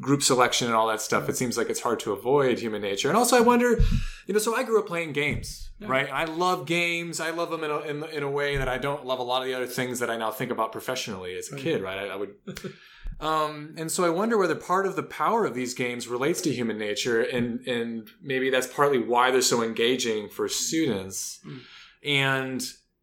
group 0.00 0.22
selection 0.22 0.66
and 0.66 0.74
all 0.74 0.86
that 0.88 1.00
stuff, 1.00 1.28
it 1.28 1.36
seems 1.36 1.58
like 1.58 1.68
it's 1.68 1.80
hard 1.80 2.00
to 2.00 2.12
avoid 2.12 2.58
human 2.58 2.80
nature. 2.80 3.08
And 3.08 3.16
also, 3.18 3.36
I 3.36 3.40
wonder, 3.40 3.78
you 4.26 4.32
know, 4.32 4.38
so 4.38 4.54
I 4.56 4.62
grew 4.62 4.78
up 4.78 4.86
playing 4.86 5.12
games, 5.12 5.70
Yeah. 5.78 5.88
right? 5.88 6.08
I 6.10 6.24
love 6.24 6.64
games. 6.66 7.20
I 7.20 7.30
love 7.30 7.50
them 7.50 7.64
in 7.64 7.70
a, 7.70 7.78
in, 7.80 8.04
in 8.04 8.22
a 8.22 8.30
way 8.30 8.56
that 8.56 8.68
I 8.68 8.78
don't 8.78 9.04
love 9.04 9.18
a 9.18 9.22
lot 9.22 9.42
of 9.42 9.48
the 9.48 9.54
other 9.54 9.66
things 9.66 9.98
that 9.98 10.08
I 10.08 10.16
now 10.16 10.30
think 10.30 10.50
about 10.50 10.72
professionally 10.72 11.36
as 11.36 11.50
a 11.50 11.54
Right. 11.56 11.62
kid, 11.64 11.82
right? 11.82 11.98
I, 11.98 12.06
I 12.08 12.16
would. 12.16 12.34
Um, 13.20 13.74
and 13.76 13.92
so 13.92 14.02
I 14.06 14.08
wonder 14.08 14.38
whether 14.38 14.54
part 14.54 14.86
of 14.86 14.96
the 14.96 15.02
power 15.02 15.44
of 15.44 15.52
these 15.54 15.74
games 15.74 16.08
relates 16.08 16.40
to 16.40 16.50
human 16.54 16.78
nature, 16.78 17.20
and 17.20 17.60
and 17.68 18.08
maybe 18.22 18.48
that's 18.48 18.66
partly 18.66 18.98
why 18.98 19.30
they're 19.30 19.42
so 19.42 19.62
engaging 19.62 20.30
for 20.30 20.48
students. 20.48 21.38
Mm. 21.46 21.60
And 22.04 22.62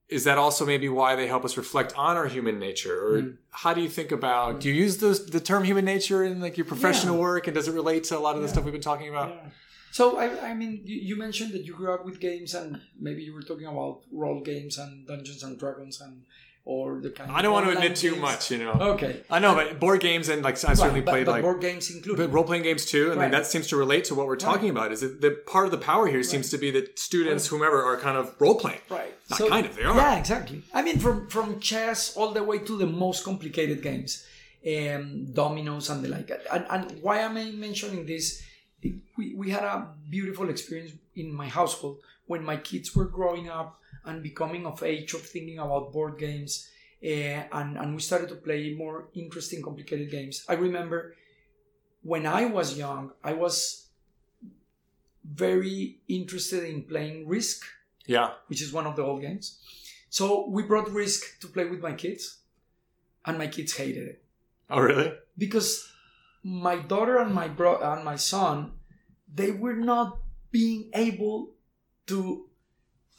is 0.10 0.24
that 0.24 0.38
also 0.38 0.66
maybe 0.66 0.88
why 0.90 1.16
they 1.16 1.28
help 1.28 1.44
us 1.44 1.58
reflect 1.58 1.94
on 1.98 2.16
our 2.16 2.28
human 2.28 2.60
nature, 2.60 2.98
or 3.08 3.22
Mm. 3.22 3.38
how 3.52 3.74
do 3.74 3.82
you 3.82 3.90
think 3.90 4.12
about? 4.12 4.62
Do 4.62 4.70
you 4.70 4.74
use 4.76 4.98
those, 4.98 5.26
the 5.26 5.40
term 5.42 5.64
human 5.66 5.84
nature 5.86 6.24
in 6.24 6.40
like 6.40 6.58
your 6.58 6.66
professional 6.66 7.16
Yeah. 7.16 7.22
work, 7.22 7.48
and 7.48 7.56
does 7.56 7.68
it 7.68 7.74
relate 7.74 8.06
to 8.06 8.18
a 8.18 8.20
lot 8.20 8.36
of 8.38 8.42
the 8.42 8.48
stuff 8.48 8.64
we've 8.64 8.72
been 8.72 8.82
talking 8.82 9.10
about? 9.10 9.30
Yeah. 9.30 9.50
So 9.92 10.18
I, 10.18 10.52
I 10.52 10.54
mean, 10.54 10.82
you, 10.86 10.96
you 11.10 11.16
mentioned 11.18 11.52
that 11.54 11.64
you 11.66 11.74
grew 11.74 11.94
up 11.94 12.06
with 12.06 12.20
games, 12.20 12.54
and 12.54 12.80
maybe 13.00 13.22
you 13.24 13.34
were 13.34 13.42
talking 13.42 13.66
about 13.68 14.02
role 14.12 14.42
games 14.42 14.78
and 14.78 15.06
Dungeons 15.08 15.44
and 15.44 15.58
Dragons, 15.60 16.00
and 16.00 16.22
or 16.68 17.00
the 17.00 17.10
kind. 17.10 17.32
I 17.32 17.42
don't 17.42 17.54
want 17.54 17.66
to 17.66 17.72
admit 17.72 17.96
too 17.96 18.18
much, 18.18 18.52
you 18.52 18.58
know. 18.58 18.74
Okay, 18.94 19.24
I 19.30 19.40
know, 19.40 19.56
but 19.56 19.80
board 19.80 20.02
games 20.02 20.28
and 20.28 20.44
like 20.44 20.56
I 20.66 20.74
certainly 20.74 21.00
Right, 21.00 21.06
but, 21.06 21.12
played 21.12 21.26
but 21.26 21.32
like 21.32 21.42
board 21.42 21.62
games 21.62 21.90
included. 21.90 22.18
But 22.18 22.34
role 22.34 22.44
playing 22.44 22.64
games 22.64 22.86
too, 22.86 23.14
I 23.14 23.16
mean 23.16 23.32
that 23.32 23.48
seems 23.48 23.68
to 23.68 23.78
relate 23.78 24.04
to 24.06 24.16
what 24.16 24.28
we're 24.28 24.36
talking 24.36 24.70
about. 24.70 24.92
Is 24.92 25.00
that 25.00 25.22
the 25.22 25.32
part 25.32 25.66
of 25.66 25.72
the 25.72 25.78
power 25.78 26.08
here 26.08 26.24
seems 26.24 26.50
to 26.50 26.58
be 26.58 26.70
that 26.72 27.00
students, 27.00 27.48
whomever, 27.48 27.82
are 27.82 27.98
kind 27.98 28.18
of 28.18 28.36
role 28.40 28.56
playing. 28.56 28.82
Right. 28.90 29.14
Not 29.30 29.50
kind 29.50 29.66
of, 29.66 29.76
they 29.78 29.84
are. 29.84 29.96
Yeah, 29.96 30.18
exactly. 30.18 30.62
I 30.74 30.82
mean, 30.82 31.00
from 31.00 31.30
from 31.30 31.60
chess 31.62 32.18
all 32.18 32.32
the 32.32 32.44
way 32.44 32.60
to 32.60 32.78
the 32.78 32.86
most 32.86 33.24
complicated 33.24 33.82
games, 33.82 34.26
um, 34.68 35.32
dominoes 35.34 35.90
and 35.90 36.04
the 36.04 36.10
like. 36.10 36.30
And, 36.52 36.66
and 36.70 37.02
why 37.02 37.20
am 37.20 37.38
I 37.38 37.46
mentioning 37.52 38.06
this? 38.06 38.44
We, 39.18 39.34
we 39.36 39.50
had 39.50 39.64
a 39.64 39.88
beautiful 40.10 40.50
experience 40.50 40.92
in 41.16 41.34
my 41.34 41.48
household 41.48 41.98
when 42.28 42.44
my 42.44 42.58
kids 42.58 42.94
were 42.96 43.06
growing 43.06 43.50
up 43.50 43.80
and 44.08 44.24
becoming 44.24 44.66
of 44.66 44.82
age 44.84 45.14
of 45.14 45.22
thinking 45.22 45.60
about 45.60 45.92
board 45.94 46.18
games, 46.18 46.70
uh, 47.04 47.44
and 47.60 47.78
and 47.78 47.94
we 47.96 48.02
started 48.02 48.30
to 48.30 48.36
play 48.36 48.74
more 48.74 49.10
interesting, 49.14 49.62
complicated 49.62 50.10
games. 50.10 50.46
I 50.50 50.54
remember 50.54 51.14
when 52.04 52.26
I 52.26 52.46
was 52.46 52.78
young, 52.78 53.12
I 53.24 53.34
was 53.34 53.90
very 55.24 56.00
interested 56.08 56.64
in 56.64 56.84
playing 56.84 57.28
Risk 57.28 57.66
Yeah. 58.08 58.32
which 58.48 58.62
is 58.62 58.72
one 58.72 58.88
of 58.88 58.96
the 58.96 59.04
old 59.04 59.22
games. 59.22 59.60
So 60.10 60.48
we 60.48 60.64
brought 60.64 60.90
Risk 60.90 61.40
to 61.42 61.48
play 61.48 61.66
with 61.66 61.82
my 61.82 61.94
kids, 61.94 62.40
and 63.26 63.38
my 63.38 63.48
kids 63.48 63.76
hated 63.76 64.08
it 64.08 64.24
Oh, 64.70 64.80
really? 64.80 65.12
because 65.38 65.92
my 66.44 66.78
daughter 66.78 67.18
and 67.18 67.34
my 67.36 67.48
bro 67.50 67.78
and 67.82 68.06
my 68.06 68.16
son, 68.16 68.72
they 69.28 69.52
were 69.52 69.76
not 69.76 70.20
being 70.52 70.90
able 70.96 71.52
to 72.08 72.47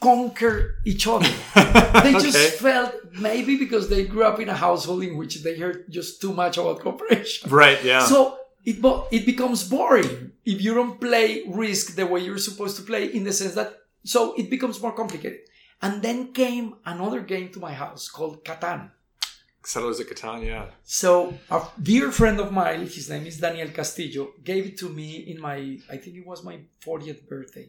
conquer 0.00 0.76
each 0.84 1.06
other. 1.06 1.28
They 2.02 2.12
just 2.12 2.58
felt 2.58 2.94
maybe 3.12 3.56
because 3.56 3.88
they 3.88 4.04
grew 4.04 4.24
up 4.24 4.38
in 4.40 4.48
a 4.48 4.54
household 4.54 5.02
in 5.02 5.16
which 5.16 5.42
they 5.42 5.58
heard 5.58 5.90
just 5.90 6.20
too 6.20 6.32
much 6.32 6.56
about 6.58 6.80
cooperation. 6.80 7.50
Right. 7.50 7.82
Yeah. 7.82 8.04
So 8.04 8.38
it 8.64 8.80
bo- 8.80 9.06
it 9.10 9.26
becomes 9.26 9.68
boring 9.68 10.32
if 10.44 10.62
you 10.62 10.74
don't 10.74 11.00
play 11.00 11.42
Risk 11.48 11.96
the 11.96 12.06
way 12.06 12.20
you're 12.20 12.38
supposed 12.38 12.76
to 12.76 12.82
play. 12.82 13.06
In 13.06 13.24
the 13.24 13.32
sense 13.32 13.54
that 13.54 13.74
so 14.04 14.34
it 14.34 14.48
becomes 14.50 14.80
more 14.80 14.92
complicated. 14.92 15.40
And 15.80 16.02
then 16.02 16.32
came 16.32 16.74
another 16.84 17.20
game 17.20 17.50
to 17.50 17.60
my 17.60 17.72
house 17.72 18.08
called 18.08 18.44
Catan. 18.44 18.90
Settlers 19.64 20.00
of 20.00 20.08
Catan, 20.08 20.44
yeah. 20.46 20.66
So 20.84 21.34
a 21.50 21.62
dear 21.80 22.10
friend 22.10 22.40
of 22.40 22.50
mine, 22.52 22.80
his 22.80 23.08
name 23.10 23.26
is 23.26 23.38
Daniel 23.38 23.68
Castillo, 23.68 24.32
gave 24.42 24.66
it 24.66 24.78
to 24.78 24.88
me 24.88 25.18
in 25.30 25.40
my, 25.40 25.78
I 25.90 25.96
think 25.98 26.16
it 26.16 26.26
was 26.26 26.42
my 26.42 26.58
40th 26.84 27.28
birthday. 27.28 27.68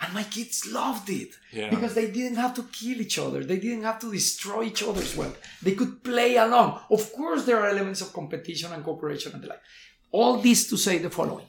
And 0.00 0.12
my 0.14 0.24
kids 0.24 0.66
loved 0.66 1.08
it 1.10 1.30
Yeah. 1.52 1.70
because 1.70 1.94
they 1.94 2.10
didn't 2.10 2.36
have 2.36 2.54
to 2.54 2.64
kill 2.64 3.00
each 3.00 3.18
other. 3.18 3.44
They 3.44 3.58
didn't 3.58 3.84
have 3.84 4.00
to 4.00 4.10
destroy 4.10 4.64
each 4.64 4.82
other's 4.82 5.14
wealth. 5.16 5.38
They 5.62 5.74
could 5.74 6.02
play 6.02 6.36
along. 6.36 6.80
Of 6.90 7.12
course, 7.12 7.44
there 7.44 7.60
are 7.60 7.68
elements 7.68 8.00
of 8.00 8.12
competition 8.12 8.72
and 8.72 8.82
cooperation 8.84 9.32
and 9.32 9.42
the 9.42 9.48
like. 9.48 9.62
All 10.10 10.38
this 10.38 10.68
to 10.70 10.76
say 10.76 10.98
the 10.98 11.10
following 11.10 11.46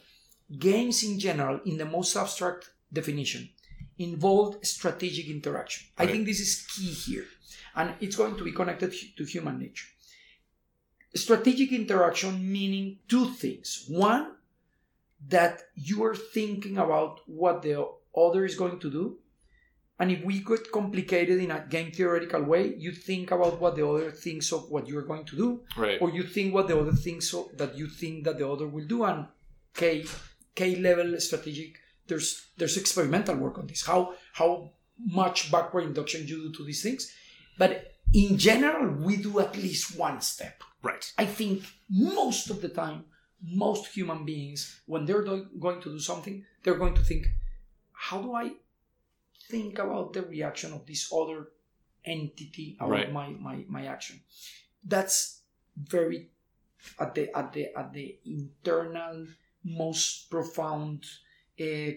games 0.60 1.04
in 1.04 1.18
general, 1.20 1.60
in 1.66 1.78
the 1.78 1.86
most 1.86 2.16
abstract 2.16 2.70
definition, 2.92 3.50
involve 3.98 4.64
strategic 4.66 5.28
interaction. 5.28 5.88
I 5.98 6.06
think 6.06 6.26
this 6.28 6.40
is 6.40 6.68
key 6.68 6.92
here. 6.92 7.26
And 7.76 7.96
it's 8.02 8.16
going 8.16 8.36
to 8.38 8.44
be 8.44 8.52
connected 8.52 8.94
to 9.18 9.24
human 9.26 9.58
nature. 9.58 9.88
Strategic 11.16 11.72
interaction 11.72 12.52
meaning 12.52 13.00
two 13.08 13.30
things. 13.32 13.86
One, 13.88 14.36
that 15.30 15.64
you 15.76 16.04
are 16.04 16.16
thinking 16.16 16.78
about 16.78 17.22
what 17.28 17.62
the 17.62 17.88
other 18.16 18.46
is 18.46 18.56
going 18.56 18.80
to 18.80 18.90
do. 18.92 19.18
And 20.00 20.12
if 20.12 20.24
we 20.26 20.40
get 20.40 20.72
complicated 20.72 21.40
in 21.40 21.52
a 21.52 21.66
game 21.70 21.92
theoretical 21.92 22.42
way, 22.44 22.74
you 22.78 22.92
think 22.92 23.32
about 23.32 23.60
what 23.62 23.76
the 23.76 23.88
other 23.88 24.12
thinks 24.12 24.52
of 24.52 24.70
what 24.70 24.88
you're 24.88 25.04
going 25.06 25.26
to 25.26 25.36
do, 25.38 25.62
Right. 25.78 26.02
or 26.02 26.10
you 26.10 26.24
think 26.24 26.54
what 26.54 26.68
the 26.68 26.78
other 26.78 26.92
thinks 26.94 27.34
of 27.34 27.56
that 27.58 27.78
you 27.78 27.88
think 27.88 28.24
that 28.26 28.38
the 28.40 28.50
other 28.50 28.68
will 28.68 28.86
do. 28.88 29.04
And 29.04 29.28
K 29.74 30.04
K 30.56 30.76
level 30.78 31.20
strategic, 31.20 31.78
there's 32.08 32.48
there's 32.58 32.78
experimental 32.78 33.36
work 33.36 33.58
on 33.60 33.68
this. 33.68 33.86
How 33.86 34.14
how 34.34 34.72
much 34.98 35.52
backward 35.52 35.86
induction 35.86 36.28
you 36.28 36.38
do 36.50 36.52
to 36.54 36.64
these 36.66 36.82
things. 36.84 37.12
But 37.58 37.94
in 38.14 38.38
general, 38.38 38.96
we 39.04 39.18
do 39.18 39.40
at 39.40 39.56
least 39.56 39.98
one 39.98 40.22
step. 40.22 40.64
Right. 40.82 41.12
I 41.18 41.26
think 41.26 41.64
most 41.90 42.50
of 42.50 42.62
the 42.62 42.70
time, 42.70 43.06
most 43.42 43.88
human 43.88 44.26
beings, 44.26 44.82
when 44.86 45.06
they're 45.06 45.24
do- 45.24 45.48
going 45.60 45.82
to 45.82 45.90
do 45.90 46.00
something, 46.00 46.44
they're 46.64 46.76
going 46.84 46.94
to 46.96 47.02
think, 47.04 47.28
how 48.08 48.22
do 48.22 48.34
I 48.36 48.52
think 49.50 49.80
about 49.80 50.14
the 50.14 50.24
reaction 50.24 50.74
of 50.74 50.86
this 50.86 51.04
other 51.22 51.40
entity 52.06 52.76
about 52.80 52.90
Right. 52.90 53.12
my, 53.20 53.28
my, 53.48 53.56
my 53.68 53.84
action? 53.86 54.18
That's 54.84 55.42
very 55.78 56.30
at 57.00 57.16
the 57.16 57.24
at 57.40 57.54
the 57.54 57.64
at 57.82 57.94
the 57.94 58.08
internal 58.26 59.26
most 59.64 60.30
profound 60.30 61.06
uh, 61.60 61.92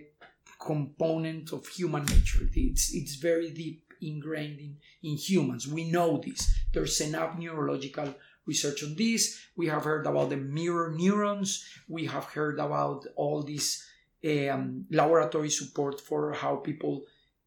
component 0.61 1.53
of 1.53 1.67
human 1.67 2.05
nature. 2.05 2.49
It's 2.55 2.95
it's 2.95 3.17
very 3.17 3.51
deep 3.51 3.83
ingrained 4.01 4.61
in, 4.61 4.77
in 5.03 5.17
humans. 5.17 5.67
We 5.67 5.91
know 5.91 6.23
this. 6.25 6.55
There's 6.73 7.01
enough 7.01 7.37
neurological 7.39 8.15
research 8.47 8.85
on 8.85 8.95
this. 8.95 9.23
We 9.57 9.67
have 9.67 9.85
heard 9.85 10.07
about 10.07 10.31
the 10.31 10.37
mirror 10.37 10.95
neurons. 10.97 11.65
We 11.89 12.07
have 12.07 12.25
heard 12.37 12.59
about 12.61 13.07
all 13.17 13.43
this 13.43 13.83
um, 14.25 14.87
laboratory 14.91 15.51
support 15.51 16.01
for 16.01 16.33
how 16.33 16.57
people 16.57 17.05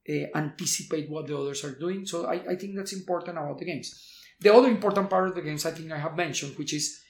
uh, 0.09 0.25
anticipate 0.35 1.09
what 1.09 1.27
the 1.27 1.37
others 1.37 1.63
are 1.63 1.77
doing. 1.77 2.05
So 2.05 2.25
I, 2.25 2.35
I 2.51 2.55
think 2.55 2.75
that's 2.75 2.93
important 2.93 3.37
about 3.37 3.57
the 3.57 3.65
games. 3.65 4.15
The 4.39 4.53
other 4.53 4.69
important 4.69 5.09
part 5.09 5.27
of 5.27 5.35
the 5.35 5.41
games 5.41 5.65
I 5.65 5.71
think 5.71 5.91
I 5.91 5.97
have 5.97 6.15
mentioned, 6.15 6.57
which 6.57 6.73
is 6.73 7.01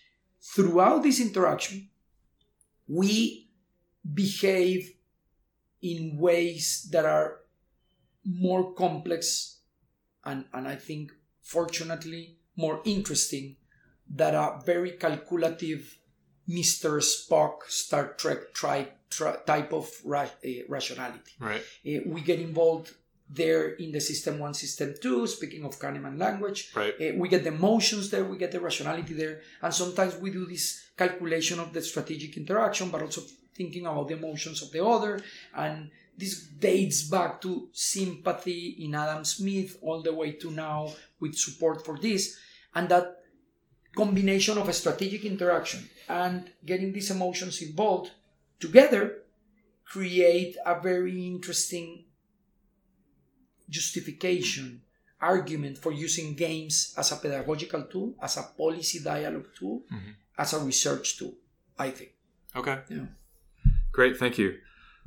throughout 0.42 1.04
this 1.04 1.20
interaction, 1.20 1.90
we 2.88 3.50
behave 4.14 4.94
in 5.82 6.18
ways 6.18 6.88
that 6.92 7.06
are 7.06 7.42
more 8.26 8.74
complex 8.74 9.60
and, 10.26 10.46
and 10.54 10.68
I 10.68 10.76
think 10.76 11.12
fortunately 11.42 12.38
more 12.56 12.82
interesting 12.84 13.56
that 14.16 14.34
a 14.34 14.60
very 14.66 14.92
calculative 14.92 15.99
Mr. 16.50 17.00
Spock 17.00 17.64
Star 17.68 18.14
Trek 18.18 18.54
tri- 18.54 18.88
tri- 19.10 19.38
type 19.46 19.72
of 19.74 19.90
ra- 20.04 20.24
uh, 20.46 20.50
rationality. 20.68 21.34
Right. 21.40 21.62
Uh, 21.86 22.00
we 22.08 22.22
get 22.22 22.40
involved 22.40 22.94
there 23.30 23.70
in 23.76 23.92
the 23.92 24.02
system 24.02 24.40
one, 24.40 24.56
system 24.56 24.96
two, 25.00 25.28
speaking 25.28 25.64
of 25.64 25.80
Kahneman 25.80 26.18
language. 26.18 26.72
Right. 26.76 26.96
Uh, 27.00 27.14
we 27.18 27.30
get 27.30 27.44
the 27.44 27.50
emotions 27.54 28.10
there, 28.10 28.24
we 28.26 28.38
get 28.38 28.52
the 28.52 28.60
rationality 28.60 29.14
there, 29.14 29.42
and 29.62 29.74
sometimes 29.74 30.16
we 30.18 30.32
do 30.32 30.46
this 30.46 30.90
calculation 30.98 31.60
of 31.60 31.72
the 31.72 31.82
strategic 31.82 32.36
interaction, 32.38 32.90
but 32.90 33.04
also 33.04 33.22
thinking 33.54 33.86
about 33.86 34.08
the 34.08 34.16
emotions 34.16 34.64
of 34.64 34.72
the 34.72 34.84
other. 34.84 35.22
And 35.56 35.92
this 36.18 36.48
dates 36.48 37.04
back 37.04 37.40
to 37.42 37.70
sympathy 37.72 38.76
in 38.80 38.96
Adam 38.96 39.24
Smith 39.24 39.78
all 39.82 40.02
the 40.02 40.14
way 40.14 40.32
to 40.34 40.50
now 40.52 40.92
with 41.20 41.36
support 41.36 41.86
for 41.86 41.98
this. 41.98 42.38
And 42.74 42.90
that 42.90 43.19
combination 44.02 44.56
of 44.62 44.68
a 44.70 44.74
strategic 44.82 45.22
interaction 45.34 45.82
and 46.08 46.50
getting 46.70 46.92
these 46.94 47.10
emotions 47.18 47.56
involved 47.62 48.10
together 48.66 49.02
create 49.94 50.54
a 50.66 50.76
very 50.90 51.18
interesting 51.34 51.88
justification 53.70 54.82
argument 55.22 55.78
for 55.78 55.92
using 55.92 56.34
games 56.36 56.94
as 56.98 57.12
a 57.12 57.16
pedagogical 57.18 57.84
tool 57.92 58.16
as 58.22 58.38
a 58.38 58.44
policy 58.58 59.00
dialogue 59.04 59.50
tool 59.58 59.82
Mhm. 59.92 60.14
as 60.38 60.54
a 60.54 60.60
research 60.60 61.18
tool 61.18 61.36
i 61.78 61.90
think 61.92 62.12
Okay. 62.56 62.78
Yeah. 62.90 63.06
Great. 63.92 64.18
Thank 64.18 64.40
you. 64.40 64.50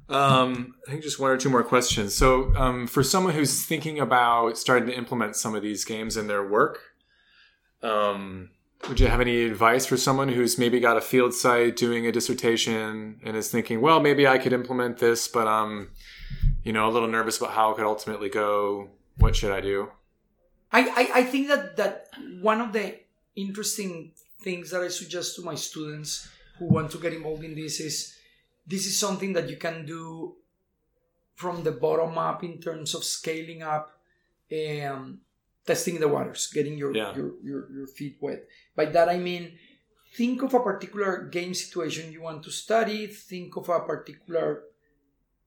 Um, 0.08 0.76
I 0.86 0.90
think 0.92 1.02
just 1.02 1.18
one 1.18 1.32
or 1.32 1.36
two 1.36 1.50
more 1.50 1.64
questions. 1.64 2.14
So, 2.14 2.54
um, 2.54 2.86
for 2.86 3.02
someone 3.02 3.34
who's 3.34 3.66
thinking 3.66 3.98
about 3.98 4.56
starting 4.64 4.86
to 4.90 4.94
implement 5.02 5.34
some 5.34 5.56
of 5.56 5.62
these 5.62 5.84
games 5.84 6.16
in 6.16 6.28
their 6.28 6.44
work, 6.56 6.78
um, 7.82 8.50
would 8.88 8.98
you 8.98 9.06
have 9.06 9.20
any 9.20 9.44
advice 9.44 9.86
for 9.86 9.96
someone 9.96 10.28
who's 10.28 10.58
maybe 10.58 10.80
got 10.80 10.96
a 10.96 11.00
field 11.00 11.34
site 11.34 11.76
doing 11.76 12.06
a 12.06 12.12
dissertation 12.12 13.20
and 13.24 13.36
is 13.36 13.50
thinking, 13.50 13.80
well, 13.80 14.00
maybe 14.00 14.26
I 14.26 14.38
could 14.38 14.52
implement 14.52 14.98
this, 14.98 15.28
but 15.28 15.46
I'm, 15.46 15.90
you 16.64 16.72
know, 16.72 16.88
a 16.88 16.90
little 16.90 17.08
nervous 17.08 17.38
about 17.38 17.52
how 17.52 17.70
it 17.70 17.76
could 17.76 17.86
ultimately 17.86 18.28
go. 18.28 18.90
What 19.18 19.36
should 19.36 19.52
I 19.52 19.60
do? 19.60 19.90
I, 20.72 20.80
I, 20.80 21.20
I 21.20 21.22
think 21.24 21.48
that, 21.48 21.76
that 21.76 22.08
one 22.40 22.60
of 22.60 22.72
the 22.72 22.98
interesting 23.36 24.12
things 24.42 24.70
that 24.70 24.80
I 24.80 24.88
suggest 24.88 25.36
to 25.36 25.42
my 25.42 25.54
students 25.54 26.28
who 26.58 26.66
want 26.66 26.90
to 26.90 26.98
get 26.98 27.12
involved 27.12 27.44
in 27.44 27.54
this 27.54 27.78
is 27.78 28.16
this 28.66 28.86
is 28.86 28.98
something 28.98 29.32
that 29.34 29.48
you 29.48 29.56
can 29.56 29.86
do 29.86 30.36
from 31.34 31.62
the 31.62 31.72
bottom 31.72 32.18
up 32.18 32.42
in 32.42 32.60
terms 32.60 32.94
of 32.94 33.04
scaling 33.04 33.62
up 33.62 33.98
um, 34.52 35.20
testing 35.66 36.00
the 36.00 36.08
waters 36.08 36.50
getting 36.52 36.76
your, 36.78 36.94
Yeah. 36.94 37.14
your, 37.16 37.32
your, 37.42 37.60
your 37.72 37.86
feet 37.86 38.16
wet 38.20 38.44
by 38.76 38.86
that 38.86 39.08
i 39.08 39.18
mean 39.18 39.58
think 40.16 40.42
of 40.42 40.52
a 40.54 40.60
particular 40.60 41.26
game 41.30 41.54
situation 41.54 42.12
you 42.12 42.22
want 42.22 42.42
to 42.44 42.50
study 42.50 43.06
think 43.06 43.56
of 43.56 43.68
a 43.68 43.80
particular 43.80 44.64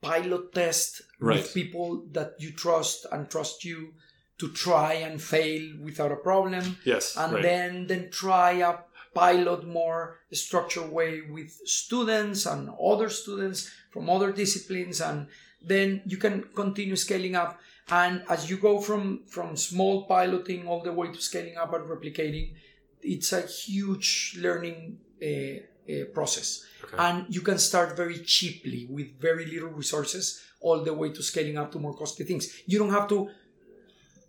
pilot 0.01 0.53
test 0.53 1.01
Right. 1.19 1.37
with 1.37 1.53
people 1.53 2.05
that 2.11 2.33
you 2.39 2.51
trust 2.51 3.05
and 3.11 3.29
trust 3.29 3.63
you 3.65 3.93
to 4.37 4.51
try 4.51 4.93
and 4.93 5.21
fail 5.21 5.63
without 5.81 6.11
a 6.11 6.17
problem 6.17 6.77
Yes. 6.83 7.15
and 7.17 7.33
right. 7.33 7.43
then 7.43 7.87
then 7.87 8.09
try 8.11 8.51
a 8.61 8.79
pilot 9.13 9.65
more 9.65 10.19
structured 10.33 10.91
way 10.91 11.21
with 11.21 11.49
students 11.65 12.45
and 12.45 12.69
other 12.83 13.09
students 13.09 13.71
from 13.91 14.09
other 14.09 14.31
disciplines 14.33 14.99
and 14.99 15.27
then 15.61 16.01
you 16.05 16.17
can 16.17 16.43
continue 16.53 16.95
scaling 16.97 17.33
up 17.35 17.57
and 17.91 18.23
as 18.29 18.49
you 18.49 18.57
go 18.57 18.79
from 18.79 19.23
from 19.27 19.55
small 19.55 20.05
piloting 20.05 20.67
all 20.67 20.81
the 20.81 20.91
way 20.91 21.07
to 21.11 21.21
scaling 21.21 21.55
up 21.57 21.73
and 21.73 21.85
replicating 21.85 22.53
it's 23.01 23.31
a 23.33 23.41
huge 23.41 24.37
learning 24.41 24.97
uh, 25.21 25.27
uh, 25.27 26.05
process 26.13 26.65
Okay. 26.83 26.97
and 26.99 27.25
you 27.33 27.41
can 27.41 27.57
start 27.57 27.97
very 27.97 28.19
cheaply 28.19 28.85
with 28.89 29.19
very 29.19 29.45
little 29.47 29.69
resources 29.69 30.41
all 30.61 30.83
the 30.83 30.93
way 30.93 31.09
to 31.09 31.23
scaling 31.23 31.57
up 31.57 31.71
to 31.71 31.79
more 31.79 31.95
costly 31.95 32.25
things 32.25 32.61
you 32.67 32.77
don't 32.77 32.91
have 32.91 33.07
to 33.07 33.29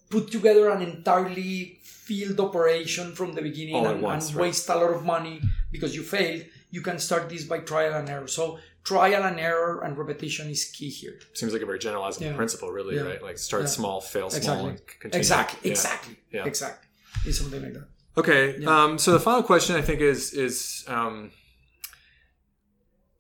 put 0.09 0.30
together 0.30 0.70
an 0.70 0.80
entirely 0.82 1.78
field 1.82 2.38
operation 2.40 3.14
from 3.14 3.32
the 3.34 3.42
beginning 3.42 3.84
and, 3.84 4.00
once, 4.00 4.28
and 4.28 4.36
right. 4.36 4.42
waste 4.42 4.68
a 4.68 4.74
lot 4.74 4.90
of 4.90 5.04
money 5.04 5.40
because 5.72 5.94
you 5.94 6.02
failed 6.02 6.42
you 6.70 6.80
can 6.80 6.98
start 6.98 7.28
this 7.28 7.44
by 7.44 7.59
trial 7.59 7.94
and 7.94 8.09
error 8.09 8.28
so 8.28 8.59
trial 8.87 9.22
and 9.24 9.39
error 9.41 9.82
and 9.84 9.99
repetition 9.99 10.49
is 10.49 10.64
key 10.76 10.89
here 11.01 11.18
Seems 11.34 11.53
like 11.53 11.62
a 11.62 11.66
very 11.66 11.78
generalizing 11.87 12.26
Yeah. 12.28 12.37
principle, 12.37 12.70
really, 12.70 12.95
Yeah. 12.97 13.03
right? 13.11 13.22
Like 13.28 13.39
start 13.39 13.64
Yeah. 13.64 13.68
small, 13.78 14.01
fail 14.01 14.30
small, 14.30 14.39
Exactly. 14.39 14.68
and 14.70 14.80
continue. 15.03 15.18
exactly 15.22 15.59
Yeah. 15.64 15.70
exactly 15.72 16.16
Yeah. 16.37 16.45
exactly 16.53 16.89
it's 17.26 17.39
something 17.39 17.62
like 17.66 17.74
that 17.78 17.89
Okay. 18.18 18.43
Yeah. 18.59 18.74
Um, 18.84 18.97
so 18.99 19.12
the 19.12 19.20
final 19.20 19.43
question 19.43 19.76
I 19.76 19.82
think 19.82 20.01
is 20.01 20.32
is 20.32 20.84
um, 20.89 21.32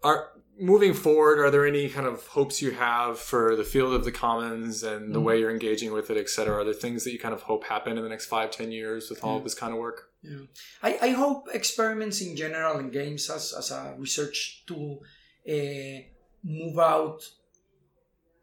are 0.02 0.30
moving 0.58 0.94
forward. 0.94 1.38
Are 1.38 1.50
there 1.50 1.66
any 1.66 1.88
kind 1.90 2.06
of 2.06 2.26
hopes 2.28 2.62
you 2.62 2.70
have 2.70 3.18
for 3.18 3.56
the 3.56 3.64
field 3.72 3.92
of 3.92 4.04
the 4.06 4.12
commons 4.12 4.82
and 4.82 5.14
the 5.14 5.20
Mhm. 5.20 5.24
way 5.24 5.38
you're 5.40 5.50
engaging 5.50 5.92
with 5.92 6.08
it, 6.10 6.16
et 6.16 6.30
cetera? 6.30 6.54
Are 6.60 6.64
there 6.64 6.72
things 6.72 7.04
that 7.04 7.12
you 7.12 7.18
kind 7.18 7.34
of 7.34 7.42
hope 7.42 7.64
happen 7.64 7.98
in 7.98 8.02
the 8.02 8.08
next 8.08 8.24
five, 8.26 8.50
ten 8.50 8.72
years 8.72 9.10
with 9.10 9.22
all 9.22 9.32
Yeah. 9.32 9.38
of 9.38 9.44
this 9.44 9.54
kind 9.54 9.72
of 9.74 9.78
work? 9.78 9.98
Yeah. 10.22 10.46
I, 10.82 10.98
I 11.02 11.10
hope 11.10 11.48
experiments 11.52 12.22
in 12.22 12.36
general 12.36 12.78
and 12.78 12.90
games 12.90 13.28
as, 13.28 13.52
as 13.52 13.70
a 13.70 13.94
research 13.98 14.64
tool 14.66 15.02
uh, 15.48 16.02
move 16.42 16.78
out 16.78 17.20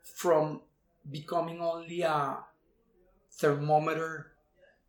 from 0.04 0.62
becoming 1.10 1.62
only 1.62 2.02
a 2.02 2.38
thermometer 3.32 4.32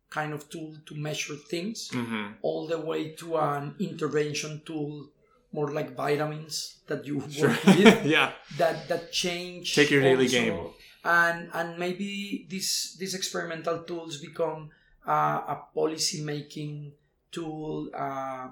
kind 0.09 0.33
of 0.33 0.49
tool 0.49 0.75
to 0.85 0.95
measure 0.95 1.35
things, 1.35 1.89
Mm-hmm. 1.89 2.33
all 2.41 2.67
the 2.67 2.79
way 2.79 3.11
to 3.21 3.37
an 3.37 3.75
intervention 3.79 4.61
tool, 4.65 5.09
more 5.51 5.71
like 5.71 5.95
vitamins 5.95 6.77
that 6.87 7.05
you 7.05 7.21
Sure. 7.29 7.49
work 7.49 7.65
with, 7.65 8.05
yeah. 8.15 8.31
that 8.57 8.87
that 8.87 9.11
change. 9.11 9.75
Take 9.75 9.89
your 9.91 10.01
daily 10.01 10.25
also. 10.25 10.37
game. 10.37 10.59
and 11.03 11.49
and 11.53 11.77
maybe 11.79 12.45
these 12.49 12.95
these 12.99 13.13
experimental 13.15 13.79
tools 13.83 14.17
become 14.21 14.69
uh, 15.07 15.53
a 15.53 15.57
policy 15.73 16.21
making 16.23 16.93
tool, 17.31 17.89
uh, 17.93 18.47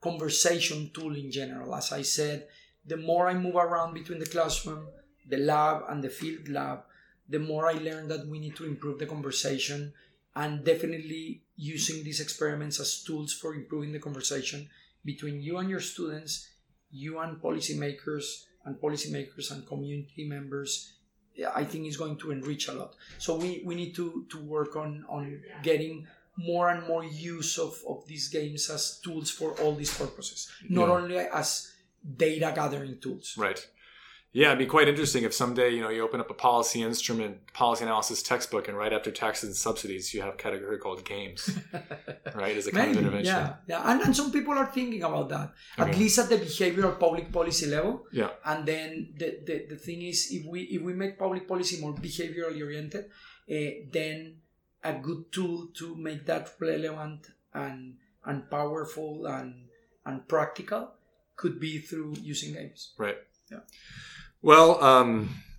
conversation 0.00 0.90
tool 0.92 1.14
in 1.16 1.30
general. 1.30 1.74
As 1.74 1.92
I 1.92 2.02
said, 2.02 2.46
the 2.88 2.96
more 2.96 3.28
I 3.28 3.34
move 3.34 3.56
around 3.56 3.94
between 3.94 4.18
the 4.18 4.26
classroom, 4.26 4.88
the 5.28 5.36
lab, 5.38 5.82
and 5.88 6.02
the 6.02 6.08
field 6.08 6.48
lab, 6.48 6.80
the 7.28 7.38
more 7.38 7.68
I 7.68 7.74
learn 7.74 8.08
that 8.08 8.26
we 8.26 8.38
need 8.38 8.56
to 8.56 8.64
improve 8.64 8.98
the 8.98 9.06
conversation 9.06 9.92
and 10.34 10.64
definitely 10.64 11.42
using 11.56 12.02
these 12.04 12.20
experiments 12.20 12.80
as 12.80 13.02
tools 13.02 13.32
for 13.32 13.54
improving 13.54 13.92
the 13.92 13.98
conversation 13.98 14.68
between 15.04 15.40
you 15.42 15.58
and 15.58 15.68
your 15.68 15.80
students, 15.80 16.48
you 16.90 17.18
and 17.18 17.40
policymakers, 17.42 18.44
and 18.64 18.76
policymakers 18.76 19.50
and 19.52 19.66
community 19.66 20.24
members 20.28 20.94
I 21.54 21.64
think 21.64 21.86
is 21.86 21.96
going 21.96 22.16
to 22.18 22.32
enrich 22.32 22.66
a 22.68 22.72
lot. 22.72 22.94
So 23.18 23.36
we, 23.36 23.62
we 23.64 23.74
need 23.76 23.94
to, 23.94 24.26
to 24.30 24.38
work 24.38 24.74
on, 24.74 25.04
on 25.08 25.40
getting 25.62 26.06
more 26.36 26.68
and 26.70 26.86
more 26.86 27.04
use 27.04 27.58
of, 27.58 27.78
of 27.88 28.06
these 28.08 28.28
games 28.28 28.68
as 28.70 28.98
tools 29.04 29.30
for 29.30 29.52
all 29.60 29.74
these 29.76 29.96
purposes, 29.96 30.48
not 30.68 30.88
Yeah. 30.88 30.94
only 30.94 31.16
as 31.18 31.72
data 32.16 32.52
gathering 32.54 32.98
tools. 33.00 33.34
Right. 33.36 33.66
Yeah, 34.32 34.48
it'd 34.48 34.58
be 34.58 34.66
quite 34.66 34.88
interesting 34.88 35.24
if 35.24 35.32
someday 35.32 35.70
you 35.70 35.80
know 35.80 35.88
you 35.88 36.02
open 36.02 36.20
up 36.20 36.30
a 36.30 36.34
policy 36.34 36.82
instrument, 36.82 37.50
policy 37.54 37.84
analysis 37.84 38.22
textbook, 38.22 38.68
and 38.68 38.76
right 38.76 38.92
after 38.92 39.10
taxes 39.10 39.48
and 39.48 39.56
subsidies, 39.56 40.12
you 40.12 40.20
have 40.20 40.34
a 40.34 40.36
category 40.36 40.76
called 40.76 41.02
games, 41.04 41.58
right? 42.34 42.54
As 42.54 42.66
a 42.66 42.72
kind 42.72 42.90
of 42.90 42.98
intervention. 42.98 43.34
yeah, 43.34 43.54
yeah, 43.66 43.90
and, 43.90 44.02
and 44.02 44.14
some 44.14 44.30
people 44.30 44.52
are 44.52 44.66
thinking 44.66 45.02
about 45.02 45.30
that 45.30 45.52
at 45.78 45.96
least 45.96 46.18
at 46.18 46.28
the 46.28 46.36
behavioral 46.36 47.00
public 47.00 47.32
policy 47.32 47.66
level. 47.66 48.04
Yeah. 48.12 48.28
And 48.44 48.66
then 48.66 49.14
the, 49.16 49.38
the, 49.46 49.66
the 49.70 49.76
thing 49.76 50.02
is, 50.02 50.28
if 50.30 50.44
we 50.44 50.62
if 50.64 50.82
we 50.82 50.92
make 50.92 51.18
public 51.18 51.48
policy 51.48 51.80
more 51.80 51.94
behaviorally 51.94 52.62
oriented, 52.62 53.06
uh, 53.06 53.54
then 53.90 54.36
a 54.84 54.92
good 54.92 55.32
tool 55.32 55.68
to 55.78 55.96
make 55.96 56.26
that 56.26 56.52
relevant 56.60 57.28
and 57.54 57.96
and 58.26 58.50
powerful 58.50 59.26
and 59.26 59.68
and 60.04 60.28
practical 60.28 60.92
could 61.38 61.58
be 61.58 61.78
through 61.78 62.10
using 62.20 62.52
games. 62.52 62.80
Right. 62.98 63.16
Yeah. 63.50 63.60
Well, 64.42 64.70
um, 64.84 65.10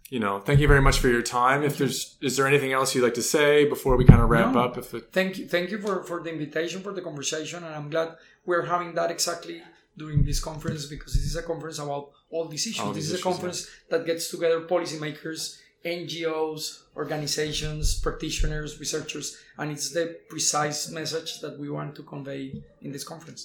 you 0.09 0.19
know, 0.19 0.39
thank 0.39 0.59
you 0.59 0.67
very 0.67 0.81
much 0.81 0.97
for 0.99 1.09
your 1.15 1.21
time. 1.23 1.63
If 1.63 1.77
there's, 1.79 2.17
is 2.21 2.37
there 2.37 2.47
anything 2.47 2.71
else 2.77 2.93
you'd 2.93 3.03
like 3.03 3.19
to 3.23 3.27
say 3.37 3.65
before 3.75 3.95
we 3.97 4.05
kind 4.05 4.21
of 4.21 4.29
wrap 4.29 4.53
No. 4.53 4.59
up? 4.65 4.77
If 4.77 4.93
it, 4.93 5.11
Thank 5.11 5.37
you, 5.37 5.47
thank 5.47 5.71
you 5.71 5.79
for, 5.79 6.03
for 6.03 6.21
the 6.23 6.31
invitation, 6.31 6.81
for 6.81 6.93
the 6.93 7.01
conversation, 7.01 7.63
and 7.63 7.73
I'm 7.73 7.89
glad 7.89 8.09
we're 8.45 8.65
having 8.65 8.93
that 8.95 9.09
exactly 9.11 9.61
during 9.97 10.23
this 10.23 10.39
conference 10.39 10.85
because 10.85 11.13
this 11.13 11.25
is 11.31 11.35
a 11.35 11.43
conference 11.43 11.79
about 11.79 12.11
all 12.29 12.45
these 12.47 12.65
issues. 12.67 12.79
All 12.81 12.93
this 12.93 13.05
these 13.05 13.13
is 13.13 13.19
a 13.19 13.23
conference 13.23 13.67
that 13.89 14.05
gets 14.05 14.29
together 14.29 14.61
policymakers, 14.61 15.57
NGOs, 15.85 16.83
organizations, 16.95 17.99
practitioners, 17.99 18.79
researchers, 18.79 19.37
and 19.57 19.71
it's 19.71 19.91
the 19.91 20.17
precise 20.29 20.89
message 20.89 21.39
that 21.41 21.59
we 21.59 21.69
want 21.69 21.95
to 21.95 22.03
convey 22.03 22.61
in 22.81 22.91
this 22.91 23.03
conference. 23.03 23.41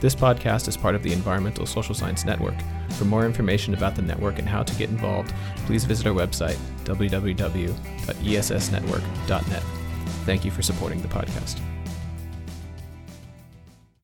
This 0.00 0.14
podcast 0.14 0.68
is 0.68 0.76
part 0.76 0.94
of 0.94 1.02
the 1.02 1.12
Environmental 1.12 1.64
Social 1.64 1.94
Science 1.94 2.26
Network. 2.26 2.56
For 2.90 3.06
more 3.06 3.24
information 3.24 3.72
about 3.72 3.94
the 3.94 4.02
network 4.02 4.38
and 4.38 4.46
how 4.48 4.62
to 4.62 4.74
get 4.76 4.90
involved, 4.90 5.32
please 5.64 5.84
visit 5.84 6.06
our 6.06 6.12
website, 6.12 6.58
www.essnetwork.net. 6.84 9.62
Thank 10.24 10.44
you 10.44 10.50
for 10.50 10.62
supporting 10.62 11.00
the 11.00 11.08
podcast. 11.08 11.60